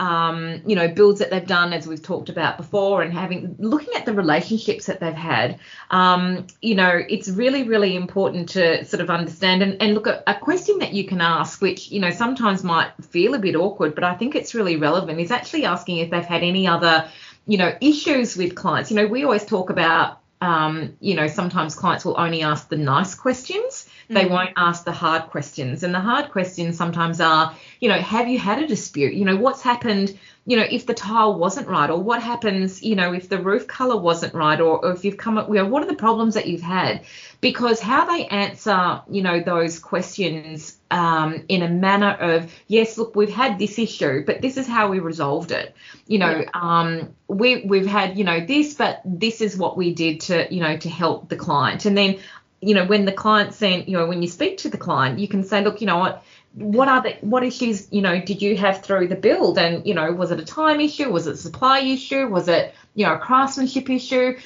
um, 0.02 0.62
you 0.66 0.74
know, 0.74 0.88
builds 0.88 1.20
that 1.20 1.30
they've 1.30 1.46
done, 1.46 1.72
as 1.72 1.86
we've 1.86 2.02
talked 2.02 2.28
about 2.28 2.56
before, 2.56 3.02
and 3.02 3.12
having 3.12 3.54
looking 3.60 3.94
at 3.94 4.04
the 4.04 4.12
relationships 4.12 4.86
that 4.86 4.98
they've 4.98 5.14
had. 5.14 5.60
Um, 5.92 6.48
you 6.60 6.74
know, 6.74 7.00
it's 7.08 7.28
really, 7.28 7.62
really 7.62 7.94
important 7.94 8.48
to 8.50 8.84
sort 8.84 9.00
of 9.00 9.10
understand 9.10 9.62
and, 9.62 9.80
and 9.80 9.94
look 9.94 10.08
at 10.08 10.24
a 10.26 10.34
question 10.34 10.80
that 10.80 10.92
you 10.92 11.04
can 11.06 11.20
ask, 11.20 11.62
which, 11.62 11.92
you 11.92 12.00
know, 12.00 12.10
sometimes 12.10 12.64
might 12.64 12.90
feel 13.10 13.34
a 13.34 13.38
bit 13.38 13.54
awkward, 13.54 13.94
but 13.94 14.02
I 14.02 14.14
think 14.14 14.34
it's 14.34 14.56
really 14.56 14.74
relevant, 14.74 15.20
is 15.20 15.30
actually 15.30 15.66
asking 15.66 15.98
if 15.98 16.10
they've 16.10 16.24
had 16.24 16.42
any 16.42 16.66
other, 16.66 17.08
you 17.46 17.58
know, 17.58 17.72
issues 17.80 18.36
with 18.36 18.56
clients. 18.56 18.90
You 18.90 18.96
know, 18.96 19.06
we 19.06 19.22
always 19.22 19.44
talk 19.44 19.70
about 19.70 20.18
um, 20.42 20.96
you 20.98 21.14
know, 21.14 21.28
sometimes 21.28 21.76
clients 21.76 22.04
will 22.04 22.18
only 22.18 22.42
ask 22.42 22.68
the 22.68 22.76
nice 22.76 23.14
questions. 23.14 23.88
They 24.08 24.24
mm-hmm. 24.24 24.32
won't 24.32 24.50
ask 24.56 24.84
the 24.84 24.90
hard 24.90 25.30
questions. 25.30 25.84
And 25.84 25.94
the 25.94 26.00
hard 26.00 26.32
questions 26.32 26.76
sometimes 26.76 27.20
are, 27.20 27.54
you 27.78 27.88
know, 27.88 27.98
have 28.00 28.28
you 28.28 28.40
had 28.40 28.60
a 28.60 28.66
dispute? 28.66 29.14
You 29.14 29.24
know, 29.24 29.36
what's 29.36 29.62
happened, 29.62 30.18
you 30.44 30.56
know, 30.56 30.66
if 30.68 30.86
the 30.86 30.94
tile 30.94 31.38
wasn't 31.38 31.68
right, 31.68 31.88
or 31.88 32.02
what 32.02 32.20
happens, 32.20 32.82
you 32.82 32.96
know, 32.96 33.12
if 33.12 33.28
the 33.28 33.38
roof 33.38 33.68
color 33.68 33.96
wasn't 33.96 34.34
right, 34.34 34.60
or, 34.60 34.84
or 34.84 34.92
if 34.92 35.04
you've 35.04 35.16
come 35.16 35.38
up, 35.38 35.48
you 35.48 35.54
know, 35.54 35.66
what 35.66 35.84
are 35.84 35.86
the 35.86 35.94
problems 35.94 36.34
that 36.34 36.48
you've 36.48 36.62
had? 36.62 37.04
Because 37.40 37.80
how 37.80 38.06
they 38.06 38.26
answer, 38.26 39.02
you 39.08 39.22
know, 39.22 39.40
those 39.40 39.78
questions 39.78 40.78
um, 40.90 41.44
in 41.48 41.62
a 41.62 41.68
manner 41.68 42.10
of 42.10 42.52
yes, 42.66 42.98
look, 42.98 43.14
we've 43.14 43.32
had 43.32 43.58
this 43.58 43.78
issue, 43.78 44.24
but 44.24 44.42
this 44.42 44.56
is 44.56 44.66
how 44.66 44.88
we 44.88 44.98
resolved 44.98 45.52
it. 45.52 45.74
You 46.08 46.18
know, 46.18 46.40
yeah. 46.40 46.50
um, 46.54 47.14
we 47.28 47.64
we've 47.64 47.86
had 47.86 48.18
you 48.18 48.24
know 48.24 48.44
this, 48.44 48.74
but 48.74 49.00
this 49.04 49.40
is 49.40 49.56
what 49.56 49.76
we 49.76 49.94
did 49.94 50.20
to 50.22 50.52
you 50.52 50.60
know 50.60 50.76
to 50.76 50.90
help 50.90 51.28
the 51.28 51.36
client. 51.36 51.86
And 51.86 51.96
then 51.96 52.18
you 52.60 52.74
know 52.74 52.84
when 52.84 53.04
the 53.04 53.12
client 53.12 53.54
saying 53.54 53.88
you 53.88 53.96
know 53.96 54.06
when 54.06 54.22
you 54.22 54.28
speak 54.28 54.58
to 54.58 54.68
the 54.68 54.78
client, 54.78 55.18
you 55.18 55.28
can 55.28 55.44
say, 55.44 55.62
look, 55.62 55.80
you 55.80 55.86
know 55.86 55.98
what. 55.98 56.24
What 56.54 56.88
are 56.88 57.02
the 57.02 57.16
what 57.22 57.42
issues 57.44 57.88
you 57.90 58.02
know 58.02 58.20
did 58.20 58.42
you 58.42 58.56
have 58.56 58.82
through 58.82 59.08
the 59.08 59.16
build? 59.16 59.58
And 59.58 59.86
you 59.86 59.94
know 59.94 60.12
was 60.12 60.30
it 60.30 60.40
a 60.40 60.44
time 60.44 60.80
issue? 60.80 61.10
Was 61.10 61.26
it 61.26 61.34
a 61.34 61.36
supply 61.36 61.80
issue? 61.80 62.26
Was 62.28 62.48
it 62.48 62.74
you 62.94 63.06
know 63.06 63.14
a 63.14 63.18
craftsmanship 63.18 63.88
issue? 63.88 64.38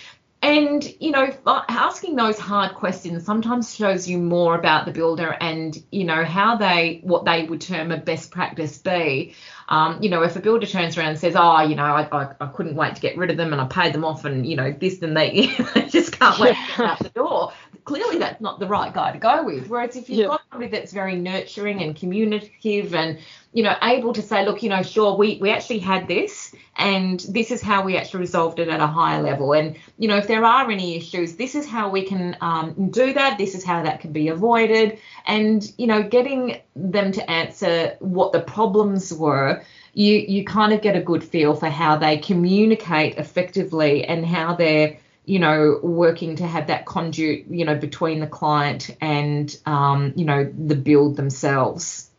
And 0.43 0.85
you 1.01 1.11
know 1.11 1.29
asking 1.47 2.15
those 2.15 2.39
hard 2.39 2.75
questions 2.75 3.25
sometimes 3.25 3.75
shows 3.75 4.09
you 4.09 4.19
more 4.19 4.55
about 4.55 4.87
the 4.87 4.93
builder 4.93 5.37
and 5.41 5.77
you 5.91 6.05
know 6.05 6.25
how 6.25 6.57
they 6.57 7.01
what 7.03 7.25
they 7.25 7.45
would 7.45 7.61
term 7.61 7.91
a 7.91 7.97
best 7.97 8.31
practice 8.31 8.79
be. 8.79 9.35
Um, 9.69 10.01
you 10.01 10.11
know 10.11 10.23
if 10.23 10.37
a 10.37 10.41
builder 10.41 10.67
turns 10.67 10.97
around 10.97 11.09
and 11.09 11.19
says 11.19 11.35
oh 11.37 11.63
you 11.63 11.75
know 11.75 11.83
I, 11.83 12.09
I, 12.13 12.29
I, 12.41 12.47
couldn't 12.47 12.77
wait 12.77 12.95
to 12.95 13.01
get 13.01 13.17
rid 13.17 13.33
of 13.33 13.37
them 13.37 13.53
and 13.53 13.61
i 13.61 13.67
paid 13.67 13.93
them 13.93 14.05
off 14.05 14.25
and 14.25 14.47
you 14.47 14.55
know 14.55 14.71
this 14.71 15.03
and 15.03 15.17
that 15.17 15.35
you 15.35 15.49
just 15.89 16.17
can't 16.17 16.39
wait 16.39 16.55
yeah. 16.55 16.67
to 16.67 16.77
get 16.77 16.87
out 16.87 16.99
the 17.01 17.09
door 17.09 17.53
clearly 17.87 18.19
that's 18.19 18.41
not 18.41 18.59
the 18.61 18.67
right 18.67 18.93
guy 18.93 19.11
to 19.13 19.19
go 19.19 19.43
with 19.43 19.69
whereas 19.69 19.97
if 19.97 20.11
you've 20.11 20.19
yeah. 20.19 20.27
got 20.27 20.43
somebody 20.51 20.71
that's 20.71 20.93
very 20.93 21.17
nurturing 21.17 21.83
and 21.83 21.97
communicative 21.97 22.95
and 22.95 23.19
you 23.55 23.63
know 23.63 23.75
able 23.83 24.13
to 24.13 24.21
say 24.21 24.45
look 24.45 24.63
you 24.63 24.69
know 24.69 24.83
sure 24.83 25.17
we 25.17 25.39
we 25.41 25.51
actually 25.51 25.79
had 25.79 26.07
this 26.07 26.55
and 26.79 27.21
this 27.21 27.51
is 27.51 27.63
how 27.63 27.83
we 27.83 27.97
actually 27.97 28.21
resolved 28.21 28.59
it 28.59 28.69
at 28.69 28.81
a 28.81 28.87
higher 28.87 29.23
level. 29.23 29.53
And 29.55 29.77
you 29.99 30.09
know, 30.09 30.17
if 30.17 30.27
there 30.27 30.45
are 30.45 30.71
any 30.71 30.97
issues, 30.97 31.37
this 31.37 31.55
is 31.55 31.67
how 31.67 31.89
we 31.89 32.03
can 32.03 32.37
um, 32.41 32.91
do 32.91 33.13
that. 33.15 33.39
This 33.39 33.55
is 33.55 33.65
how 33.65 33.83
that 33.83 34.01
can 34.01 34.13
be 34.13 34.29
avoided. 34.29 34.99
And 35.27 35.71
you 35.79 35.87
know, 35.87 36.03
getting 36.03 36.61
them 36.75 37.13
to 37.13 37.31
answer 37.31 37.97
what 38.01 38.33
the 38.33 38.41
problems 38.41 39.13
were, 39.13 39.63
you 39.95 40.15
you 40.17 40.45
kind 40.45 40.73
of 40.73 40.83
get 40.83 40.97
a 40.97 41.01
good 41.01 41.25
feel 41.25 41.55
for 41.55 41.71
how 41.71 41.97
they 41.97 42.19
communicate 42.19 43.17
effectively 43.17 44.05
and 44.05 44.27
how 44.27 44.55
they're 44.55 44.99
you 45.27 45.39
know 45.39 45.79
working 45.83 46.37
to 46.37 46.47
have 46.47 46.69
that 46.69 46.87
conduit 46.87 47.47
you 47.51 47.65
know 47.65 47.77
between 47.77 48.21
the 48.21 48.27
client 48.27 48.97
and 49.01 49.55
um, 49.67 50.15
you 50.17 50.25
know 50.25 50.45
the 50.45 50.77
build 50.77 51.17
themselves. 51.17 52.11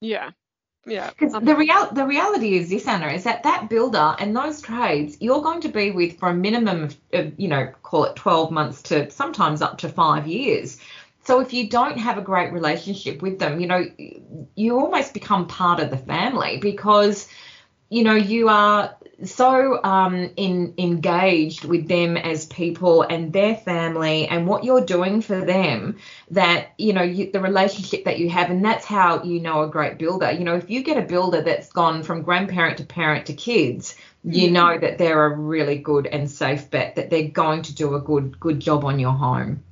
Yeah, 0.00 0.30
yeah. 0.86 1.10
Because 1.10 1.32
the 1.32 1.54
real 1.54 1.90
the 1.92 2.06
reality 2.06 2.56
is 2.56 2.70
this, 2.70 2.88
Anna, 2.88 3.08
is 3.08 3.24
that 3.24 3.44
that 3.44 3.70
builder 3.70 4.16
and 4.18 4.34
those 4.34 4.60
trades 4.60 5.16
you're 5.20 5.42
going 5.42 5.60
to 5.60 5.68
be 5.68 5.92
with 5.92 6.18
for 6.18 6.28
a 6.28 6.34
minimum 6.34 6.84
of, 6.84 6.96
of, 7.12 7.32
you 7.38 7.48
know, 7.48 7.68
call 7.82 8.04
it 8.04 8.16
12 8.16 8.50
months 8.50 8.82
to 8.82 9.10
sometimes 9.10 9.62
up 9.62 9.78
to 9.78 9.88
five 9.88 10.26
years. 10.26 10.80
So 11.24 11.38
if 11.38 11.52
you 11.52 11.68
don't 11.68 11.98
have 11.98 12.18
a 12.18 12.22
great 12.22 12.52
relationship 12.52 13.22
with 13.22 13.38
them, 13.38 13.60
you 13.60 13.68
know, 13.68 13.84
you 14.56 14.80
almost 14.80 15.14
become 15.14 15.46
part 15.46 15.78
of 15.78 15.90
the 15.90 15.96
family 15.96 16.58
because, 16.58 17.28
you 17.88 18.02
know, 18.02 18.14
you 18.14 18.48
are 18.48 18.96
so 19.24 19.82
um, 19.84 20.30
in, 20.36 20.74
engaged 20.78 21.64
with 21.64 21.88
them 21.88 22.16
as 22.16 22.46
people 22.46 23.02
and 23.02 23.32
their 23.32 23.56
family 23.56 24.26
and 24.26 24.46
what 24.46 24.64
you're 24.64 24.84
doing 24.84 25.20
for 25.20 25.40
them 25.40 25.96
that 26.30 26.72
you 26.78 26.92
know 26.92 27.02
you, 27.02 27.30
the 27.30 27.40
relationship 27.40 28.04
that 28.04 28.18
you 28.18 28.28
have 28.30 28.50
and 28.50 28.64
that's 28.64 28.84
how 28.84 29.22
you 29.22 29.40
know 29.40 29.62
a 29.62 29.68
great 29.68 29.98
builder. 29.98 30.30
You 30.30 30.44
know 30.44 30.56
if 30.56 30.70
you 30.70 30.82
get 30.82 30.98
a 30.98 31.06
builder 31.06 31.42
that's 31.42 31.70
gone 31.70 32.02
from 32.02 32.22
grandparent 32.22 32.78
to 32.78 32.84
parent 32.84 33.26
to 33.26 33.34
kids 33.34 33.96
you 34.24 34.44
mm-hmm. 34.44 34.54
know 34.54 34.78
that 34.78 34.98
they're 34.98 35.26
a 35.26 35.36
really 35.36 35.78
good 35.78 36.06
and 36.06 36.30
safe 36.30 36.70
bet 36.70 36.94
that 36.96 37.10
they're 37.10 37.28
going 37.28 37.62
to 37.62 37.74
do 37.74 37.94
a 37.94 38.00
good 38.00 38.38
good 38.38 38.60
job 38.60 38.84
on 38.84 38.98
your 38.98 39.12
home. 39.12 39.62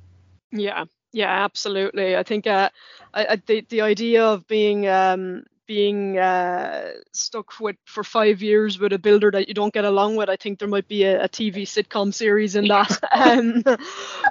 Yeah. 0.51 0.85
Yeah 1.13 1.43
absolutely. 1.43 2.15
I 2.15 2.23
think 2.23 2.47
uh, 2.47 2.69
I, 3.13 3.25
I, 3.25 3.35
the, 3.45 3.65
the 3.69 3.81
idea 3.81 4.23
of 4.25 4.47
being 4.47 4.87
um, 4.87 5.45
being 5.71 6.17
uh, 6.17 6.91
stuck 7.13 7.57
with 7.61 7.77
for 7.85 8.03
five 8.03 8.41
years 8.41 8.77
with 8.77 8.91
a 8.91 8.99
builder 8.99 9.31
that 9.31 9.47
you 9.47 9.53
don't 9.53 9.73
get 9.73 9.85
along 9.85 10.17
with. 10.17 10.27
I 10.27 10.35
think 10.35 10.59
there 10.59 10.67
might 10.67 10.89
be 10.89 11.03
a, 11.03 11.23
a 11.23 11.29
TV 11.29 11.63
sitcom 11.63 12.13
series 12.13 12.57
in 12.57 12.67
that. 12.67 12.91
um, 13.13 13.63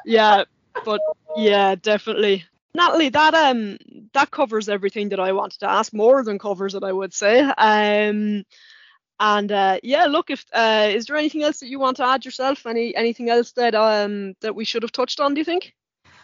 yeah, 0.04 0.44
but 0.84 1.00
yeah, 1.38 1.76
definitely. 1.76 2.44
Natalie, 2.74 3.08
that 3.08 3.32
um 3.32 3.78
that 4.12 4.30
covers 4.30 4.68
everything 4.68 5.08
that 5.08 5.20
I 5.20 5.32
wanted 5.32 5.60
to 5.60 5.70
ask, 5.70 5.94
more 5.94 6.22
than 6.22 6.38
covers 6.38 6.74
it, 6.74 6.84
I 6.84 6.92
would 6.92 7.14
say. 7.14 7.40
Um, 7.40 8.44
and 9.18 9.50
uh, 9.50 9.78
yeah, 9.82 10.04
look, 10.04 10.28
if 10.28 10.44
uh, 10.52 10.90
is 10.92 11.06
there 11.06 11.16
anything 11.16 11.42
else 11.42 11.60
that 11.60 11.68
you 11.68 11.78
want 11.78 11.96
to 11.96 12.06
add 12.06 12.26
yourself? 12.26 12.66
Any 12.66 12.94
anything 12.94 13.30
else 13.30 13.52
that 13.52 13.74
um 13.74 14.34
that 14.42 14.54
we 14.54 14.66
should 14.66 14.82
have 14.82 14.92
touched 14.92 15.20
on? 15.20 15.32
Do 15.32 15.40
you 15.40 15.46
think? 15.46 15.74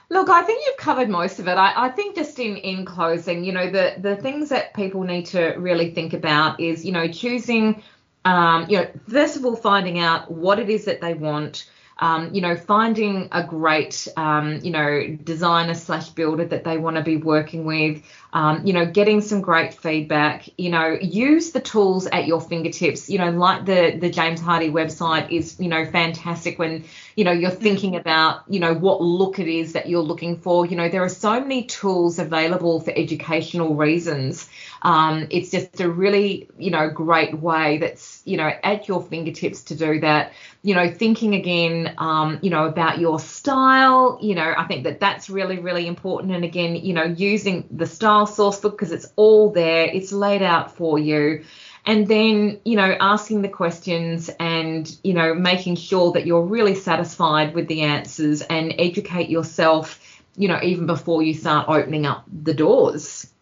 Look, 0.08 0.28
I 0.28 0.42
think 0.42 0.62
you've 0.66 0.76
covered 0.76 1.08
most 1.08 1.40
of 1.40 1.48
it. 1.48 1.54
I, 1.54 1.86
I, 1.86 1.88
think 1.88 2.14
just 2.14 2.38
in, 2.38 2.56
in 2.58 2.84
closing, 2.84 3.42
you 3.42 3.52
know, 3.52 3.70
the, 3.70 3.96
the 3.98 4.14
things 4.16 4.50
that 4.50 4.72
people 4.74 5.02
need 5.02 5.26
to 5.26 5.54
really 5.56 5.90
think 5.90 6.12
about 6.12 6.60
is, 6.60 6.84
you 6.84 6.92
know, 6.92 7.08
choosing, 7.08 7.82
um, 8.24 8.66
you 8.68 8.78
know, 8.78 8.88
first 9.08 9.36
of 9.36 9.44
all, 9.44 9.56
finding 9.56 9.98
out 9.98 10.30
what 10.30 10.60
it 10.60 10.70
is 10.70 10.84
that 10.84 11.00
they 11.00 11.14
want, 11.14 11.68
um, 11.98 12.34
you 12.34 12.42
know, 12.42 12.56
finding 12.56 13.28
a 13.32 13.42
great, 13.42 14.06
um, 14.16 14.60
you 14.62 14.70
know, 14.70 15.16
designer 15.24 15.74
slash 15.74 16.10
builder 16.10 16.44
that 16.44 16.64
they 16.64 16.76
want 16.76 16.96
to 16.96 17.02
be 17.02 17.16
working 17.16 17.64
with, 17.64 18.02
um, 18.34 18.66
you 18.66 18.74
know, 18.74 18.84
getting 18.84 19.22
some 19.22 19.40
great 19.40 19.72
feedback, 19.72 20.46
you 20.58 20.68
know, 20.68 20.98
use 21.00 21.52
the 21.52 21.60
tools 21.60 22.06
at 22.06 22.26
your 22.26 22.40
fingertips, 22.40 23.08
you 23.08 23.18
know, 23.18 23.30
like 23.30 23.64
the, 23.64 23.96
the 23.98 24.10
James 24.10 24.42
Hardie 24.42 24.70
website 24.70 25.30
is, 25.30 25.58
you 25.58 25.68
know, 25.68 25.86
fantastic 25.86 26.58
when, 26.58 26.84
you 27.16 27.24
know, 27.24 27.32
you're 27.32 27.50
thinking 27.50 27.96
about, 27.96 28.42
you 28.46 28.60
know, 28.60 28.74
what 28.74 29.00
look 29.00 29.38
it 29.38 29.48
is 29.48 29.72
that 29.72 29.88
you're 29.88 30.02
looking 30.02 30.36
for. 30.36 30.66
You 30.66 30.76
know, 30.76 30.90
there 30.90 31.02
are 31.02 31.08
so 31.08 31.40
many 31.40 31.64
tools 31.64 32.18
available 32.18 32.80
for 32.80 32.92
educational 32.94 33.74
reasons. 33.74 34.50
Um, 34.86 35.26
it's 35.30 35.50
just 35.50 35.80
a 35.80 35.90
really, 35.90 36.48
you 36.58 36.70
know, 36.70 36.88
great 36.88 37.38
way 37.40 37.78
that's, 37.78 38.22
you 38.24 38.36
know, 38.36 38.50
at 38.62 38.86
your 38.86 39.02
fingertips 39.02 39.64
to 39.64 39.74
do 39.74 40.00
that 40.00 40.32
you 40.66 40.74
know, 40.74 40.90
thinking 40.90 41.36
again, 41.36 41.94
um, 41.98 42.40
you 42.42 42.50
know, 42.50 42.64
about 42.64 42.98
your 42.98 43.20
style. 43.20 44.18
You 44.20 44.34
know, 44.34 44.52
I 44.58 44.64
think 44.64 44.82
that 44.82 44.98
that's 44.98 45.30
really, 45.30 45.60
really 45.60 45.86
important. 45.86 46.32
And 46.32 46.42
again, 46.42 46.74
you 46.74 46.92
know, 46.92 47.04
using 47.04 47.68
the 47.70 47.86
style 47.86 48.26
source 48.26 48.58
book 48.58 48.72
because 48.72 48.90
it's 48.90 49.06
all 49.14 49.52
there, 49.52 49.84
it's 49.86 50.10
laid 50.10 50.42
out 50.42 50.74
for 50.74 50.98
you. 50.98 51.44
And 51.84 52.08
then, 52.08 52.58
you 52.64 52.74
know, 52.74 52.96
asking 52.98 53.42
the 53.42 53.48
questions 53.48 54.28
and, 54.40 54.92
you 55.04 55.14
know, 55.14 55.34
making 55.34 55.76
sure 55.76 56.10
that 56.14 56.26
you're 56.26 56.42
really 56.42 56.74
satisfied 56.74 57.54
with 57.54 57.68
the 57.68 57.82
answers 57.82 58.42
and 58.42 58.74
educate 58.76 59.30
yourself, 59.30 60.20
you 60.36 60.48
know, 60.48 60.58
even 60.64 60.86
before 60.86 61.22
you 61.22 61.32
start 61.32 61.68
opening 61.68 62.06
up 62.06 62.24
the 62.42 62.54
doors. 62.54 63.32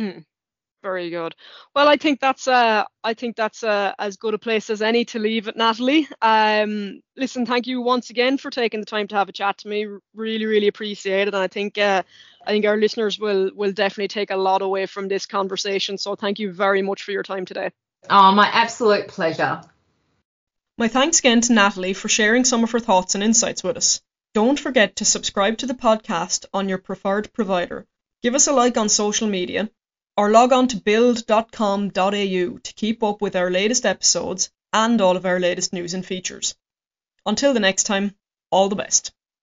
Mm. 0.00 0.24
Very 0.84 1.08
good. 1.08 1.34
Well, 1.74 1.88
I 1.88 1.96
think 1.96 2.20
that's 2.20 2.46
uh, 2.46 2.84
I 3.02 3.14
think 3.14 3.36
that's 3.36 3.64
uh, 3.64 3.94
as 3.98 4.18
good 4.18 4.34
a 4.34 4.38
place 4.38 4.68
as 4.68 4.82
any 4.82 5.06
to 5.06 5.18
leave 5.18 5.48
it, 5.48 5.56
Natalie. 5.56 6.06
Um, 6.20 7.00
listen, 7.16 7.46
thank 7.46 7.66
you 7.66 7.80
once 7.80 8.10
again 8.10 8.36
for 8.36 8.50
taking 8.50 8.80
the 8.80 8.86
time 8.86 9.08
to 9.08 9.14
have 9.14 9.30
a 9.30 9.32
chat 9.32 9.56
to 9.58 9.68
me. 9.68 9.86
Really, 10.14 10.44
really 10.44 10.68
appreciate 10.68 11.28
it, 11.28 11.34
and 11.34 11.42
I 11.42 11.48
think 11.48 11.78
uh, 11.78 12.02
I 12.46 12.50
think 12.50 12.66
our 12.66 12.76
listeners 12.76 13.18
will 13.18 13.50
will 13.54 13.72
definitely 13.72 14.08
take 14.08 14.30
a 14.30 14.36
lot 14.36 14.60
away 14.60 14.84
from 14.84 15.08
this 15.08 15.24
conversation. 15.24 15.96
So 15.96 16.16
thank 16.16 16.38
you 16.38 16.52
very 16.52 16.82
much 16.82 17.02
for 17.02 17.12
your 17.12 17.22
time 17.22 17.46
today. 17.46 17.70
Oh, 18.10 18.32
my 18.32 18.46
absolute 18.48 19.08
pleasure. 19.08 19.62
My 20.76 20.88
thanks 20.88 21.20
again 21.20 21.40
to 21.40 21.54
Natalie 21.54 21.94
for 21.94 22.10
sharing 22.10 22.44
some 22.44 22.62
of 22.62 22.72
her 22.72 22.80
thoughts 22.80 23.14
and 23.14 23.24
insights 23.24 23.64
with 23.64 23.78
us. 23.78 24.02
Don't 24.34 24.60
forget 24.60 24.96
to 24.96 25.06
subscribe 25.06 25.56
to 25.58 25.66
the 25.66 25.72
podcast 25.72 26.44
on 26.52 26.68
your 26.68 26.76
preferred 26.76 27.32
provider. 27.32 27.86
Give 28.22 28.34
us 28.34 28.48
a 28.48 28.52
like 28.52 28.76
on 28.76 28.90
social 28.90 29.28
media 29.28 29.70
or 30.16 30.30
log 30.30 30.52
on 30.52 30.68
to 30.68 30.76
build.com.au 30.76 31.90
to 31.90 32.74
keep 32.76 33.02
up 33.02 33.20
with 33.20 33.36
our 33.36 33.50
latest 33.50 33.84
episodes 33.84 34.50
and 34.72 35.00
all 35.00 35.16
of 35.16 35.26
our 35.26 35.40
latest 35.40 35.72
news 35.72 35.94
and 35.94 36.04
features. 36.04 36.54
Until 37.26 37.54
the 37.54 37.60
next 37.60 37.84
time, 37.84 38.14
all 38.50 38.68
the 38.68 38.76
best. 38.76 39.12